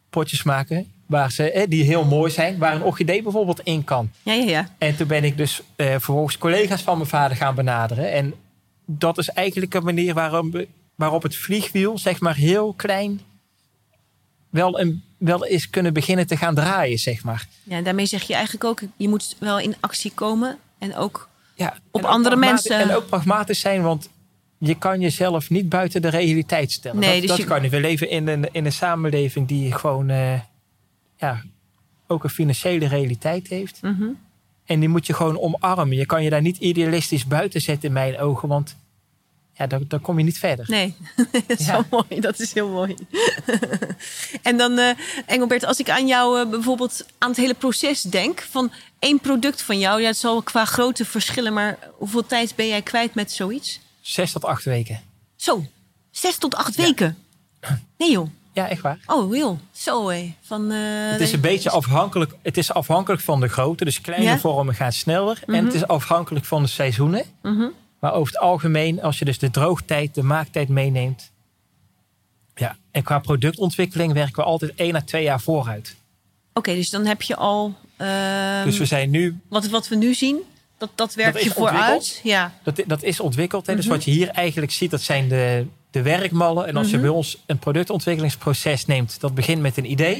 potjes 0.09 0.43
maken 0.43 0.91
waar 1.05 1.31
ze, 1.31 1.51
eh, 1.51 1.69
die 1.69 1.83
heel 1.83 2.05
mooi 2.05 2.31
zijn. 2.31 2.57
Waar 2.57 2.75
een 2.75 2.83
orchidee 2.83 3.23
bijvoorbeeld 3.23 3.59
in 3.59 3.83
kan. 3.83 4.11
Ja, 4.23 4.33
ja, 4.33 4.43
ja. 4.43 4.75
En 4.77 4.95
toen 4.95 5.07
ben 5.07 5.23
ik 5.23 5.37
dus 5.37 5.61
eh, 5.75 5.87
vervolgens 5.87 6.37
collega's 6.37 6.81
van 6.81 6.97
mijn 6.97 7.09
vader 7.09 7.37
gaan 7.37 7.55
benaderen. 7.55 8.11
En 8.11 8.33
dat 8.85 9.17
is 9.17 9.29
eigenlijk 9.29 9.73
een 9.73 9.83
manier 9.83 10.13
waarom, 10.13 10.53
waarop 10.95 11.23
het 11.23 11.35
vliegwiel, 11.35 11.97
zeg 11.97 12.19
maar 12.19 12.35
heel 12.35 12.73
klein, 12.73 13.21
wel, 14.49 14.79
een, 14.79 15.03
wel 15.17 15.45
eens 15.45 15.69
kunnen 15.69 15.93
beginnen 15.93 16.27
te 16.27 16.37
gaan 16.37 16.55
draaien, 16.55 16.99
zeg 16.99 17.23
maar. 17.23 17.47
Ja, 17.63 17.81
daarmee 17.81 18.05
zeg 18.05 18.23
je 18.23 18.33
eigenlijk 18.33 18.63
ook, 18.63 18.81
je 18.95 19.09
moet 19.09 19.35
wel 19.39 19.59
in 19.59 19.75
actie 19.79 20.11
komen. 20.13 20.57
En 20.81 20.95
ook, 20.95 21.29
Ja, 21.55 21.77
Op 21.91 22.01
en 22.01 22.07
andere 22.07 22.35
mensen. 22.35 22.79
En 22.79 22.95
ook 22.95 23.07
pragmatisch 23.07 23.59
zijn, 23.59 23.81
want 23.81 24.09
je 24.57 24.75
kan 24.75 24.99
jezelf 24.99 25.49
niet 25.49 25.69
buiten 25.69 26.01
de 26.01 26.07
realiteit 26.09 26.71
stellen. 26.71 26.99
Nee, 26.99 27.11
dat 27.11 27.19
dus 27.21 27.29
dat 27.29 27.37
je- 27.37 27.43
kan 27.45 27.61
niet. 27.61 27.71
We 27.71 27.79
leven 27.79 28.09
in 28.09 28.27
een, 28.27 28.53
in 28.53 28.65
een 28.65 28.71
samenleving 28.71 29.47
die 29.47 29.71
gewoon 29.73 30.09
eh, 30.09 30.39
ja, 31.17 31.41
ook 32.07 32.23
een 32.23 32.29
financiële 32.29 32.87
realiteit 32.87 33.47
heeft. 33.47 33.81
mhm. 33.81 34.03
En 34.65 34.79
die 34.79 34.89
moet 34.89 35.07
je 35.07 35.13
gewoon 35.13 35.39
omarmen. 35.39 35.97
Je 35.97 36.05
kan 36.05 36.23
je 36.23 36.29
daar 36.29 36.41
niet 36.41 36.57
idealistisch 36.57 37.25
buiten 37.25 37.61
zetten 37.61 37.87
in 37.87 37.93
mijn 37.93 38.19
ogen, 38.19 38.47
want 38.47 38.75
ja, 39.69 39.77
dan, 39.87 40.01
kom 40.01 40.17
je 40.17 40.23
niet 40.23 40.37
verder. 40.39 40.65
nee, 40.69 40.95
dat 41.47 41.59
is 41.59 41.65
Ja. 41.65 41.71
wel 41.89 42.03
mooi. 42.09 42.21
Dat 42.21 42.39
is 42.39 42.53
heel 42.53 42.69
mooi. 42.69 42.95
en 44.41 44.57
dan, 44.57 44.77
eh, 44.77 44.89
Engelbert, 45.25 45.65
als 45.65 45.79
ik 45.79 45.89
aan 45.89 46.07
jou 46.07 46.39
eh, 46.41 46.49
bijvoorbeeld 46.49 47.05
aan 47.17 47.29
het 47.29 47.37
hele 47.37 47.53
proces 47.53 48.01
denk 48.01 48.47
van 48.49 48.71
één 48.99 49.19
product 49.19 49.61
van 49.61 49.79
jou, 49.79 50.01
ja, 50.01 50.07
het 50.07 50.17
zal 50.17 50.41
qua 50.41 50.65
grootte 50.65 51.05
verschillen, 51.05 51.53
maar 51.53 51.77
hoeveel 51.97 52.25
tijd 52.25 52.55
ben 52.55 52.67
jij 52.67 52.81
kwijt 52.81 53.13
met 53.15 53.31
zoiets? 53.31 53.79
Zes 54.01 54.31
tot 54.31 54.45
acht 54.45 54.63
weken. 54.63 55.01
Zo, 55.35 55.65
zes 56.11 56.37
tot 56.37 56.55
acht 56.55 56.75
Ja. 56.75 56.83
weken. 56.83 57.17
Nee 57.97 58.11
joh. 58.11 58.29
Ja, 58.53 58.67
echt 58.69 58.81
waar. 58.81 58.99
Oh, 59.05 59.35
joh. 59.35 59.59
Zo 59.71 60.09
hé. 60.09 60.33
Van, 60.41 60.71
eh, 60.71 60.77
Het 61.11 61.21
is 61.21 61.31
een 61.31 61.41
beetje 61.41 61.69
afhankelijk, 61.69 62.31
het 62.41 62.57
is 62.57 62.73
afhankelijk 62.73 63.21
van 63.21 63.39
de 63.39 63.47
grootte. 63.47 63.85
Dus 63.85 64.01
kleine 64.01 64.25
Ja? 64.25 64.37
vormen 64.39 64.75
gaan 64.75 64.91
sneller. 64.91 65.39
En 65.45 65.53
Mhm. 65.53 65.65
het 65.65 65.73
is 65.73 65.87
afhankelijk 65.87 66.45
van 66.45 66.61
de 66.61 66.67
seizoenen. 66.69 67.23
Mhm. 67.41 67.67
Maar 68.01 68.13
over 68.13 68.33
het 68.33 68.41
algemeen, 68.41 69.01
als 69.01 69.19
je 69.19 69.25
dus 69.25 69.39
de 69.39 69.51
droogtijd, 69.51 70.15
de 70.15 70.23
maaktijd 70.23 70.67
meeneemt, 70.67 71.31
Ja, 72.55 72.75
en 72.91 73.03
qua 73.03 73.19
productontwikkeling 73.19 74.13
werken 74.13 74.35
we 74.35 74.43
altijd 74.43 74.73
één 74.75 74.95
à 74.95 75.01
twee 75.01 75.23
jaar 75.23 75.41
vooruit. 75.41 75.95
Oké, 76.53 76.73
dus 76.73 76.89
dan 76.89 77.05
heb 77.05 77.21
je 77.21 77.35
al. 77.35 77.75
ehm, 77.97 78.63
Dus 78.65 78.77
we 78.77 78.85
zijn 78.85 79.09
nu, 79.09 79.39
wat, 79.47 79.67
wat 79.67 79.87
we 79.87 79.95
nu 79.95 80.13
zien, 80.13 80.37
dat, 80.77 80.89
dat 80.95 81.13
werk 81.13 81.37
je 81.37 81.49
vooruit. 81.51 82.19
Ja. 82.23 82.53
dat, 82.63 82.83
dat 82.87 83.03
is 83.03 83.19
ontwikkeld. 83.19 83.65
Hè? 83.67 83.75
Dus 83.75 83.85
Mhm. 83.85 83.93
wat 83.93 84.03
je 84.03 84.11
hier 84.11 84.27
eigenlijk 84.29 84.71
ziet, 84.71 84.91
dat 84.91 85.01
zijn 85.01 85.27
de, 85.27 85.65
de 85.91 86.01
werkmallen. 86.01 86.67
En 86.67 86.75
als 86.77 86.87
je 86.89 86.93
Mhm. 86.93 87.01
bij 87.05 87.11
ons 87.15 87.37
een 87.45 87.59
productontwikkelingsproces 87.59 88.85
neemt, 88.85 89.19
dat 89.19 89.35
begint 89.35 89.61
met 89.61 89.77
een 89.77 89.91
idee. 89.91 90.15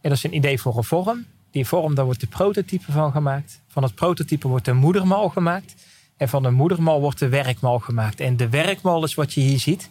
En 0.00 0.08
dat 0.10 0.12
is 0.12 0.24
een 0.24 0.34
idee 0.34 0.60
voor 0.60 0.76
een 0.76 0.84
vorm. 0.84 1.24
Die 1.50 1.66
vorm, 1.66 1.94
daar 1.94 2.04
wordt 2.04 2.20
de 2.20 2.26
prototype 2.26 2.92
van 2.92 3.12
gemaakt. 3.12 3.60
Van 3.68 3.82
het 3.82 3.94
prototype 3.94 4.48
wordt 4.48 4.68
een 4.68 4.76
moedermal 4.76 5.28
gemaakt. 5.28 5.74
En 6.16 6.28
van 6.28 6.42
de 6.42 6.50
moedermal 6.50 7.00
wordt 7.00 7.18
de 7.18 7.28
werkmal 7.28 7.78
gemaakt. 7.78 8.20
En 8.20 8.36
de 8.36 8.48
werkmal 8.48 9.04
is 9.04 9.14
wat 9.14 9.32
je 9.32 9.40
hier 9.40 9.58
ziet. 9.58 9.90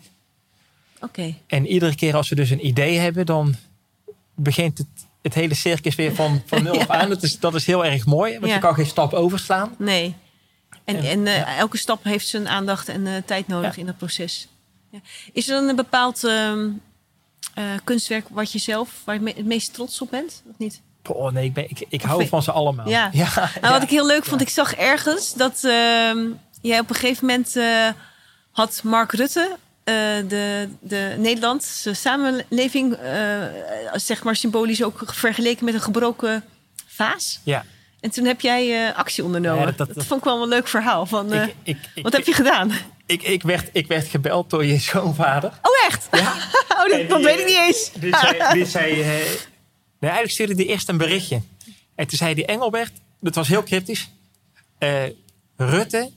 Oké. 0.99 1.35
En 1.47 1.67
iedere 1.67 1.95
keer 1.95 2.15
als 2.15 2.29
we 2.29 2.35
dus 2.35 2.49
een 2.49 2.65
idee 2.65 2.97
hebben, 2.97 3.25
dan 3.25 3.55
begint 4.35 4.77
het, 4.77 4.87
het 5.21 5.33
hele 5.33 5.53
circus 5.53 5.95
weer 5.95 6.15
van, 6.15 6.41
van 6.45 6.63
nul 6.63 6.79
af 6.81 6.89
aan. 6.89 7.09
Dat 7.09 7.23
is, 7.23 7.39
dat 7.39 7.55
is 7.55 7.65
heel 7.65 7.85
erg 7.85 8.05
mooi, 8.05 8.33
want 8.33 8.45
Ja. 8.45 8.53
je 8.53 8.59
kan 8.59 8.73
geen 8.73 8.85
stap 8.85 9.13
overslaan. 9.13 9.75
Nee. 9.77 10.15
En, 10.83 10.95
En- 10.95 11.03
en 11.03 11.27
eh, 11.27 11.35
ja. 11.37 11.57
elke 11.57 11.77
stap 11.77 12.03
heeft 12.03 12.27
zijn 12.27 12.47
aandacht 12.47 12.89
en 12.89 13.07
eh, 13.07 13.13
tijd 13.25 13.47
nodig 13.47 13.77
in 13.77 13.87
het 13.87 13.97
proces. 13.97 14.47
Ja. 14.89 14.99
Is 15.33 15.47
er 15.49 15.53
dan 15.59 15.69
een 15.69 15.75
bepaald 15.75 16.23
ehm, 16.23 16.69
eh, 17.53 17.63
kunstwerk 17.83 18.25
wat 18.29 18.51
je 18.51 18.59
zelf 18.59 19.01
waar 19.05 19.21
je 19.23 19.33
het 19.35 19.45
meest 19.45 19.73
trots 19.73 20.01
op 20.01 20.09
bent? 20.09 20.43
Of 20.49 20.57
niet? 20.57 20.81
Oh 21.09 21.31
nee, 21.31 21.45
ik, 21.45 21.53
ben, 21.53 21.69
ik, 21.69 21.85
ik 21.89 22.01
Of 22.03 22.09
hou 22.09 22.27
van 22.27 22.43
ze 22.43 22.51
allemaal. 22.51 22.89
Ja. 22.89 23.09
ja, 23.13 23.29
Nou, 23.35 23.49
ja. 23.61 23.71
wat 23.71 23.81
ik 23.83 23.89
heel 23.89 24.05
leuk 24.05 24.25
vond, 24.25 24.41
ik 24.41 24.49
zag 24.49 24.73
ergens 24.75 25.33
dat 25.33 25.63
ehm, 25.63 26.17
jij 26.61 26.79
op 26.79 26.89
een 26.89 26.95
gegeven 26.95 27.25
moment 27.27 27.55
eh, 27.55 27.87
had 28.51 28.81
Mark 28.83 29.11
Rutte 29.11 29.55
eh, 29.83 29.93
de, 30.27 30.67
de 30.79 31.15
Nederlandse 31.17 31.93
samenleving, 31.93 32.93
eh, 32.93 33.11
zeg 33.93 34.23
maar 34.23 34.35
symbolisch 34.35 34.83
ook 34.83 35.01
vergeleken 35.05 35.65
met 35.65 35.73
een 35.73 35.81
gebroken 35.81 36.43
vaas. 36.87 37.39
Ja. 37.43 37.65
En 37.99 38.09
toen 38.09 38.25
heb 38.25 38.41
jij 38.41 38.87
eh, 38.87 38.97
actie 38.97 39.23
ondernomen. 39.23 39.59
Ja, 39.59 39.65
dat, 39.65 39.77
dat- 39.77 39.95
dat- 39.95 40.05
vond 40.05 40.19
ik 40.19 40.25
wel 40.25 40.41
een 40.43 40.49
leuk 40.49 40.67
verhaal. 40.67 41.05
Van, 41.05 41.31
eh, 41.33 41.43
Ik, 41.43 41.53
ik, 41.63 41.77
ik, 41.95 42.03
wat 42.03 42.13
heb 42.13 42.25
je 42.25 42.33
gedaan? 42.33 42.71
Ik, 43.05 43.23
ik, 43.23 43.43
werd, 43.43 43.69
ik 43.71 43.87
werd 43.87 44.07
gebeld 44.07 44.49
door 44.49 44.65
je 44.65 44.79
schoonvader. 44.89 45.49
Oh, 45.61 45.85
echt? 45.87 46.07
Ja. 46.11 46.33
oh, 46.85 47.09
dat, 47.09 47.21
weet 47.21 47.39
ik 47.39 47.45
niet 47.45 47.57
eens. 47.57 47.91
Die 47.99 48.17
zei, 48.17 48.53
die 48.53 48.65
zei 48.65 49.03
nee, 50.03 50.11
eigenlijk 50.11 50.31
stuurde 50.31 50.55
hij 50.63 50.65
eerst 50.73 50.89
een 50.89 50.97
berichtje. 50.97 51.41
En 51.95 52.07
toen 52.07 52.17
zei 52.17 52.33
die 52.33 52.45
Engelbert, 52.45 52.91
dat 53.19 53.35
was 53.35 53.47
heel 53.47 53.63
cryptisch. 53.63 54.09
eh, 54.77 55.03
Rutte, 55.57 56.11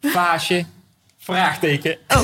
vaasje, 0.00 0.64
vraagteken. 1.18 1.98
Oh. 2.08 2.22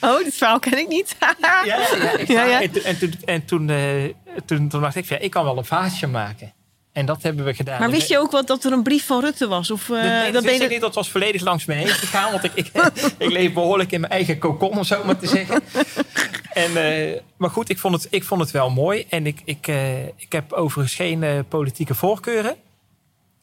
oh, 0.00 0.24
dit 0.24 0.34
verhaal 0.34 0.58
ken 0.58 0.78
ik 0.78 0.88
niet. 0.88 1.16
Ja, 1.20 1.34
ja, 1.64 2.44
Ja. 2.44 2.60
En, 2.62 2.70
toen- 2.70 2.82
en, 2.82 2.98
toen, 2.98 3.14
en 3.24 3.44
toen, 3.44 3.70
eh, 3.70 4.04
toen, 4.46 4.68
toen 4.68 4.80
dacht 4.80 4.96
ik, 4.96 5.04
ja, 5.04 5.18
ik 5.18 5.30
kan 5.30 5.44
wel 5.44 5.58
een 5.58 5.64
vaasje 5.64 6.06
maken. 6.06 6.52
En 6.92 7.06
dat 7.06 7.22
hebben 7.22 7.44
we 7.44 7.54
gedaan. 7.54 7.80
maar 7.80 7.90
wist 7.90 8.08
je 8.08 8.18
ook 8.18 8.30
wat 8.30 8.46
dat 8.46 8.64
er 8.64 8.72
een 8.72 8.82
brief 8.82 9.06
van 9.06 9.20
Rutte 9.20 9.46
was? 9.48 9.70
Of, 9.70 9.82
eh, 9.90 9.94
Dat, 9.96 10.02
nee, 10.02 10.22
dat 10.24 10.32
dat 10.32 10.32
ben 10.32 10.42
wist 10.42 10.56
je 10.58 10.64
ik 10.64 10.70
niet. 10.70 10.80
Dat 10.80 10.94
was 10.94 11.10
volledig 11.10 11.40
langs 11.42 11.64
me 11.64 11.74
heen 11.74 11.88
gegaan. 11.88 12.30
Want 12.32 12.44
ik, 12.44 12.52
ik, 12.54 12.70
ik 13.18 13.30
leef 13.30 13.52
behoorlijk 13.52 13.92
in 13.92 14.00
mijn 14.00 14.12
eigen 14.12 14.38
kokon, 14.38 14.70
om 14.78 14.84
zo 14.84 15.04
maar 15.04 15.18
te 15.18 15.26
zeggen. 15.26 15.62
En, 16.52 16.76
eh, 16.76 17.20
maar 17.36 17.50
goed, 17.50 17.68
ik 17.68 17.78
vond, 17.78 17.94
het, 17.94 18.06
ik 18.10 18.24
vond 18.24 18.40
het 18.40 18.50
wel 18.50 18.70
mooi. 18.70 19.06
En 19.08 19.26
ik, 19.26 19.42
ik, 19.44 19.66
eh, 19.66 20.06
ik 20.06 20.32
heb 20.32 20.52
overigens 20.52 20.96
geen 20.96 21.22
eh, 21.22 21.38
politieke 21.48 21.94
voorkeuren. 21.94 22.56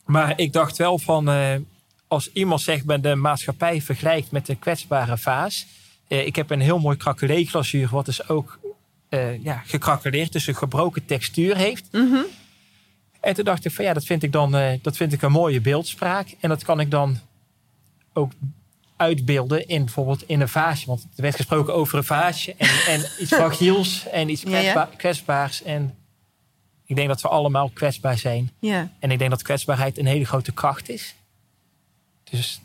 Maar 0.05 0.39
ik 0.39 0.53
dacht 0.53 0.77
wel 0.77 0.99
van... 0.99 1.29
als 2.07 2.31
iemand 2.31 2.61
zegt 2.61 2.85
bij 2.85 2.99
de 2.99 3.15
maatschappij 3.15 3.81
vergelijkt 3.81 4.31
met 4.31 4.49
een 4.49 4.59
kwetsbare 4.59 5.17
vaas... 5.17 5.67
ik 6.07 6.35
heb 6.35 6.49
een 6.49 6.61
heel 6.61 6.79
mooi 6.79 6.97
krakelee-glazuur... 6.97 7.89
wat 7.91 8.05
dus 8.05 8.29
ook 8.29 8.59
ja, 9.41 9.61
gekrakeleerd, 9.65 10.31
dus 10.31 10.47
een 10.47 10.55
gebroken 10.55 11.05
textuur 11.05 11.57
heeft... 11.57 11.87
Mhm. 11.91 12.21
En 13.19 13.33
toen 13.33 13.45
dacht 13.45 13.65
ik 13.65 13.71
van 13.71 13.85
ja, 13.85 13.93
dat 13.93 14.05
vind 14.05 14.23
ik 14.23 14.31
dan 14.31 14.79
dat 14.81 14.97
vind 14.97 15.13
ik 15.13 15.21
een 15.21 15.31
mooie 15.31 15.61
beeldspraak. 15.61 16.35
En 16.39 16.49
dat 16.49 16.63
kan 16.63 16.79
ik 16.79 16.91
dan 16.91 17.19
ook 18.13 18.31
uitbeelden 18.97 19.67
in 19.67 19.83
bijvoorbeeld 19.86 20.23
in 20.27 20.41
een 20.41 20.49
vaasje. 20.49 20.86
Want 20.86 21.01
er 21.15 21.21
werd 21.21 21.36
gesproken 21.36 21.73
over 21.73 21.97
een 21.97 22.03
vaasje 22.03 22.55
en, 22.57 22.69
en 22.88 23.05
iets 23.19 23.31
fragiels 23.41 24.05
en 24.12 24.29
iets 24.29 24.43
kwetsba- 24.43 24.89
kwetsbaars. 24.97 25.63
En 25.63 25.95
ik 26.86 26.95
denk 26.95 27.07
dat 27.07 27.21
we 27.21 27.27
allemaal 27.27 27.69
kwetsbaar 27.69 28.17
zijn. 28.17 28.51
Ja. 28.60 28.91
En 28.99 29.12
ik 29.12 29.17
denk 29.19 29.29
dat 29.31 29.41
kwetsbaarheid 29.41 29.97
een 29.97 30.05
hele 30.05 30.25
grote 30.25 30.51
kracht 30.51 30.89
is. 30.89 31.15
Dus 32.29 32.62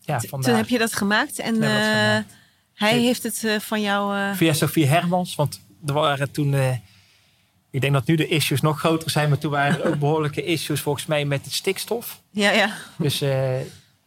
ja, 0.00 0.20
vandaar. 0.20 0.48
Toen 0.50 0.58
heb 0.58 0.68
je 0.68 0.78
dat 0.78 0.92
gemaakt 0.94 1.38
en 1.38 1.54
dat 1.54 1.70
eh, 1.70 1.78
gemaakt. 1.80 2.32
hij 2.74 2.98
heeft 2.98 3.22
het 3.22 3.44
eh, 3.44 3.58
van 3.58 3.80
jou. 3.80 4.16
eh, 4.16 4.34
Via 4.34 4.52
Sophie 4.52 4.86
Hermans, 4.86 5.34
want 5.34 5.60
er 5.86 5.92
waren 5.92 6.30
toen... 6.30 6.54
ik 7.70 7.80
denk 7.80 7.92
dat 7.92 8.06
nu 8.06 8.14
de 8.14 8.28
issues 8.28 8.60
nog 8.60 8.78
groter 8.78 9.10
zijn, 9.10 9.28
maar 9.28 9.38
toen 9.38 9.50
waren 9.50 9.80
er 9.82 9.88
ook 9.88 9.98
behoorlijke 10.06 10.44
issues 10.44 10.80
volgens 10.80 11.06
mij 11.06 11.24
met 11.24 11.44
het 11.44 11.54
stikstof. 11.54 12.20
ja, 12.30 12.50
ja. 12.50 12.76
Dus 12.98 13.22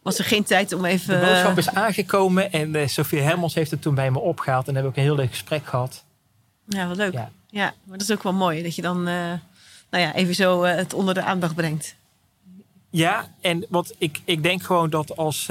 Was 0.06 0.18
er 0.18 0.24
geen 0.24 0.44
tijd 0.44 0.72
om 0.72 0.84
even. 0.84 1.20
De 1.20 1.26
boodschap 1.26 1.50
eh, 1.50 1.56
is 1.56 1.68
aangekomen 1.70 2.52
en 2.52 2.74
eh, 2.74 2.86
Sophie 2.86 3.20
Hermans 3.20 3.54
heeft 3.54 3.70
het 3.70 3.82
toen 3.82 3.94
bij 3.94 4.10
me 4.10 4.18
opgehaald. 4.18 4.68
En 4.68 4.74
hebben 4.74 4.92
we 4.92 4.98
ook 4.98 5.04
een 5.04 5.10
heel 5.10 5.22
leuk 5.22 5.30
gesprek 5.30 5.66
gehad. 5.66 6.04
ja, 6.68 6.86
wat 6.88 6.96
leuk. 6.96 7.12
Ja. 7.12 7.30
Ja. 7.50 7.74
maar 7.84 7.98
dat 7.98 8.08
is 8.08 8.14
ook 8.14 8.22
wel 8.22 8.32
mooi 8.32 8.62
dat 8.62 8.74
je 8.74 8.82
dan. 8.82 9.08
eh, 9.08 9.14
nou 9.90 10.04
ja, 10.04 10.14
even 10.14 10.34
zo 10.34 10.62
het 10.62 10.94
onder 10.94 11.14
de 11.14 11.22
aandacht 11.22 11.54
brengt. 11.54 11.94
Ja, 12.90 13.28
en 13.40 13.66
want 13.68 13.94
ik, 13.98 14.20
ik 14.24 14.42
denk 14.42 14.62
gewoon 14.62 14.90
dat 14.90 15.16
als. 15.16 15.48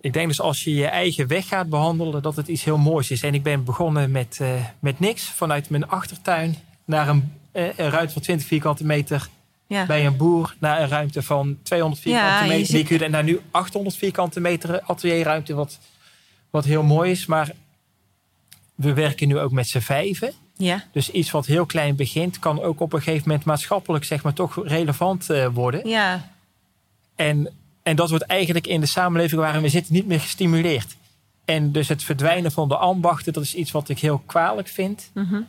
ik 0.00 0.12
denk 0.12 0.28
dus 0.28 0.40
als 0.40 0.64
je 0.64 0.74
je 0.74 0.86
eigen 0.86 1.26
weg 1.26 1.48
gaat 1.48 1.68
behandelen, 1.68 2.22
dat 2.22 2.36
het 2.36 2.48
iets 2.48 2.64
heel 2.64 2.78
moois 2.78 3.10
is. 3.10 3.22
En 3.22 3.34
ik 3.34 3.42
ben 3.42 3.64
begonnen 3.64 4.10
met, 4.10 4.40
met 4.78 5.00
niks 5.00 5.24
vanuit 5.24 5.70
mijn 5.70 5.88
achtertuin 5.88 6.56
naar 6.84 7.08
een, 7.08 7.32
een 7.52 7.90
ruimte 7.90 8.12
van 8.12 8.22
20 8.22 8.46
vierkante 8.46 8.84
meter 8.84 9.28
Ja. 9.70 9.86
bij 9.86 10.06
een 10.06 10.16
boer. 10.16 10.54
Naar 10.58 10.80
een 10.82 10.88
ruimte 10.88 11.22
van 11.22 11.58
200 11.62 12.02
vierkante 12.02 12.32
meter. 12.48 12.66
ziet- 12.66 12.76
Die 12.76 12.84
kun 12.84 12.98
je- 12.98 13.04
en 13.04 13.10
naar 13.10 13.24
nu 13.24 13.40
800 13.50 13.96
vierkante 13.96 14.40
meter 14.40 14.80
atelierruimte, 14.80 15.54
wat, 15.54 15.78
wat 16.50 16.64
heel 16.64 16.82
mooi 16.82 17.10
is. 17.10 17.26
Maar 17.26 17.50
we 18.74 18.92
werken 18.92 19.28
nu 19.28 19.38
ook 19.38 19.50
met 19.52 19.68
z'n 19.68 19.78
vijven. 19.78 20.32
ja. 20.56 20.84
Dus 20.92 21.10
iets 21.10 21.30
wat 21.30 21.46
heel 21.46 21.66
klein 21.66 21.96
begint, 21.96 22.38
kan 22.38 22.62
ook 22.62 22.80
op 22.80 22.92
een 22.92 23.02
gegeven 23.02 23.28
moment 23.28 23.46
maatschappelijk 23.46 24.04
zeg 24.04 24.22
maar, 24.22 24.32
toch 24.32 24.60
relevant 24.64 25.30
eh, 25.30 25.46
worden. 25.52 25.88
Ja. 25.88 26.30
En, 27.14 27.52
en 27.82 27.96
dat 27.96 28.10
wordt 28.10 28.24
eigenlijk 28.24 28.66
in 28.66 28.80
de 28.80 28.86
samenleving 28.86 29.40
waarin 29.40 29.62
we 29.62 29.68
zitten 29.68 29.94
niet 29.94 30.06
meer 30.06 30.20
gestimuleerd. 30.20 30.96
En 31.44 31.72
dus 31.72 31.88
het 31.88 32.02
verdwijnen 32.04 32.52
van 32.52 32.68
de 32.68 32.76
ambachten, 32.76 33.32
dat 33.32 33.42
is 33.42 33.54
iets 33.54 33.70
wat 33.70 33.88
ik 33.88 33.98
heel 33.98 34.22
kwalijk 34.26 34.68
vind. 34.68 35.10
Mhm. 35.14 35.40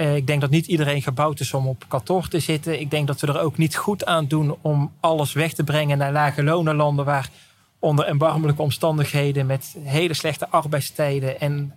Eh, 0.00 0.16
ik 0.16 0.26
denk 0.26 0.40
dat 0.40 0.50
niet 0.50 0.66
iedereen 0.66 1.02
gebouwd 1.02 1.40
is 1.40 1.54
om 1.54 1.66
op 1.66 1.84
kantoor 1.88 2.28
te 2.28 2.38
zitten. 2.40 2.80
Ik 2.80 2.90
denk 2.90 3.06
dat 3.06 3.20
we 3.20 3.26
er 3.26 3.40
ook 3.40 3.56
niet 3.58 3.76
goed 3.76 4.04
aan 4.04 4.26
doen 4.26 4.56
om 4.60 4.92
alles 5.00 5.32
weg 5.32 5.52
te 5.52 5.64
brengen 5.64 5.98
naar 5.98 6.12
lage 6.12 6.42
lonenlanden 6.42 7.04
waar 7.04 7.30
onder 7.78 8.06
erbarmelijke 8.06 8.62
omstandigheden 8.62 9.46
met 9.46 9.76
hele 9.82 10.14
slechte 10.14 10.48
arbeidstijden. 10.48 11.40
En... 11.40 11.74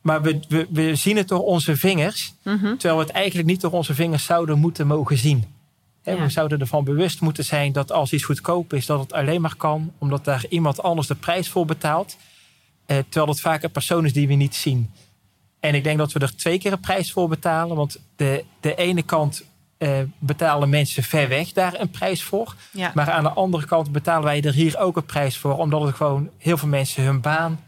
Maar 0.00 0.22
we, 0.22 0.40
we, 0.48 0.66
we 0.70 0.94
zien 0.94 1.16
het 1.16 1.28
door 1.28 1.44
onze 1.44 1.76
vingers, 1.76 2.34
Mhm. 2.42 2.76
terwijl 2.76 2.96
we 2.96 3.02
het 3.02 3.12
eigenlijk 3.12 3.48
niet 3.48 3.60
door 3.60 3.72
onze 3.72 3.94
vingers 3.94 4.24
zouden 4.24 4.58
moeten 4.58 4.86
mogen 4.86 5.18
zien. 5.18 5.44
Ja. 6.02 6.16
We 6.16 6.28
zouden 6.28 6.60
ervan 6.60 6.84
bewust 6.84 7.20
moeten 7.20 7.44
zijn 7.44 7.72
dat 7.72 7.92
als 7.92 8.12
iets 8.12 8.24
goedkoop 8.24 8.72
is, 8.72 8.86
dat 8.86 9.00
het 9.00 9.12
alleen 9.12 9.40
maar 9.40 9.56
kan 9.56 9.92
omdat 9.98 10.24
daar 10.24 10.44
iemand 10.48 10.82
anders 10.82 11.06
de 11.06 11.14
prijs 11.14 11.48
voor 11.48 11.66
betaalt. 11.66 12.16
Eh, 12.86 12.98
terwijl 13.08 13.32
het 13.32 13.40
vaak 13.40 13.62
een 13.62 13.70
persoon 13.70 14.04
is 14.04 14.12
die 14.12 14.28
we 14.28 14.34
niet 14.34 14.54
zien. 14.54 14.90
En 15.60 15.74
ik 15.74 15.84
denk 15.84 15.98
dat 15.98 16.12
we 16.12 16.20
er 16.20 16.36
twee 16.36 16.58
keer 16.58 16.72
een 16.72 16.80
prijs 16.80 17.12
voor 17.12 17.28
betalen. 17.28 17.76
Want 17.76 18.00
de, 18.16 18.44
de 18.60 18.74
ene 18.74 19.02
kant 19.02 19.44
eh, 19.78 19.98
betalen 20.18 20.68
mensen 20.68 21.02
ver 21.02 21.28
weg 21.28 21.52
daar 21.52 21.80
een 21.80 21.90
prijs 21.90 22.22
voor. 22.22 22.54
Ja. 22.72 22.92
Maar 22.94 23.10
aan 23.10 23.22
de 23.22 23.30
andere 23.30 23.66
kant 23.66 23.92
betalen 23.92 24.24
wij 24.24 24.42
er 24.42 24.52
hier 24.52 24.78
ook 24.78 24.96
een 24.96 25.04
prijs 25.04 25.36
voor. 25.36 25.56
Omdat 25.56 25.82
het 25.82 25.94
gewoon 25.94 26.30
heel 26.38 26.56
veel 26.56 26.68
mensen 26.68 27.04
hun 27.04 27.20
baan 27.20 27.60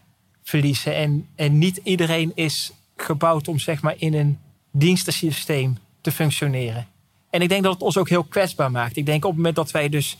verliezen. 0.42 0.94
En, 0.94 1.28
en 1.36 1.58
niet 1.58 1.80
iedereen 1.82 2.32
is 2.34 2.72
gebouwd 2.96 3.48
om 3.48 3.58
zeg 3.58 3.82
maar 3.82 3.94
in 3.98 4.14
een 4.14 4.38
dienstensysteem 4.70 5.78
te 6.00 6.12
functioneren. 6.12 6.86
En 7.30 7.40
ik 7.40 7.48
denk 7.48 7.62
dat 7.62 7.72
het 7.72 7.82
ons 7.82 7.96
ook 7.96 8.08
heel 8.08 8.24
kwetsbaar 8.24 8.70
maakt. 8.70 8.96
Ik 8.96 9.06
denk 9.06 9.24
op 9.24 9.30
het 9.30 9.36
moment 9.36 9.56
dat 9.56 9.70
wij 9.70 9.88
dus 9.88 10.16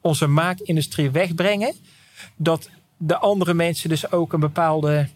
onze 0.00 0.26
maakindustrie 0.26 1.10
wegbrengen, 1.10 1.74
dat 2.36 2.70
de 2.96 3.18
andere 3.18 3.54
mensen 3.54 3.88
dus 3.88 4.12
ook 4.12 4.32
een 4.32 4.40
bepaalde 4.40 5.08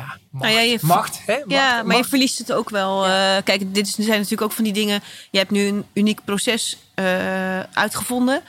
ja, 0.00 0.18
macht, 0.30 0.44
Nou 0.44 0.54
ja, 0.54 0.60
je- 0.60 0.78
macht, 0.82 1.20
hè? 1.26 1.32
Macht, 1.38 1.50
ja, 1.50 1.70
maar 1.82 1.92
je 1.92 1.98
macht. 1.98 2.08
verliest 2.08 2.38
het 2.38 2.52
ook 2.52 2.70
wel. 2.70 3.04
eh, 3.06 3.36
kijk, 3.44 3.74
dit 3.74 3.86
is- 3.86 3.94
zijn 3.94 4.08
natuurlijk 4.08 4.42
ook 4.42 4.52
van 4.52 4.64
die 4.64 4.72
dingen. 4.72 5.02
Je 5.30 5.38
hebt 5.38 5.50
nu 5.50 5.66
een 5.66 5.84
uniek 5.92 6.24
proces 6.24 6.76
eh, 6.94 7.60
uitgevonden. 7.60 8.42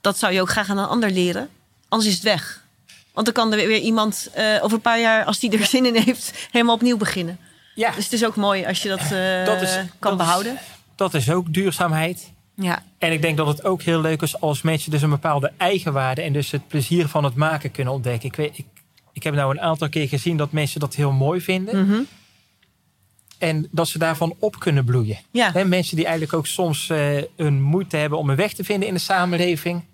Dat 0.00 0.18
zou 0.18 0.32
je 0.32 0.40
ook 0.40 0.50
graag 0.50 0.70
aan 0.70 0.78
een 0.78 0.86
ander 0.86 1.10
leren. 1.10 1.48
Anders 1.88 2.08
is 2.10 2.14
het 2.14 2.24
weg. 2.24 2.64
Want 3.12 3.26
dan 3.26 3.34
kan 3.34 3.52
er 3.52 3.66
weer 3.66 3.78
iemand 3.80 4.28
eh, 4.34 4.44
over 4.62 4.72
een 4.76 4.80
paar 4.82 5.00
jaar, 5.00 5.24
als 5.24 5.38
die 5.38 5.58
er 5.58 5.64
zin 5.66 5.86
in 5.86 5.94
heeft, 6.02 6.32
helemaal 6.50 6.74
opnieuw 6.74 6.96
beginnen. 6.96 7.38
ja, 7.74 7.90
Dus 7.90 8.04
het 8.04 8.12
is 8.12 8.24
ook 8.24 8.36
mooi 8.36 8.64
als 8.66 8.82
je 8.82 8.88
dat, 8.88 8.98
Dat 9.46 9.62
is- 9.62 9.74
kan 9.74 9.86
dat 9.98 10.10
is- 10.12 10.16
behouden. 10.16 10.58
dat 10.96 11.14
is 11.14 11.30
ook 11.30 11.52
duurzaamheid. 11.54 12.30
Ja, 12.54 12.82
En 12.98 13.12
ik 13.12 13.22
denk 13.22 13.36
dat 13.36 13.46
het 13.46 13.64
ook 13.64 13.82
heel 13.82 14.00
leuk 14.00 14.22
is 14.22 14.40
als 14.40 14.62
mensen 14.62 14.90
dus 14.90 15.02
een 15.02 15.10
bepaalde 15.10 15.52
eigenwaarde 15.56 16.22
en 16.22 16.32
dus 16.32 16.50
het 16.50 16.68
plezier 16.68 17.08
van 17.08 17.24
het 17.24 17.34
maken 17.34 17.70
kunnen 17.70 17.92
ontdekken. 17.92 18.28
Ik, 18.28 18.36
weet, 18.36 18.58
ik, 18.58 18.66
ik 19.20 19.26
heb 19.26 19.34
nou 19.34 19.50
een 19.50 19.60
aantal 19.60 19.88
keer 19.88 20.08
gezien 20.08 20.36
dat 20.36 20.52
mensen 20.52 20.80
dat 20.80 20.94
heel 20.94 21.12
mooi 21.12 21.40
vinden. 21.40 21.86
Mhm. 21.86 22.00
En 23.38 23.68
dat 23.70 23.88
ze 23.88 23.98
daarvan 23.98 24.34
op 24.38 24.58
kunnen 24.58 24.84
bloeien. 24.84 25.18
Ja. 25.30 25.52
Mensen 25.64 25.96
die 25.96 26.04
eigenlijk 26.04 26.34
ook 26.34 26.46
soms 26.46 26.90
eh, 26.90 27.16
een 27.36 27.62
moeite 27.62 27.96
hebben 27.96 28.18
om 28.18 28.30
een 28.30 28.36
weg 28.36 28.52
te 28.52 28.64
vinden 28.64 28.88
in 28.88 28.94
de 28.94 29.00
samenleving. 29.00 29.84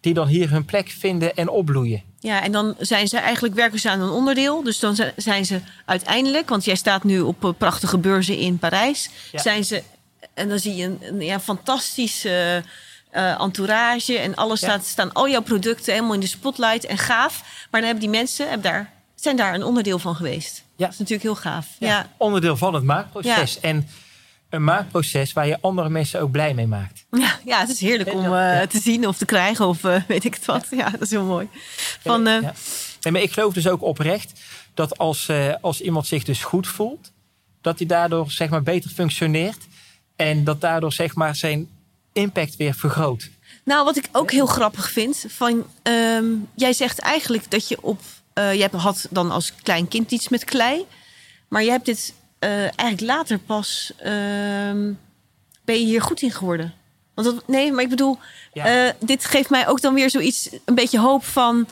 Die 0.00 0.14
dan 0.14 0.26
hier 0.26 0.50
hun 0.50 0.64
plek 0.64 0.88
vinden 0.88 1.36
en 1.36 1.48
opbloeien. 1.48 2.02
ja, 2.18 2.42
en 2.42 2.52
dan 2.52 2.74
zijn 2.78 3.08
ze 3.08 3.18
eigenlijk 3.18 3.54
werken 3.54 3.78
ze 3.78 3.90
aan 3.90 4.00
een 4.00 4.10
onderdeel. 4.10 4.62
Dus 4.62 4.78
dan 4.78 4.94
zi- 4.94 5.12
zijn 5.16 5.44
ze 5.46 5.60
uiteindelijk, 5.84 6.48
want 6.48 6.64
jij 6.64 6.74
staat 6.74 7.04
nu 7.04 7.20
op 7.20 7.44
eh, 7.44 7.50
prachtige 7.58 7.98
beurzen 7.98 8.36
in 8.38 8.58
Parijs. 8.58 9.10
Ja. 9.32 9.40
Zijn 9.40 9.64
ze, 9.64 9.82
en 10.34 10.48
dan 10.48 10.58
zie 10.58 10.74
je 10.76 10.84
een, 10.84 10.98
een 11.02 11.20
ja, 11.20 11.40
fantastische 11.40 12.62
eh, 13.10 13.40
entourage. 13.40 14.18
En 14.18 14.34
alles 14.34 14.60
Ja. 14.60 14.66
staat, 14.68 14.84
staan 14.86 15.12
al 15.12 15.28
jouw 15.28 15.40
producten 15.42 15.92
helemaal 15.92 16.14
in 16.14 16.20
de 16.20 16.26
spotlight 16.26 16.84
en 16.86 16.98
gaaf. 16.98 17.40
Maar 17.70 17.80
dan 17.80 17.90
hebben 17.90 18.00
die 18.00 18.18
mensen 18.18 18.48
hebben 18.48 18.70
daar, 18.72 18.92
zijn 19.14 19.36
daar 19.36 19.54
een 19.54 19.64
onderdeel 19.64 19.98
van 19.98 20.14
geweest. 20.16 20.62
Ja. 20.76 20.84
Dat 20.84 20.92
is 20.92 20.98
natuurlijk 20.98 21.22
heel 21.22 21.52
gaaf. 21.52 21.66
Ja, 21.78 21.88
Ja, 21.88 22.10
Onderdeel 22.16 22.56
van 22.56 22.74
het 22.74 22.84
maakproces. 22.84 23.60
En 23.60 23.88
een 24.50 24.64
maakproces 24.64 25.32
waar 25.32 25.46
je 25.46 25.58
andere 25.60 25.88
mensen 25.88 26.20
ook 26.20 26.30
blij 26.30 26.54
mee 26.54 26.66
maakt. 26.66 27.04
ja, 27.10 27.38
ja, 27.44 27.60
het 27.60 27.68
is 27.68 27.80
heerlijk 27.80 28.12
om 28.14 28.34
eh, 28.34 28.60
te 28.60 28.78
zien 28.80 29.06
of 29.08 29.16
te 29.16 29.24
krijgen 29.24 29.66
of 29.66 29.84
eh, 29.84 30.02
weet 30.08 30.24
ik 30.24 30.34
het 30.34 30.44
wat. 30.44 30.66
Ja, 30.70 30.90
dat 30.90 31.00
is 31.00 31.10
heel 31.10 31.24
mooi. 31.24 31.48
Van, 32.04 32.24
Ja. 32.24 32.40
Nee, 33.00 33.12
maar 33.12 33.22
ik 33.22 33.32
geloof 33.32 33.52
dus 33.52 33.68
ook 33.68 33.82
oprecht 33.82 34.40
dat 34.74 34.98
als, 34.98 35.28
als 35.60 35.80
iemand 35.80 36.06
zich 36.06 36.24
dus 36.24 36.42
goed 36.44 36.66
voelt, 36.66 37.12
dat 37.60 37.78
hij 37.78 37.86
daardoor 37.86 38.30
zeg 38.30 38.48
maar 38.48 38.62
beter 38.62 38.90
functioneert. 38.90 39.58
En 40.16 40.44
dat 40.44 40.60
daardoor 40.60 40.92
zeg 40.92 41.14
maar 41.14 41.36
zijn 41.36 41.68
impact 42.12 42.56
weer 42.56 42.74
vergroot. 42.74 43.28
Nou, 43.64 43.84
wat 43.84 43.96
ik 43.96 44.08
ook 44.12 44.30
heel 44.30 44.46
grappig 44.46 44.90
vind, 44.90 45.24
van 45.28 45.66
ehm, 45.82 46.24
jij 46.54 46.72
zegt 46.72 46.98
eigenlijk 46.98 47.50
dat 47.50 47.68
je 47.68 47.82
op, 47.82 48.00
eh 48.32 48.54
je 48.54 48.60
hebt, 48.60 48.74
had 48.74 49.06
dan 49.10 49.30
als 49.30 49.54
klein 49.62 49.88
kind 49.88 50.10
iets 50.10 50.28
met 50.28 50.44
klei, 50.44 50.86
maar 51.48 51.62
je 51.62 51.70
hebt 51.70 51.84
dit 51.84 52.14
eh, 52.38 52.50
eigenlijk 52.60 53.00
later 53.00 53.38
pas, 53.38 53.92
ehm, 53.98 54.92
ben 55.64 55.78
je 55.78 55.84
hier 55.84 56.02
goed 56.02 56.22
in 56.22 56.30
geworden. 56.32 56.74
Want 57.14 57.26
dat, 57.28 57.46
nee, 57.46 57.72
maar 57.72 57.82
ik 57.84 57.90
bedoel, 57.90 58.18
Ja. 58.52 58.86
eh, 58.86 58.92
dit 59.00 59.24
geeft 59.24 59.50
mij 59.50 59.68
ook 59.68 59.80
dan 59.80 59.94
weer 59.94 60.10
zoiets, 60.10 60.48
een 60.64 60.74
beetje 60.74 60.98
hoop 60.98 61.24
van. 61.24 61.66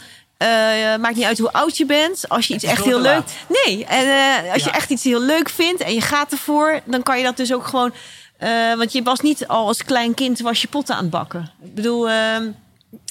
maakt 1.01 1.15
niet 1.17 1.25
uit 1.25 1.39
hoe 1.39 1.53
oud 1.53 1.77
je 1.77 1.87
bent. 1.87 2.29
Als 2.29 2.47
je 2.47 2.55
iets 2.55 2.65
echt 2.65 2.85
heel 2.85 3.01
leuk. 3.01 3.25
Nee, 3.65 3.85
en 3.85 4.51
als 4.53 4.65
je 4.65 4.71
echt 4.71 4.91
iets 4.91 5.05
heel 5.05 5.21
leuk 5.21 5.49
vindt 5.49 5.81
en 5.83 5.95
je 5.95 6.01
gaat 6.01 6.33
ervoor, 6.33 6.81
dan 6.85 7.03
kan 7.03 7.19
je 7.19 7.25
dat 7.25 7.37
dus 7.37 7.53
ook 7.53 7.67
gewoon. 7.67 7.93
Eh, 8.39 8.75
want 8.77 8.93
je 8.93 9.03
was 9.03 9.21
niet 9.21 9.47
al 9.47 9.67
als 9.67 9.85
klein 9.85 10.15
kind 10.15 10.41
was 10.41 10.61
je 10.63 10.69
potten 10.69 10.95
aan 10.95 11.03
het 11.03 11.11
bakken. 11.11 11.51
Ik 11.63 11.75
bedoel, 11.75 12.09
ehm, 12.09 12.51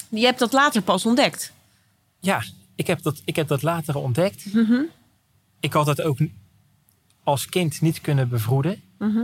je 0.08 0.24
hebt 0.24 0.38
dat 0.38 0.52
later 0.52 0.82
pas 0.82 1.06
ontdekt. 1.06 1.52
Ja, 2.20 2.42
ik 2.74 2.86
heb 2.86 3.02
dat, 3.02 3.22
ik 3.24 3.36
heb 3.36 3.48
dat 3.48 3.62
later 3.62 3.96
ontdekt. 3.96 4.54
Mhm. 4.54 4.80
Ik 5.60 5.72
had 5.72 5.86
dat 5.86 6.02
ook 6.02 6.18
als 7.24 7.46
kind 7.46 7.80
niet 7.80 8.00
kunnen 8.00 8.28
bevroeden. 8.28 8.82
Mhm. 8.98 9.22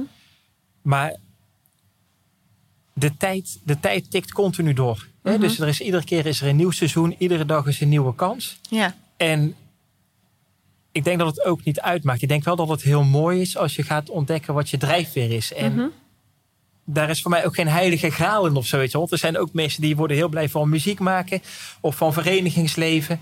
Maar 0.82 1.16
de 2.92 3.16
tijd, 3.16 3.58
de 3.64 3.80
tijd 3.80 4.10
tikt 4.10 4.32
continu 4.32 4.72
door. 4.72 5.06
hè. 5.22 5.30
Mhm. 5.32 5.40
Dus 5.40 5.58
er 5.58 5.68
is, 5.68 5.80
iedere 5.80 6.04
keer 6.04 6.26
is 6.26 6.40
er 6.40 6.48
een 6.48 6.56
nieuw 6.56 6.70
seizoen. 6.70 7.14
Iedere 7.18 7.44
dag 7.44 7.66
is 7.66 7.80
een 7.80 7.88
nieuwe 7.88 8.14
kans. 8.14 8.58
Ja, 8.70 8.94
En 9.16 9.54
ik 10.94 11.04
denk 11.04 11.18
dat 11.18 11.26
het 11.36 11.44
ook 11.44 11.64
niet 11.64 11.80
uitmaakt. 11.80 12.22
Ik 12.22 12.28
denk 12.28 12.44
wel 12.44 12.56
dat 12.56 12.68
het 12.68 12.82
heel 12.82 13.04
mooi 13.04 13.40
is 13.40 13.56
als 13.56 13.76
je 13.76 13.82
gaat 13.82 14.10
ontdekken 14.10 14.54
wat 14.54 14.70
je 14.70 14.76
drijfveer 14.78 15.30
is. 15.32 15.52
En 15.52 15.74
Mhm. 15.74 15.86
daar 16.84 17.10
is 17.10 17.22
voor 17.22 17.30
mij 17.30 17.46
ook 17.46 17.54
geen 17.54 17.68
heilige 17.68 18.10
graal 18.10 18.46
in 18.46 18.56
of 18.56 18.66
zoiets. 18.66 18.94
Want 18.94 19.12
er 19.12 19.18
zijn 19.18 19.38
ook 19.38 19.52
mensen 19.52 19.82
die 19.82 19.96
worden 19.96 20.16
heel 20.16 20.28
blij 20.28 20.48
van 20.48 20.68
muziek 20.68 20.98
maken 21.00 21.42
of 21.80 21.96
van 21.96 22.12
verenigingsleven. 22.12 23.20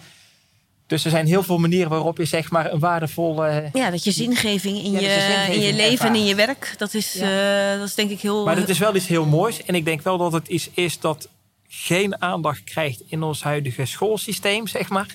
Dus 0.87 1.05
er 1.05 1.11
zijn 1.11 1.27
heel 1.27 1.43
veel 1.43 1.59
manieren 1.59 1.91
waarop 1.91 2.16
je 2.18 2.25
zeg 2.25 2.51
maar 2.51 2.73
een 2.73 2.79
waardevolle. 2.79 3.70
ja 3.73 3.91
dat 3.91 4.05
je 4.05 4.11
zingeving 4.12 4.77
in, 4.85 4.91
Ja, 4.93 5.01
je, 5.01 5.20
zingeving 5.20 5.55
in 5.55 5.66
je 5.66 5.75
leven 5.75 6.07
en 6.07 6.14
in 6.14 6.25
je 6.25 6.35
werk, 6.35 6.75
dat 6.79 6.95
is, 6.95 7.16
eh, 7.16 7.79
dat 7.79 7.89
is 7.89 7.95
denk 7.95 8.11
ik 8.11 8.20
heel. 8.20 8.45
Maar 8.45 8.57
het 8.57 8.68
is 8.68 8.79
wel 8.79 8.95
iets 8.97 9.07
heel 9.07 9.27
moois. 9.27 9.64
En 9.64 9.75
ik 9.75 9.85
denk 9.85 10.03
wel 10.03 10.18
dat 10.18 10.33
het 10.33 10.49
iets 10.49 10.70
is 10.75 10.99
dat 11.01 11.29
geen 11.68 12.23
aandacht 12.23 12.64
krijgt 12.64 13.03
in 13.07 13.23
ons 13.23 13.43
huidige 13.43 13.85
schoolsysteem, 13.85 14.66
zeg 14.66 14.89
maar. 14.89 15.07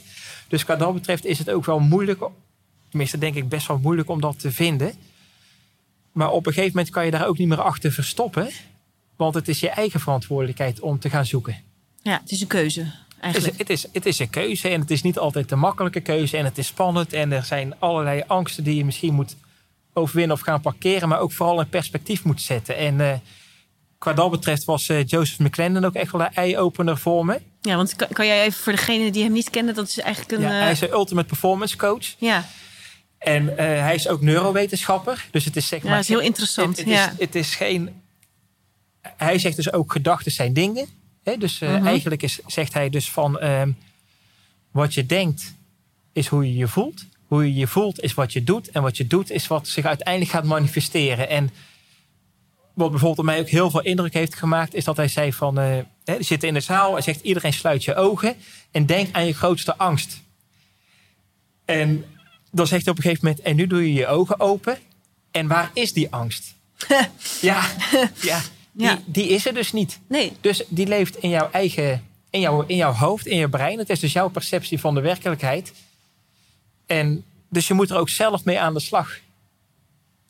Dus 0.47 0.63
wat 0.63 0.79
dat 0.79 0.93
betreft 0.93 1.25
is 1.25 1.37
het 1.39 1.49
ook 1.49 1.65
wel 1.65 1.79
moeilijk. 1.79 2.21
Tenminste, 2.89 3.17
denk 3.17 3.35
ik 3.35 3.49
best 3.49 3.67
wel 3.67 3.79
moeilijk 3.79 4.09
om 4.09 4.21
dat 4.21 4.39
te 4.39 4.51
vinden. 4.51 4.93
Maar 6.11 6.31
op 6.31 6.45
een 6.45 6.53
gegeven 6.53 6.75
moment 6.75 6.93
kan 6.93 7.05
je 7.05 7.11
daar 7.11 7.27
ook 7.27 7.37
niet 7.37 7.47
meer 7.47 7.61
achter 7.61 7.91
verstoppen. 7.91 8.49
Want 9.15 9.33
het 9.33 9.47
is 9.47 9.59
je 9.59 9.69
eigen 9.69 9.99
verantwoordelijkheid 9.99 10.79
om 10.79 10.99
te 10.99 11.09
gaan 11.09 11.25
zoeken. 11.25 11.55
ja, 12.01 12.19
het 12.21 12.31
is 12.31 12.41
een 12.41 12.47
keuze 12.47 12.79
Het 12.79 12.89
is, 12.89 13.19
eigenlijk. 13.19 13.57
het, 13.57 13.69
is, 13.69 13.87
het 13.91 14.05
is 14.05 14.19
een 14.19 14.29
keuze 14.29 14.69
en 14.69 14.81
het 14.81 14.91
is 14.91 15.01
niet 15.01 15.17
altijd 15.17 15.49
de 15.49 15.55
makkelijke 15.55 16.01
keuze. 16.01 16.37
En 16.37 16.45
het 16.45 16.57
is 16.57 16.67
spannend 16.67 17.13
en 17.13 17.31
er 17.31 17.43
zijn 17.43 17.79
allerlei 17.79 18.23
angsten 18.27 18.63
die 18.63 18.75
je 18.75 18.85
misschien 18.85 19.13
moet 19.13 19.35
overwinnen 19.93 20.35
of 20.35 20.41
gaan 20.41 20.61
parkeren. 20.61 21.09
Maar 21.09 21.19
ook 21.19 21.31
vooral 21.31 21.59
in 21.59 21.69
perspectief 21.69 22.23
moet 22.23 22.41
zetten. 22.41 22.77
En 22.77 23.01
eh 23.01 23.13
qua 23.97 24.13
dat 24.13 24.31
betreft 24.31 24.65
was 24.65 24.89
eh, 24.89 25.05
Joseph 25.05 25.39
McClendon 25.39 25.85
ook 25.85 25.93
echt 25.93 26.11
wel 26.11 26.21
een 26.21 26.33
eye-opener 26.33 26.97
voor 26.97 27.25
me. 27.25 27.41
Ja, 27.61 27.75
want 27.75 27.95
kan, 27.95 28.07
kan 28.11 28.25
jij 28.25 28.43
even 28.43 28.63
voor 28.63 28.73
degene 28.73 29.11
die 29.11 29.23
hem 29.23 29.31
niet 29.31 29.49
kennen, 29.49 29.75
dat 29.75 29.87
is 29.87 29.99
eigenlijk 29.99 30.31
een. 30.31 30.41
Ja, 30.41 30.55
eh, 30.55 30.61
hij 30.61 30.71
is 30.71 30.81
een 30.81 30.91
ultimate 30.91 31.27
performance 31.27 31.77
coach. 31.77 32.15
ja, 32.17 32.45
En 33.17 33.57
eh, 33.57 33.65
hij 33.65 33.95
is 33.95 34.07
ook 34.07 34.21
neurowetenschapper. 34.21 35.27
Dus 35.31 35.45
het 35.45 35.55
is 35.55 35.67
zeg 35.67 35.79
ja, 35.81 35.85
maar... 35.87 35.95
dat 35.95 36.03
is 36.03 36.09
heel 36.09 36.19
interessant. 36.19 36.77
Het, 36.77 36.85
het 36.85 36.95
ja. 36.95 37.11
is, 37.11 37.19
het 37.19 37.35
is 37.35 37.55
geen... 37.55 38.01
Hij 39.01 39.39
zegt 39.39 39.55
dus 39.55 39.73
ook 39.73 39.91
gedachten 39.91 40.31
zijn 40.31 40.53
dingen. 40.53 40.87
Hè? 41.23 41.37
Dus 41.37 41.61
eh, 41.61 41.73
Mhm. 41.73 41.85
eigenlijk 41.85 42.23
is, 42.23 42.39
zegt 42.45 42.73
hij 42.73 42.89
dus 42.89 43.11
van... 43.11 43.39
ehm, 43.39 43.71
wat 44.71 44.93
je 44.93 45.05
denkt 45.05 45.53
is 46.13 46.27
hoe 46.27 46.45
je 46.47 46.55
je 46.55 46.67
voelt. 46.67 47.05
Hoe 47.27 47.43
je 47.43 47.53
je 47.53 47.67
voelt 47.67 48.01
is 48.01 48.13
wat 48.13 48.33
je 48.33 48.43
doet. 48.43 48.69
En 48.69 48.81
wat 48.81 48.97
je 48.97 49.07
doet 49.07 49.31
is 49.31 49.47
wat 49.47 49.67
zich 49.67 49.85
uiteindelijk 49.85 50.31
gaat 50.31 50.43
manifesteren. 50.43 51.29
En 51.29 51.49
wat 52.73 52.89
bijvoorbeeld 52.89 53.19
op 53.19 53.25
mij 53.25 53.39
ook 53.39 53.49
heel 53.49 53.69
veel 53.69 53.81
indruk 53.81 54.13
heeft 54.13 54.35
gemaakt... 54.35 54.73
is 54.73 54.83
dat 54.83 54.97
hij 54.97 55.07
zei 55.07 55.33
van... 55.33 55.59
eh 55.59 55.77
hè, 56.05 56.17
we 56.17 56.23
zitten 56.23 56.47
in 56.47 56.53
de 56.53 56.59
zaal. 56.59 56.93
Hij 56.93 57.01
zegt 57.01 57.21
iedereen 57.21 57.53
sluit 57.53 57.83
je 57.83 57.95
ogen. 57.95 58.35
En 58.71 58.85
denk 58.85 59.15
aan 59.15 59.25
je 59.25 59.33
grootste 59.33 59.77
angst. 59.77 60.21
En 61.65 62.05
dan 62.51 62.67
zegt 62.67 62.81
hij 62.83 62.91
op 62.91 62.97
een 62.97 63.03
gegeven 63.03 63.25
moment... 63.25 63.43
en 63.45 63.55
nu 63.55 63.67
doe 63.67 63.81
je 63.81 63.93
je 63.93 64.07
ogen 64.07 64.39
open. 64.39 64.77
En 65.31 65.47
waar 65.47 65.71
is 65.73 65.93
die 65.93 66.11
angst? 66.11 66.53
ja, 67.41 67.69
ja, 68.21 68.41
die, 68.71 68.89
die 69.05 69.27
is 69.27 69.45
er 69.45 69.53
dus 69.53 69.71
niet. 69.71 69.99
Nee, 70.07 70.31
Dus 70.41 70.63
die 70.67 70.87
leeft 70.87 71.17
in 71.17 71.29
jouw 71.29 71.49
eigen, 71.51 72.03
in 72.29 72.39
jouw, 72.39 72.63
in 72.67 72.75
jouw 72.75 72.91
hoofd, 72.93 73.25
in 73.25 73.37
je 73.37 73.49
brein. 73.49 73.77
Het 73.79 73.89
is 73.89 73.99
dus 73.99 74.13
jouw 74.13 74.27
perceptie 74.29 74.79
van 74.79 74.95
de 74.95 75.01
werkelijkheid. 75.01 75.73
En 76.85 77.23
dus 77.49 77.67
je 77.67 77.73
moet 77.73 77.89
er 77.89 77.97
ook 77.97 78.09
zelf 78.09 78.43
mee 78.45 78.59
aan 78.59 78.73
de 78.73 78.79
slag. 78.79 79.17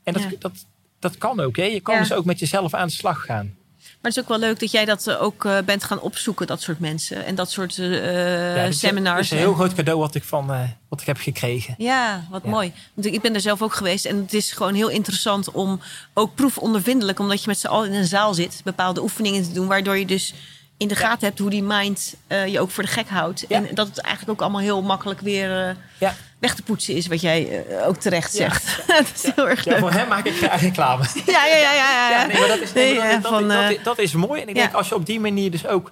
En 0.03 0.13
dat, 0.13 0.21
Ja. 0.21 0.29
dat, 0.39 0.65
dat 0.99 1.17
kan 1.17 1.39
ook. 1.39 1.55
Hè? 1.55 1.63
Je 1.63 1.79
kan 1.81 1.95
Ja. 1.95 2.01
dus 2.01 2.13
ook 2.13 2.25
met 2.25 2.39
jezelf 2.39 2.73
aan 2.73 2.87
de 2.87 2.93
slag 2.93 3.25
gaan. 3.25 3.56
Maar 4.01 4.11
het 4.11 4.17
is 4.17 4.19
ook 4.23 4.29
wel 4.29 4.39
leuk 4.47 4.59
dat 4.59 4.71
jij 4.71 4.85
dat 4.85 5.07
eh, 5.07 5.21
ook 5.21 5.45
eh, 5.45 5.57
bent 5.65 5.83
gaan 5.83 5.99
opzoeken, 5.99 6.47
dat 6.47 6.61
soort 6.61 6.79
mensen. 6.79 7.25
En 7.25 7.35
dat 7.35 7.51
soort 7.51 7.77
eh, 7.77 8.55
Ja, 8.55 8.63
dit 8.63 8.73
is- 8.73 8.79
seminars. 8.79 9.31
een 9.31 9.37
heel 9.37 9.53
groot 9.53 9.73
cadeau 9.73 9.99
wat 9.99 10.15
ik, 10.15 10.23
van, 10.23 10.51
eh, 10.53 10.59
wat 10.89 11.01
ik 11.01 11.07
heb 11.07 11.17
gekregen. 11.17 11.75
Ja, 11.77 12.23
wat 12.29 12.41
Ja. 12.43 12.49
mooi. 12.49 12.73
Want 12.93 13.07
ik- 13.07 13.21
ben 13.21 13.33
er 13.33 13.41
zelf 13.41 13.61
ook 13.61 13.73
geweest. 13.73 14.05
En 14.05 14.17
het 14.17 14.33
is 14.33 14.51
gewoon 14.51 14.73
heel 14.73 14.89
interessant 14.89 15.51
om 15.51 15.79
ook 16.13 16.35
proefondervindelijk, 16.35 17.19
omdat 17.19 17.41
je 17.41 17.47
met 17.47 17.59
z'n 17.59 17.67
allen 17.67 17.87
in 17.91 17.99
een 17.99 18.05
zaal 18.07 18.33
zit, 18.33 18.61
bepaalde 18.63 19.01
oefeningen 19.01 19.43
te 19.43 19.51
doen. 19.51 19.67
Waardoor 19.67 19.97
je 19.97 20.05
dus 20.05 20.33
in 20.77 20.87
de 20.87 20.95
gaten 20.95 21.27
hebt 21.27 21.39
hoe 21.39 21.49
die 21.49 21.63
mind 21.63 22.15
eh, 22.27 22.47
je 22.47 22.59
ook 22.59 22.71
voor 22.71 22.83
de 22.83 22.89
gek 22.89 23.09
houdt. 23.09 23.47
En 23.47 23.67
dat 23.73 23.87
het 23.87 23.97
eigenlijk 23.97 24.33
ook 24.39 24.41
allemaal 24.41 24.61
heel 24.61 24.81
makkelijk 24.81 25.19
weer 25.21 25.67
eh, 25.67 25.75
Ja. 25.97 26.15
Weg 26.39 26.55
te 26.55 26.63
poetsen 26.63 26.95
is, 26.95 27.07
wat 27.07 27.21
jij 27.21 27.65
eh, 27.65 27.87
ook 27.87 27.97
terecht 27.97 28.37
Ja. 28.37 28.49
zegt. 28.49 28.83
dat 28.87 29.11
is 29.23 29.31
heel 29.35 29.49
erg 29.49 29.63
Ja, 29.65 29.79
voor 29.79 29.91
hem 29.91 30.07
maak 30.07 30.25
ik 30.25 30.35
graag 30.35 30.61
reclame. 30.61 31.03
Ja, 31.25 31.45
ja, 31.45 31.55
ja, 31.55 31.73
ja. 31.73 32.09
ja. 32.09 32.09
Ja, 32.21 32.27
nee, 32.27 32.39
maar 32.39 32.47
dat 32.47 32.59
is, 32.59 32.73
nee, 32.73 32.85
Nee, 32.89 32.97
maar 32.97 33.11
dat, 33.11 33.21
dat, 33.21 33.31
van, 33.31 33.47
dat, 33.47 33.69
dat, 33.69 33.83
dat 33.83 33.99
is 33.99 34.13
mooi. 34.13 34.41
En 34.41 34.47
ik 34.47 34.55
ja. 34.55 34.61
denk 34.61 34.73
als 34.75 34.87
je 34.89 34.95
op 34.95 35.05
die 35.05 35.19
manier 35.19 35.51
dus 35.51 35.67
ook 35.67 35.91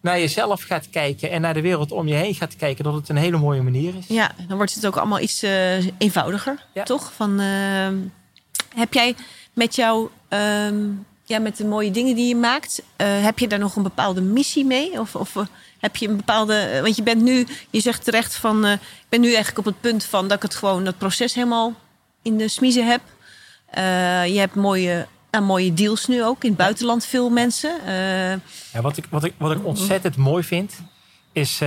naar 0.00 0.18
jezelf 0.18 0.62
gaat 0.62 0.90
kijken 0.90 1.30
en 1.30 1.40
naar 1.40 1.54
de 1.54 1.60
wereld 1.60 1.92
om 1.92 2.06
je 2.08 2.14
heen 2.14 2.34
gaat 2.34 2.56
kijken, 2.56 2.84
dat 2.84 2.94
het 2.94 3.08
een 3.08 3.16
hele 3.16 3.38
mooie 3.38 3.62
manier 3.62 3.94
is. 3.98 4.04
Ja, 4.08 4.30
dan 4.48 4.56
wordt 4.56 4.74
het 4.74 4.86
ook 4.86 4.96
allemaal 4.96 5.20
iets 5.20 5.42
eh, 5.42 5.86
eenvoudiger, 5.98 6.66
Ja. 6.74 6.82
toch? 6.82 7.12
Van, 7.16 7.40
ehm, 7.40 7.94
heb 8.74 8.92
jij 8.94 9.14
met 9.52 9.74
jouw, 9.74 10.10
ehm, 10.28 10.74
ja, 11.24 11.38
met 11.38 11.56
de 11.56 11.64
mooie 11.64 11.90
dingen 11.90 12.14
die 12.14 12.28
je 12.28 12.36
maakt, 12.36 12.82
eh, 12.96 13.06
heb 13.22 13.38
je 13.38 13.48
daar 13.48 13.58
nog 13.58 13.76
een 13.76 13.82
bepaalde 13.82 14.20
missie 14.20 14.64
mee? 14.64 15.00
Of, 15.00 15.14
of 15.14 15.34
heb 15.80 15.96
je 15.96 16.08
een 16.08 16.16
bepaalde, 16.16 16.54
eh, 16.54 16.80
want 16.80 16.96
je 16.96 17.02
bent 17.02 17.22
nu, 17.22 17.46
je 17.70 17.80
zegt 17.80 18.04
terecht 18.04 18.34
van, 18.34 18.64
eh, 18.64 18.72
ik 18.72 19.06
ben 19.08 19.20
nu 19.20 19.26
eigenlijk 19.26 19.58
op 19.58 19.64
het 19.64 19.80
punt 19.80 20.04
van 20.04 20.28
dat 20.28 20.36
ik 20.36 20.42
het 20.42 20.54
gewoon, 20.54 20.84
dat 20.84 20.98
proces 20.98 21.34
helemaal 21.34 21.74
in 22.22 22.36
de 22.36 22.48
smiezen 22.48 22.86
heb. 22.86 23.00
Eh, 23.70 23.82
je 24.26 24.38
hebt 24.38 24.54
mooie, 24.54 25.06
nou, 25.30 25.44
mooie 25.44 25.74
deals 25.74 26.06
nu 26.06 26.24
ook, 26.24 26.42
in 26.42 26.48
het 26.48 26.58
buitenland 26.58 27.04
veel 27.06 27.30
mensen. 27.30 27.76
Ja, 28.72 28.80
wat, 28.80 28.96
ik, 28.96 29.04
wat, 29.10 29.24
ik, 29.24 29.34
wat 29.36 29.52
ik 29.52 29.64
ontzettend 29.64 30.16
mooi 30.16 30.44
vind, 30.44 30.74
is 31.32 31.60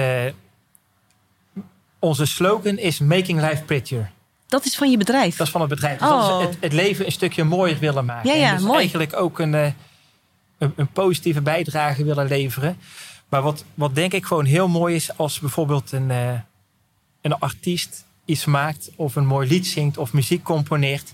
onze 1.99 2.26
slogan 2.26 2.78
is 2.78 2.99
Making 2.99 3.41
Life 3.41 3.64
Prettier. 3.64 4.11
dat 4.47 4.66
is 4.66 4.76
van 4.76 4.91
je 4.91 4.97
bedrijf. 4.97 5.36
Dat 5.36 5.45
is 5.45 5.51
van 5.51 5.61
het 5.61 5.70
bedrijf. 5.70 5.99
Dus 5.99 6.07
Oh. 6.09 6.39
het, 6.39 6.57
het 6.59 6.74
leven 6.74 7.05
een 7.05 7.11
stukje 7.11 7.43
mooier 7.43 7.80
willen 7.80 8.05
maken. 8.05 8.30
Ja, 8.30 8.36
ja, 8.36 8.49
en 8.49 8.55
dus 8.55 8.66
mooi. 8.66 8.80
eigenlijk 8.80 9.16
ook 9.16 9.39
een, 9.39 9.53
een, 9.53 10.74
een 10.76 10.88
positieve 10.88 11.41
bijdrage 11.41 12.03
willen 12.03 12.28
leveren. 12.28 12.78
Maar 13.34 13.42
wat, 13.42 13.66
wat 13.74 13.96
denk 13.96 14.14
ik 14.14 14.26
gewoon 14.26 14.46
heel 14.46 14.68
mooi 14.68 14.96
is 14.96 15.18
als 15.18 15.40
bijvoorbeeld 15.40 15.92
een, 15.92 16.12
eh, 16.12 16.40
een 17.22 17.34
artiest 17.34 18.06
iets 18.26 18.46
maakt 18.46 18.92
of 18.96 19.16
een 19.16 19.26
mooi 19.26 19.48
lied 19.48 19.68
zingt 19.68 19.98
of 19.98 20.14
muziek 20.14 20.44
componeert, 20.44 21.14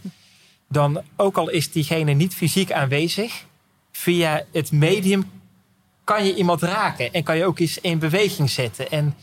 dan 0.67 1.01
ook 1.15 1.37
al 1.37 1.49
is 1.49 1.71
diegene 1.71 2.13
niet 2.13 2.35
fysiek 2.35 2.71
aanwezig, 2.71 3.45
via 3.91 4.45
het 4.51 4.71
medium 4.71 5.31
kan 6.03 6.25
je 6.25 6.35
iemand 6.35 6.61
raken 6.61 7.13
en 7.13 7.23
kan 7.23 7.37
je 7.37 7.45
ook 7.45 7.59
iets 7.59 7.77
in 7.77 7.99
beweging 7.99 8.49
zetten. 8.49 8.91
En 8.91 9.15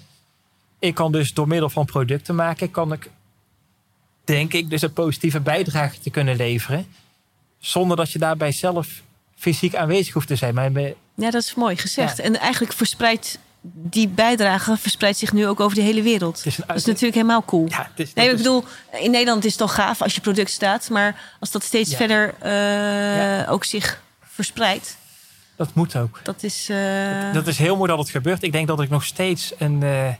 ik 0.78 0.94
kan 0.94 1.12
dus 1.12 1.34
door 1.34 1.48
middel 1.48 1.70
van 1.70 1.84
producten 1.84 2.34
maken, 2.34 2.70
kan 2.70 2.92
ik, 2.92 3.10
denk 4.24 4.52
ik, 4.52 4.70
dus 4.70 4.82
een 4.82 4.92
positieve 4.92 5.40
bijdrage 5.40 6.00
te 6.00 6.10
kunnen 6.10 6.36
leveren. 6.36 6.86
Zonder 7.58 7.96
dat 7.96 8.12
je 8.12 8.18
daarbij 8.18 8.52
zelf 8.52 9.02
fysiek 9.34 9.74
aanwezig 9.74 10.14
hoeft 10.14 10.26
te 10.26 10.36
zijn. 10.36 10.54
Maar 10.54 10.94
ja, 11.16 11.30
dat 11.30 11.42
is 11.42 11.54
mooi 11.54 11.76
gezegd. 11.76 12.18
En 12.18 12.38
eigenlijk 12.38 12.72
verspreidt 12.72 13.38
die 13.72 14.08
bijdrage 14.08 14.76
verspreidt 14.76 15.18
zich 15.18 15.32
nu 15.32 15.46
ook 15.46 15.60
over 15.60 15.76
de 15.76 15.82
hele 15.82 16.02
wereld. 16.02 16.44
dat 16.44 16.76
is 16.76 16.84
natuurlijk 16.84 17.14
helemaal 17.14 17.44
cool. 17.44 17.66
Ja, 17.68 17.90
is, 17.94 18.14
nee, 18.14 18.30
ik 18.30 18.36
bedoel, 18.36 18.64
in 19.00 19.10
Nederland 19.10 19.44
is 19.44 19.50
het 19.50 19.60
toch 19.60 19.74
gaaf 19.74 20.02
als 20.02 20.14
je 20.14 20.20
product 20.20 20.50
staat. 20.50 20.90
Maar 20.90 21.34
als 21.40 21.50
dat 21.50 21.64
steeds 21.64 21.94
verder 21.94 22.34
uh, 23.44 23.52
ook 23.52 23.64
zich 23.64 24.02
verspreidt. 24.20 24.96
Dat 25.56 25.74
moet 25.74 25.96
ook. 25.96 26.20
Dat 26.22 26.42
is, 26.42 26.70
uh... 26.70 27.32
dat, 27.32 27.46
is 27.46 27.58
heel 27.58 27.76
mooi 27.76 27.88
dat 27.88 27.98
het 27.98 28.10
gebeurt. 28.10 28.42
Ik 28.42 28.52
denk 28.52 28.66
dat 28.66 28.80
ik 28.80 28.88
nog 28.88 29.04
steeds 29.04 29.52
een 29.58 29.80
uh, 29.82 30.12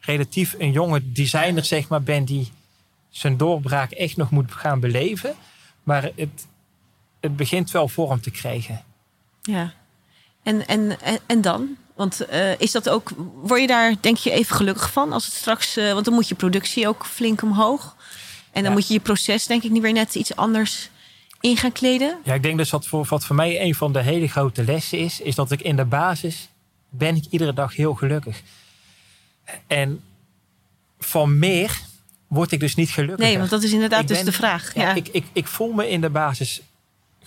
relatief 0.00 0.54
een 0.58 0.72
jonge 0.72 1.12
designer 1.12 1.64
zeg 1.64 1.88
maar, 1.88 2.02
ben... 2.02 2.24
die 2.24 2.52
zijn 3.10 3.36
doorbraak 3.36 3.90
echt 3.90 4.16
nog 4.16 4.30
moet 4.30 4.52
gaan 4.52 4.80
beleven. 4.80 5.34
Maar 5.82 6.02
het, 6.16 6.46
het 7.20 7.36
begint 7.36 7.70
wel 7.70 7.88
vorm 7.88 8.20
te 8.20 8.30
krijgen. 8.30 8.84
Ja. 9.42 9.72
En, 10.48 10.66
en, 10.66 11.00
en, 11.00 11.18
en 11.26 11.40
dan? 11.40 11.76
Want 11.94 12.26
uh, 12.32 12.60
is 12.60 12.72
dat 12.72 12.88
ook, 12.88 13.10
word 13.42 13.60
je 13.60 13.66
daar 13.66 13.94
denk 14.00 14.16
je 14.16 14.30
even 14.30 14.56
gelukkig 14.56 14.92
van 14.92 15.12
als 15.12 15.24
het 15.24 15.34
straks, 15.34 15.76
uh, 15.76 15.92
want 15.92 16.04
dan 16.04 16.14
moet 16.14 16.28
je 16.28 16.34
productie 16.34 16.88
ook 16.88 17.06
flink 17.06 17.42
omhoog. 17.42 17.96
En 18.52 18.62
dan 18.62 18.72
moet 18.72 18.86
je 18.88 18.94
je 18.94 19.00
proces 19.00 19.46
denk 19.46 19.62
ik 19.62 19.70
niet 19.70 19.82
weer 19.82 19.92
net 19.92 20.14
iets 20.14 20.36
anders 20.36 20.90
in 21.40 21.56
gaan 21.56 21.72
kleden. 21.72 22.18
Ja, 22.24 22.34
ik 22.34 22.42
denk 22.42 22.58
dus 22.58 22.70
wat 22.70 22.86
voor, 22.86 23.06
wat 23.08 23.24
voor 23.24 23.36
mij 23.36 23.60
een 23.60 23.74
van 23.74 23.92
de 23.92 24.02
hele 24.02 24.28
grote 24.28 24.64
lessen 24.64 24.98
is, 24.98 25.20
is 25.20 25.34
dat 25.34 25.50
ik 25.50 25.62
in 25.62 25.76
de 25.76 25.84
basis 25.84 26.48
ben 26.88 27.16
ik 27.16 27.24
iedere 27.30 27.52
dag 27.52 27.76
heel 27.76 27.94
gelukkig. 27.94 28.42
En 29.66 30.00
van 30.98 31.38
meer 31.38 31.80
word 32.26 32.52
ik 32.52 32.60
dus 32.60 32.74
niet 32.74 32.90
gelukkig. 32.90 33.26
Nee, 33.26 33.38
want 33.38 33.50
dat 33.50 33.62
is 33.62 33.72
inderdaad 33.72 34.08
dus 34.08 34.24
de 34.24 34.32
vraag. 34.32 34.74
Ja, 34.74 34.94
Ik, 34.94 35.08
ik, 35.08 35.24
ik 35.32 35.46
voel 35.46 35.72
me 35.72 35.88
in 35.88 36.00
de 36.00 36.10
basis 36.10 36.60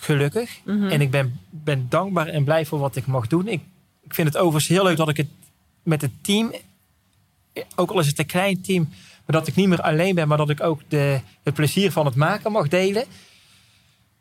gelukkig. 0.04 0.60
Mhm. 0.66 0.88
En 0.88 1.02
ik 1.02 1.12
ben, 1.12 1.40
ben 1.50 1.86
dankbaar 1.90 2.28
en 2.28 2.44
blij 2.44 2.66
voor 2.66 2.80
wat 2.80 2.96
ik 2.96 3.06
mag 3.06 3.28
doen. 3.28 3.48
Ik 3.48 3.62
ik 4.12 4.18
vind 4.18 4.28
het 4.28 4.38
overigens 4.38 4.68
heel 4.68 4.84
leuk 4.84 4.98
dat 4.98 5.10
ik 5.10 5.18
het 5.18 5.28
met 5.84 6.02
het 6.02 6.12
team, 6.22 6.54
ook 7.76 7.92
al 7.92 8.00
is 8.00 8.08
het 8.08 8.20
een 8.20 8.26
klein 8.26 8.62
team, 8.62 8.90
maar 9.26 9.40
dat 9.40 9.48
ik 9.48 9.56
niet 9.56 9.68
meer 9.68 9.82
alleen 9.82 10.16
ben, 10.16 10.28
maar 10.28 10.38
dat 10.38 10.50
ik 10.50 10.64
ook 10.64 10.82
de, 10.88 11.20
het 11.44 11.54
plezier 11.54 11.92
van 11.92 12.06
het 12.06 12.16
maken 12.16 12.52
mag 12.52 12.68
delen. 12.68 13.06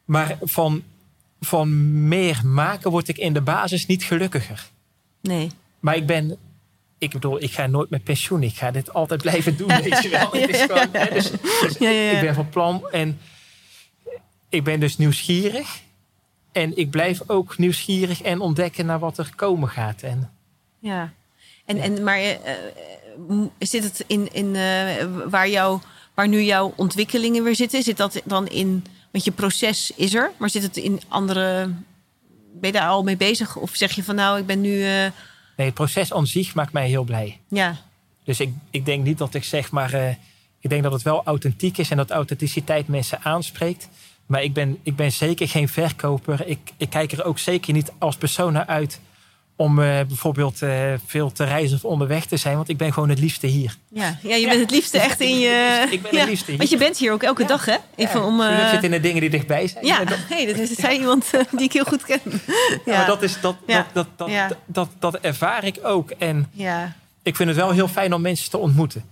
Maar 0.05 0.39
van, 0.43 0.83
van 1.41 2.09
meer 2.09 2.41
maken 2.45 2.91
word 2.91 3.09
ik 3.09 3.19
in 3.19 3.33
de 3.33 3.41
basis 3.41 3.87
niet 3.87 4.05
gelukkiger. 4.05 4.69
Nee. 5.21 5.51
Maar 5.81 5.97
ik 5.97 6.07
ben, 6.07 6.37
ik 6.99 7.11
bedoel, 7.11 7.43
ik 7.43 7.53
ga 7.53 7.67
nooit 7.67 7.91
met 7.91 8.05
pensioen. 8.05 8.43
Ik 8.43 8.57
ga 8.57 8.71
dit 8.71 8.93
altijd 8.93 9.23
blijven 9.23 9.57
doen, 9.57 9.69
weet 9.83 10.03
je 10.03 10.09
wel. 10.09 10.31
Het 10.31 10.49
is 10.51 10.61
gewoon, 10.61 10.89
hè, 10.93 11.13
dus, 11.13 11.31
dus 11.61 11.77
ik 11.77 12.21
ben 12.21 12.35
van 12.35 12.49
plan 12.49 12.91
en 12.91 13.19
ik 14.51 14.65
ben 14.65 14.81
dus 14.81 14.97
nieuwsgierig. 14.97 15.81
En 16.53 16.77
ik 16.77 16.91
blijf 16.91 17.21
ook 17.27 17.59
nieuwsgierig 17.59 18.23
en 18.23 18.41
ontdekken 18.41 18.87
naar 18.87 18.99
wat 18.99 19.19
er 19.19 19.33
komen 19.37 19.69
gaat. 19.69 20.03
En, 20.03 20.31
ja, 20.79 21.13
en, 21.65 21.79
en 21.79 22.03
maar 22.03 22.21
uh, 22.21 23.47
zit 23.59 23.85
het 23.85 24.05
in, 24.07 24.33
in 24.33 24.55
uh, 24.55 25.29
waar, 25.29 25.49
jou, 25.49 25.81
waar 26.15 26.29
nu 26.29 26.43
jouw 26.43 26.73
ontwikkelingen 26.77 27.45
weer 27.45 27.55
zitten? 27.55 27.83
Zit 27.83 27.97
dat 27.97 28.23
dan 28.25 28.49
in, 28.49 28.85
want 29.11 29.25
je 29.25 29.31
proces 29.31 29.93
is 29.97 30.15
er, 30.15 30.31
maar 30.39 30.51
zit 30.51 30.63
het 30.63 30.77
in 30.77 31.01
andere, 31.09 31.65
ben 32.53 32.73
je 32.73 32.73
daar 32.73 32.89
al 32.89 33.03
mee 33.03 33.17
bezig? 33.17 33.57
Of 33.57 33.71
zeg 33.75 33.93
je 33.93 34.05
van 34.05 34.15
nou, 34.15 34.39
ik 34.39 34.47
ben 34.47 34.61
nu... 34.61 34.71
Uh... 34.71 35.07
Nee, 35.57 35.67
het 35.67 35.75
proces 35.75 36.13
aan 36.13 36.27
zich 36.27 36.55
maakt 36.55 36.73
mij 36.73 36.89
heel 36.89 37.05
blij. 37.05 37.41
Ja. 37.49 37.77
Dus 38.25 38.41
ik, 38.41 38.53
ik 38.71 38.85
denk 38.85 39.05
niet 39.05 39.19
dat 39.19 39.35
ik 39.35 39.45
zeg 39.45 39.71
maar, 39.71 40.19
ik 40.61 40.71
denk 40.71 40.83
dat 40.83 40.93
het 40.93 41.03
wel 41.03 41.25
authentiek 41.25 41.79
is 41.79 41.91
en 41.91 41.97
dat 41.97 42.11
authenticiteit 42.11 42.89
mensen 42.89 43.23
aanspreekt. 43.23 43.89
Maar 44.31 44.43
ik 44.43 44.53
ben, 44.53 44.79
ik 44.83 44.97
ben 44.97 45.13
zeker 45.13 45.49
geen 45.49 45.69
verkoper. 45.69 46.47
Ik, 46.47 46.59
ik 46.77 46.91
kijk 46.91 47.13
er 47.13 47.25
ook 47.25 47.39
zeker 47.39 47.73
niet 47.73 47.93
als 47.99 48.17
persoon 48.17 48.53
naar 48.53 48.67
uit 48.67 49.01
om 49.57 49.79
uh, 49.79 49.85
bijvoorbeeld 49.85 50.63
uh, 50.63 50.93
veel 51.07 51.33
te 51.33 51.45
reizen 51.45 51.77
of 51.77 51.85
onderweg 51.85 52.27
te 52.27 52.37
zijn. 52.37 52.57
Want 52.57 52.69
ik 52.69 52.77
ben 52.77 52.93
gewoon 52.93 53.09
het 53.09 53.19
liefste 53.19 53.47
hier. 53.47 53.77
Ja, 53.89 54.19
ja 54.23 54.35
je 54.37 54.47
bent 54.47 54.61
het 54.61 54.71
liefste 54.71 54.99
echt 54.99 55.21
in 55.21 55.39
je... 55.39 55.87
ik 55.91 56.03
ben 56.03 56.19
het 56.19 56.29
liefste 56.29 56.51
hier. 56.51 56.59
Want 56.59 56.71
je 56.71 56.77
bent 56.77 56.99
hier 56.99 57.13
ook 57.13 57.23
elke 57.23 57.45
dag, 57.45 57.65
hè? 57.65 57.77
Even 57.97 58.25
om, 58.25 58.41
uh... 58.41 58.71
zit 58.71 58.83
in 58.83 58.91
de 58.91 59.01
dingen 59.01 59.21
die 59.21 59.31
dichtbij 59.31 59.67
zijn. 59.67 59.87
Ja, 59.87 60.05
hey, 60.29 60.47
dat 60.47 60.57
is 60.57 60.71
zei 60.71 60.99
iemand 60.99 61.31
die 61.51 61.65
ik 61.65 61.73
heel 61.73 61.85
goed 61.85 62.05
ken. 62.05 62.21
ja, 62.85 62.97
maar 62.97 63.07
dat, 63.07 63.23
is, 63.23 63.41
dat, 63.41 63.57
dat, 63.67 63.87
dat, 63.93 64.07
dat, 64.17 64.57
dat, 64.67 64.89
dat, 64.99 65.15
ervaar 65.15 65.65
ik 65.65 65.79
ook. 65.83 66.11
En 66.11 66.49
ja. 66.53 66.97
ik 67.23 67.37
vind 67.37 67.49
het 67.49 67.59
wel 67.59 67.71
heel 67.71 67.89
fijn 67.89 68.15
om 68.15 68.21
mensen 68.21 68.51
te 68.51 68.59
ontmoeten. 68.59 69.05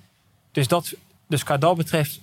Dus, 0.53 0.69
dat, 0.69 0.95
dus 1.29 1.43
qua 1.43 1.57
dat 1.57 1.77
betreft 1.77 2.21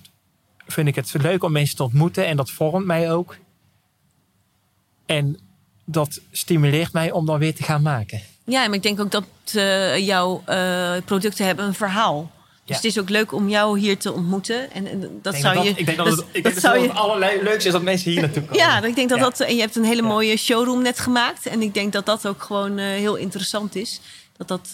vind 0.66 0.88
ik 0.88 0.94
het 0.94 1.14
leuk 1.18 1.44
om 1.44 1.52
mensen 1.52 1.76
te 1.76 1.82
ontmoeten 1.82 2.26
en 2.26 2.36
dat 2.36 2.50
vormt 2.50 2.86
mij 2.86 3.12
ook. 3.12 3.36
En 5.06 5.38
dat 5.84 6.20
stimuleert 6.32 6.92
mij 6.92 7.10
om 7.10 7.26
dan 7.26 7.38
weer 7.38 7.54
te 7.54 7.62
gaan 7.62 7.82
maken. 7.82 8.20
Ja, 8.44 8.66
maar 8.66 8.74
ik 8.74 8.82
denk 8.82 9.00
ook 9.00 9.10
dat 9.10 9.24
uh, 9.54 9.98
jouw 9.98 10.42
uh, 10.48 10.92
producten 11.04 11.46
hebben 11.46 11.64
een 11.64 11.74
verhaal. 11.74 12.30
Dus 12.64 12.76
het 12.76 12.84
is 12.84 12.98
ook 12.98 13.08
leuk 13.08 13.32
om 13.32 13.48
jou 13.48 13.78
hier 13.78 13.98
te 13.98 14.12
ontmoeten. 14.12 14.70
En, 14.70 14.86
en 14.86 15.18
dat 15.22 15.36
zou 15.36 15.64
je. 15.64 15.68
Ik 15.68 15.86
denk 15.86 15.98
dat, 15.98 16.06
het, 16.06 16.24
ik 16.32 16.42
denk 16.42 16.54
dat, 16.60 16.62
dat 16.62 16.82
het 16.82 16.94
allerleukste 16.94 17.66
is 17.66 17.72
dat 17.72 17.82
mensen 17.82 18.10
hier 18.10 18.20
naartoe 18.20 18.42
komen. 18.42 18.56
Ja, 18.56 18.82
ik 18.82 18.94
denk 18.94 19.08
dat 19.08 19.18
dat. 19.18 19.40
En 19.40 19.54
je 19.54 19.60
hebt 19.60 19.76
een 19.76 19.84
hele 19.84 20.02
mooie 20.02 20.36
showroom 20.36 20.82
net 20.82 20.98
gemaakt. 20.98 21.46
En 21.46 21.62
ik 21.62 21.74
denk 21.74 21.92
dat 21.92 22.06
dat 22.06 22.26
ook 22.26 22.42
gewoon 22.42 22.78
uh, 22.78 22.84
heel 22.84 23.16
interessant 23.16 23.74
is. 23.76 24.00
Dat 24.36 24.48
dat 24.48 24.68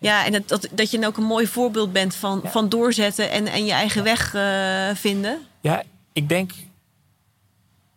ja, 0.00 0.26
en 0.26 0.32
dat, 0.32 0.48
dat, 0.48 0.68
dat 0.72 0.90
je 0.90 1.06
ook 1.06 1.16
een 1.16 1.24
mooi 1.24 1.46
voorbeeld 1.46 1.92
bent 1.92 2.14
van, 2.14 2.42
van 2.44 2.68
doorzetten 2.68 3.30
en, 3.30 3.46
en 3.46 3.64
je 3.64 3.72
eigen 3.72 4.02
weg 4.02 4.34
uh, 4.34 4.94
vinden. 4.94 5.38
Ja, 5.60 5.82
ik 6.12 6.28
denk, 6.28 6.52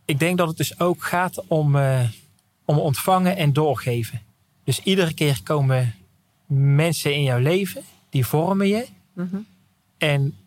ik 0.05 0.19
denk 0.19 0.37
dat 0.37 0.47
het 0.47 0.57
dus 0.57 0.79
ook 0.79 1.03
gaat 1.03 1.47
om, 1.47 1.75
uh, 1.75 1.99
om 2.65 2.77
ontvangen 2.77 3.37
en 3.37 3.53
doorgeven. 3.53 4.21
Dus 4.63 4.79
iedere 4.79 5.13
keer 5.13 5.39
komen 5.43 5.95
mensen 6.47 7.13
in 7.13 7.23
jouw 7.23 7.39
leven, 7.39 7.81
die 8.09 8.25
vormen 8.25 8.67
je. 8.67 8.85
Mm 9.13 9.27
-hmm. 9.31 9.45
En 9.97 10.37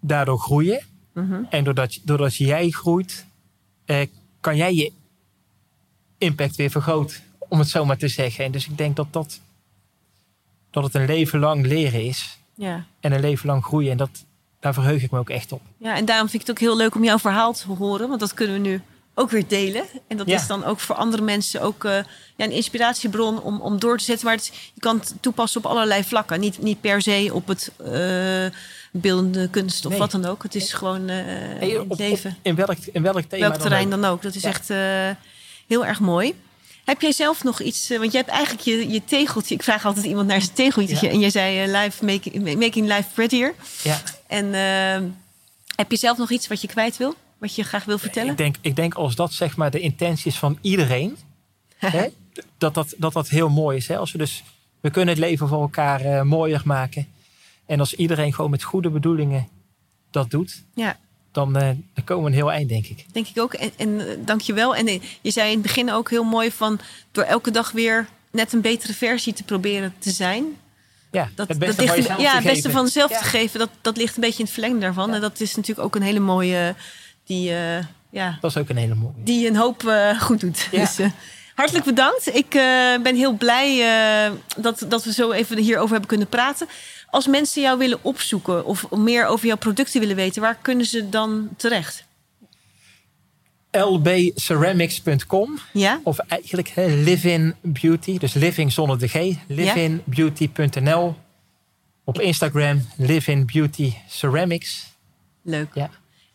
daardoor 0.00 0.38
groeien. 0.38 0.80
Mm 1.14 1.30
-hmm. 1.30 1.46
En 1.50 1.64
doordat, 1.64 1.98
doordat 2.02 2.36
jij 2.36 2.70
groeit, 2.70 3.26
uh, 3.86 4.00
kan 4.40 4.56
jij 4.56 4.74
je 4.74 4.92
impact 6.18 6.56
weer 6.56 6.70
vergroten. 6.70 7.16
Om 7.38 7.58
het 7.58 7.68
zo 7.68 7.84
maar 7.84 7.98
te 7.98 8.08
zeggen. 8.08 8.44
En 8.44 8.50
dus 8.52 8.66
ik 8.66 8.78
denk 8.78 8.96
dat 8.96 9.12
dat 9.12 9.40
dat 10.70 10.84
het 10.84 10.94
een 10.94 11.06
leven 11.06 11.38
lang 11.38 11.66
leren 11.66 12.04
is. 12.04 12.38
Ja. 12.54 12.84
En 13.00 13.12
een 13.12 13.20
leven 13.20 13.46
lang 13.46 13.64
groeien. 13.64 13.90
En 13.90 13.96
dat, 13.96 14.24
daar 14.60 14.74
verheug 14.74 15.02
ik 15.02 15.10
me 15.10 15.18
ook 15.18 15.30
echt 15.30 15.52
op. 15.52 15.62
Ja, 15.76 15.96
en 15.96 16.04
daarom 16.04 16.28
vind 16.28 16.42
ik 16.42 16.48
het 16.48 16.56
ook 16.56 16.68
heel 16.68 16.76
leuk 16.76 16.94
om 16.94 17.04
jouw 17.04 17.18
verhaal 17.18 17.52
te 17.52 17.66
horen. 17.72 18.08
Want 18.08 18.20
dat 18.20 18.34
kunnen 18.34 18.62
we 18.62 18.68
nu 18.68 18.82
ook 19.14 19.30
weer 19.30 19.48
delen. 19.48 19.84
En 20.06 20.16
dat 20.16 20.26
is 20.26 20.46
dan 20.46 20.64
ook 20.64 20.80
voor 20.80 20.94
andere 20.94 21.22
mensen 21.22 21.62
ook 21.62 21.84
uh, 21.84 21.92
ja, 22.36 22.44
een 22.44 22.50
inspiratiebron 22.50 23.42
om, 23.42 23.60
om 23.60 23.78
door 23.78 23.98
te 23.98 24.04
zetten. 24.04 24.26
Maar 24.26 24.36
het, 24.36 24.70
je 24.74 24.80
kan 24.80 24.98
het 24.98 25.14
toepassen 25.20 25.64
op 25.64 25.70
allerlei 25.70 26.04
vlakken. 26.04 26.40
Niet, 26.40 26.62
niet 26.62 26.80
per 26.80 27.02
se 27.02 27.30
op 27.32 27.46
het 27.46 27.72
uh, 27.80 28.46
beeldende 28.92 29.48
kunst 29.48 29.86
of 29.86 29.96
wat 29.96 30.10
dan 30.10 30.24
ook. 30.24 30.42
Het 30.42 30.54
is 30.54 30.72
gewoon 30.72 31.10
uh, 31.10 31.16
hey, 31.58 31.78
op, 31.78 31.98
leven. 31.98 32.36
in, 32.42 32.54
welk, 32.54 32.78
in 32.92 33.02
welk 33.02 33.20
thema 33.20 33.48
welk 33.48 33.60
terrein 33.60 33.90
dan 33.90 34.04
ook. 34.04 34.22
Dat 34.22 34.34
is 34.34 34.44
echt 34.44 34.68
heel 35.66 35.86
erg 35.86 36.00
mooi. 36.00 36.34
Heb 36.90 37.00
jij 37.00 37.12
zelf 37.12 37.44
nog 37.44 37.60
iets? 37.60 37.90
Eh, 37.90 37.98
want 37.98 38.12
je 38.12 38.18
hebt 38.18 38.30
eigenlijk 38.30 38.62
je, 38.62 38.88
je 38.88 39.04
tegeltje. 39.04 39.54
Ik 39.54 39.62
vraag 39.62 39.86
altijd 39.86 40.06
iemand 40.06 40.26
naar 40.26 40.40
zijn 40.42 40.54
tegeltje. 40.54 41.08
En 41.08 41.20
jij 41.20 41.30
zei 41.30 41.66
uh, 41.66 41.82
live 41.82 42.04
making, 42.04 42.58
making 42.58 42.88
life 42.88 43.04
prettier. 43.14 43.54
Ja. 43.82 44.00
En 44.26 44.46
uh, 44.46 45.10
heb 45.76 45.90
je 45.90 45.96
zelf 45.96 46.18
nog 46.18 46.30
iets 46.30 46.48
wat 46.48 46.60
je 46.60 46.68
kwijt 46.68 46.96
wil? 46.96 47.14
Wat 47.38 47.54
je 47.54 47.62
graag 47.62 47.84
wil 47.84 47.98
vertellen? 47.98 48.30
Ik 48.30 48.36
denk, 48.36 48.56
ik 48.60 48.76
denk 48.76 48.94
als 48.94 49.14
dat 49.14 49.32
zeg 49.32 49.56
maar 49.56 49.70
de 49.70 49.80
intentie 49.80 50.30
is 50.30 50.38
van 50.38 50.58
iedereen. 50.60 51.16
hè, 51.78 52.08
dat, 52.58 52.74
dat, 52.74 52.94
dat 52.96 53.12
dat 53.12 53.28
heel 53.28 53.48
mooi 53.48 53.76
is. 53.76 53.88
Hè? 53.88 53.98
Als 53.98 54.12
we 54.12 54.18
dus 54.18 54.42
we 54.80 54.90
kunnen 54.90 55.14
het 55.14 55.24
leven 55.24 55.48
voor 55.48 55.60
elkaar 55.60 56.04
uh, 56.04 56.22
mooier 56.22 56.62
maken. 56.64 57.08
En 57.66 57.80
als 57.80 57.94
iedereen 57.94 58.34
gewoon 58.34 58.50
met 58.50 58.62
goede 58.62 58.90
bedoelingen 58.90 59.48
dat 60.10 60.30
doet. 60.30 60.62
Ja 60.74 60.98
dan, 61.32 61.56
uh, 61.56 61.62
dan 61.94 62.04
komen 62.04 62.24
we 62.24 62.30
een 62.30 62.36
heel 62.36 62.52
eind, 62.52 62.68
denk 62.68 62.86
ik. 62.86 63.04
Denk 63.12 63.26
ik 63.26 63.38
ook. 63.38 63.54
En, 63.54 63.70
en 63.76 63.88
uh, 63.88 64.04
dank 64.18 64.40
je 64.40 64.52
wel. 64.52 64.76
En 64.76 64.88
uh, 64.88 65.00
je 65.20 65.30
zei 65.30 65.46
in 65.46 65.52
het 65.52 65.62
begin 65.62 65.92
ook 65.92 66.10
heel 66.10 66.24
mooi 66.24 66.50
van... 66.52 66.80
door 67.12 67.24
elke 67.24 67.50
dag 67.50 67.70
weer 67.72 68.08
net 68.30 68.52
een 68.52 68.60
betere 68.60 68.92
versie 68.92 69.32
te 69.32 69.42
proberen 69.42 69.94
te 69.98 70.10
zijn. 70.10 70.44
Ja, 71.10 71.28
dat, 71.34 71.48
het 71.48 71.58
beste 71.58 71.84
dat 71.84 71.96
ligt, 71.96 72.08
van 72.08 72.20
Ja, 72.20 72.34
het 72.34 72.44
beste 72.44 72.70
van 72.70 72.84
jezelf 72.84 73.10
ja. 73.10 73.18
te 73.18 73.24
geven. 73.24 73.58
Dat, 73.58 73.70
dat 73.80 73.96
ligt 73.96 74.14
een 74.14 74.20
beetje 74.20 74.38
in 74.38 74.44
het 74.44 74.54
verlengde 74.54 74.80
daarvan. 74.80 75.08
Ja. 75.08 75.14
En 75.14 75.20
dat 75.20 75.40
is 75.40 75.56
natuurlijk 75.56 75.86
ook 75.86 75.94
een 75.94 76.02
hele 76.02 76.20
mooie... 76.20 76.74
Die, 77.24 77.52
ja, 78.10 78.38
dat 78.40 78.50
is 78.50 78.56
ook 78.56 78.68
een 78.68 78.76
hele 78.76 78.94
mooie. 78.94 79.14
Die 79.16 79.48
een 79.48 79.56
hoop 79.56 79.82
goed 80.20 80.40
doet. 80.40 80.68
Ja. 80.70 80.80
Dus, 80.80 80.98
Hartelijk 81.60 81.86
bedankt. 81.86 82.34
Ik 82.34 82.54
eh, 82.54 83.02
ben 83.02 83.14
heel 83.14 83.32
blij 83.32 83.80
eh, 83.80 84.32
dat, 84.56 84.84
dat 84.88 85.04
we 85.04 85.12
zo 85.12 85.30
even 85.30 85.58
hierover 85.58 85.90
hebben 85.90 86.08
kunnen 86.08 86.28
praten. 86.28 86.68
Als 87.10 87.26
mensen 87.26 87.62
jou 87.62 87.78
willen 87.78 87.98
opzoeken 88.02 88.64
of 88.64 88.90
meer 88.90 89.26
over 89.26 89.46
jouw 89.46 89.56
producten 89.56 90.00
willen 90.00 90.16
weten, 90.16 90.42
waar 90.42 90.58
kunnen 90.62 90.86
ze 90.86 91.08
dan 91.08 91.48
terecht? 91.56 92.04
lbceramics.com 93.70 95.58
Ja? 95.72 96.00
of 96.02 96.18
eigenlijk 96.18 96.68
hè, 96.68 96.86
Livin 96.86 97.54
Beauty, 97.60 98.18
dus 98.18 98.32
living 98.32 98.72
zonder 98.72 98.98
de 98.98 99.08
G, 99.08 99.36
livinbeauty.nl. 99.46 101.16
Op 102.04 102.20
Instagram, 102.20 102.86
Livin 102.96 103.46
Beauty 103.52 103.92
Ceramics. 104.08 104.86
Leuk. 105.42 105.68
Ja. 105.74 105.90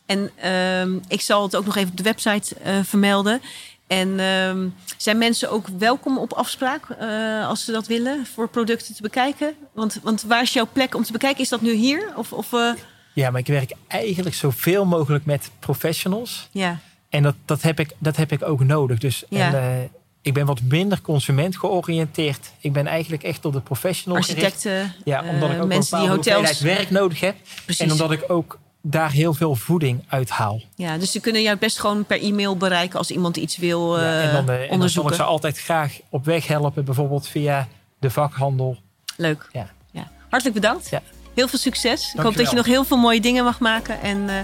En 0.06 0.30
ehm, 0.36 0.98
ik 1.08 1.20
zal 1.20 1.42
het 1.42 1.56
ook 1.56 1.64
nog 1.64 1.76
even 1.76 1.90
op 1.90 1.96
de 1.96 2.02
website 2.02 2.54
eh, 2.54 2.78
vermelden. 2.82 3.40
En 3.86 4.20
ehm, 4.20 4.68
zijn 4.96 5.18
mensen 5.18 5.50
ook 5.50 5.66
welkom 5.78 6.18
op 6.18 6.32
afspraak 6.32 6.88
eh, 6.90 7.48
als 7.48 7.64
ze 7.64 7.72
dat 7.72 7.86
willen 7.86 8.26
voor 8.34 8.48
producten 8.48 8.94
te 8.94 9.02
bekijken? 9.02 9.54
Want, 9.72 9.98
want 10.02 10.22
waar 10.22 10.42
is 10.42 10.52
jouw 10.52 10.68
plek 10.72 10.94
om 10.94 11.02
te 11.02 11.12
bekijken? 11.12 11.40
Is 11.42 11.48
dat 11.48 11.60
nu 11.60 11.72
hier? 11.72 12.12
Of, 12.16 12.32
of 12.32 12.52
eh, 12.52 12.70
Ja, 13.12 13.30
maar 13.30 13.40
ik 13.40 13.46
werk 13.46 13.72
eigenlijk 13.88 14.34
zoveel 14.34 14.84
mogelijk 14.84 15.24
met 15.24 15.50
professionals. 15.58 16.48
ja, 16.50 16.78
En 17.08 17.22
dat, 17.22 17.34
dat, 17.44 17.62
heb, 17.62 17.80
ik, 17.80 17.90
dat 17.98 18.16
heb 18.16 18.32
ik 18.32 18.42
ook 18.42 18.64
nodig. 18.64 18.98
Dus 18.98 19.24
Ja. 19.28 19.46
en, 19.46 19.54
eh, 19.54 19.88
ik 20.22 20.34
ben 20.34 20.46
wat 20.46 20.60
minder 20.62 21.00
consument 21.00 21.56
georiënteerd. 21.56 22.50
Ik 22.60 22.72
ben 22.72 22.86
eigenlijk 22.86 23.22
echt 23.22 23.44
op 23.44 23.52
de 23.52 23.60
professional 23.60 24.22
gericht. 24.22 24.44
architecten, 24.44 24.94
Ja, 25.04 25.22
omdat 25.28 25.50
ik 25.50 25.62
ook 25.62 25.68
mensen 25.68 25.96
een 25.98 26.04
die 26.04 26.12
hotels. 26.12 26.60
werk 26.60 26.90
nodig 26.90 27.20
heb. 27.20 27.36
Precies. 27.64 27.84
En 27.84 27.92
omdat 27.92 28.12
ik 28.12 28.24
ook 28.28 28.58
daar 28.90 29.10
heel 29.10 29.34
veel 29.34 29.54
voeding 29.54 30.04
uit 30.08 30.30
haal. 30.30 30.62
Ja, 30.74 30.98
dus 30.98 31.10
ze 31.10 31.20
kunnen 31.20 31.42
jou 31.42 31.56
best 31.56 31.78
gewoon 31.78 32.04
per 32.04 32.22
e-mail 32.22 32.56
bereiken 32.56 32.98
als 32.98 33.10
iemand 33.10 33.36
iets 33.36 33.56
wil 33.56 33.98
Ja, 33.98 34.02
eh, 34.02 34.24
en 34.26 34.32
dan, 34.32 34.48
eh, 34.48 34.54
en 34.54 34.58
dan 34.58 34.66
zal 34.66 34.74
onderzoeken. 34.74 35.12
ik 35.12 35.18
ze 35.18 35.24
altijd 35.24 35.58
graag 35.58 35.98
op 36.08 36.24
weg 36.24 36.46
helpen. 36.46 36.84
Bijvoorbeeld 36.84 37.28
via 37.28 37.68
de 37.98 38.10
vakhandel. 38.10 38.76
Leuk. 39.16 39.48
Ja. 39.52 39.70
Ja. 39.90 40.10
Hartelijk 40.28 40.54
bedankt. 40.60 40.88
Ja. 40.90 41.02
Heel 41.34 41.48
veel 41.48 41.58
succes. 41.58 42.14
Ik 42.14 42.20
hoop 42.20 42.36
dat 42.36 42.50
je 42.50 42.56
nog 42.56 42.66
heel 42.66 42.84
veel 42.84 42.96
mooie 42.96 43.20
dingen 43.20 43.44
mag 43.44 43.60
maken. 43.60 44.00
En 44.02 44.28
eh, 44.28 44.34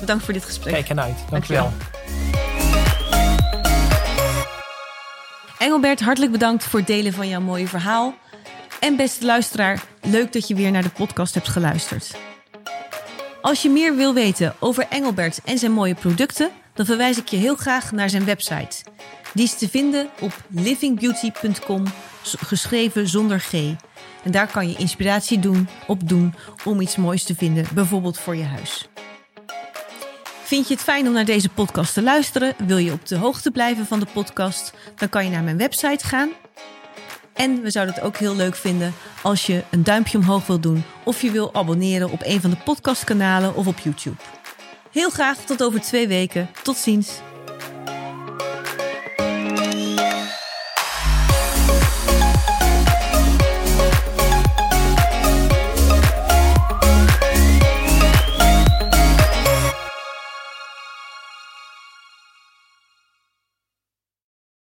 bedankt 0.00 0.24
voor 0.24 0.34
dit 0.34 0.44
gesprek. 0.44 0.72
Kijk 0.72 0.88
ernaar 0.88 1.04
uit. 1.04 1.18
Dankjewel. 1.30 1.62
Dankjewel. 1.62 2.00
Engelbert, 5.58 6.00
hartelijk 6.00 6.32
bedankt 6.32 6.64
voor 6.64 6.78
het 6.78 6.88
delen 6.88 7.12
van 7.12 7.28
jouw 7.28 7.40
mooie 7.40 7.68
verhaal. 7.68 8.14
En 8.80 8.96
beste 8.96 9.24
luisteraar, 9.24 9.84
leuk 10.00 10.32
dat 10.32 10.48
je 10.48 10.54
weer 10.54 10.70
naar 10.70 10.82
de 10.82 10.88
podcast 10.88 11.34
hebt 11.34 11.48
geluisterd. 11.48 12.14
Als 13.42 13.62
je 13.62 13.70
meer 13.70 13.96
wil 13.96 14.14
weten 14.14 14.54
over 14.58 14.86
Engelbert 14.88 15.40
en 15.44 15.58
zijn 15.58 15.72
mooie 15.72 15.94
producten, 15.94 16.50
dan 16.74 16.86
verwijs 16.86 17.18
ik 17.18 17.28
je 17.28 17.36
heel 17.36 17.56
graag 17.56 17.92
naar 17.92 18.10
zijn 18.10 18.24
website. 18.24 18.84
Die 19.34 19.44
is 19.44 19.54
te 19.54 19.68
vinden 19.68 20.08
op 20.20 20.32
livingbeauty.com, 20.48 21.84
geschreven 22.22 23.08
zonder 23.08 23.40
G. 23.40 23.52
En 24.22 24.30
daar 24.30 24.46
kan 24.46 24.68
je 24.68 24.76
inspiratie 24.76 25.38
doen, 25.38 25.68
opdoen 25.86 26.34
om 26.64 26.80
iets 26.80 26.96
moois 26.96 27.24
te 27.24 27.34
vinden, 27.34 27.66
bijvoorbeeld 27.74 28.18
voor 28.18 28.36
je 28.36 28.44
huis. 28.44 28.88
Vind 30.42 30.68
je 30.68 30.74
het 30.74 30.82
fijn 30.82 31.06
om 31.06 31.12
naar 31.12 31.24
deze 31.24 31.48
podcast 31.48 31.94
te 31.94 32.02
luisteren? 32.02 32.54
Wil 32.66 32.78
je 32.78 32.92
op 32.92 33.06
de 33.06 33.16
hoogte 33.16 33.50
blijven 33.50 33.86
van 33.86 34.00
de 34.00 34.06
podcast? 34.12 34.72
Dan 34.96 35.08
kan 35.08 35.24
je 35.24 35.30
naar 35.30 35.42
mijn 35.42 35.58
website 35.58 36.06
gaan. 36.06 36.30
En 37.32 37.62
we 37.62 37.70
zouden 37.70 37.94
het 37.94 38.04
ook 38.04 38.16
heel 38.16 38.36
leuk 38.36 38.54
vinden 38.54 38.94
als 39.22 39.46
je 39.46 39.64
een 39.70 39.82
duimpje 39.82 40.18
omhoog 40.18 40.46
wil 40.46 40.60
doen 40.60 40.84
of 41.04 41.22
je 41.22 41.30
wil 41.30 41.54
abonneren 41.54 42.10
op 42.10 42.20
een 42.24 42.40
van 42.40 42.50
de 42.50 42.56
podcastkanalen 42.64 43.54
of 43.54 43.66
op 43.66 43.78
YouTube. 43.78 44.16
Heel 44.90 45.10
graag 45.10 45.36
tot 45.38 45.62
over 45.62 45.80
twee 45.80 46.08
weken. 46.08 46.48
Tot 46.62 46.76
ziens. 46.76 47.20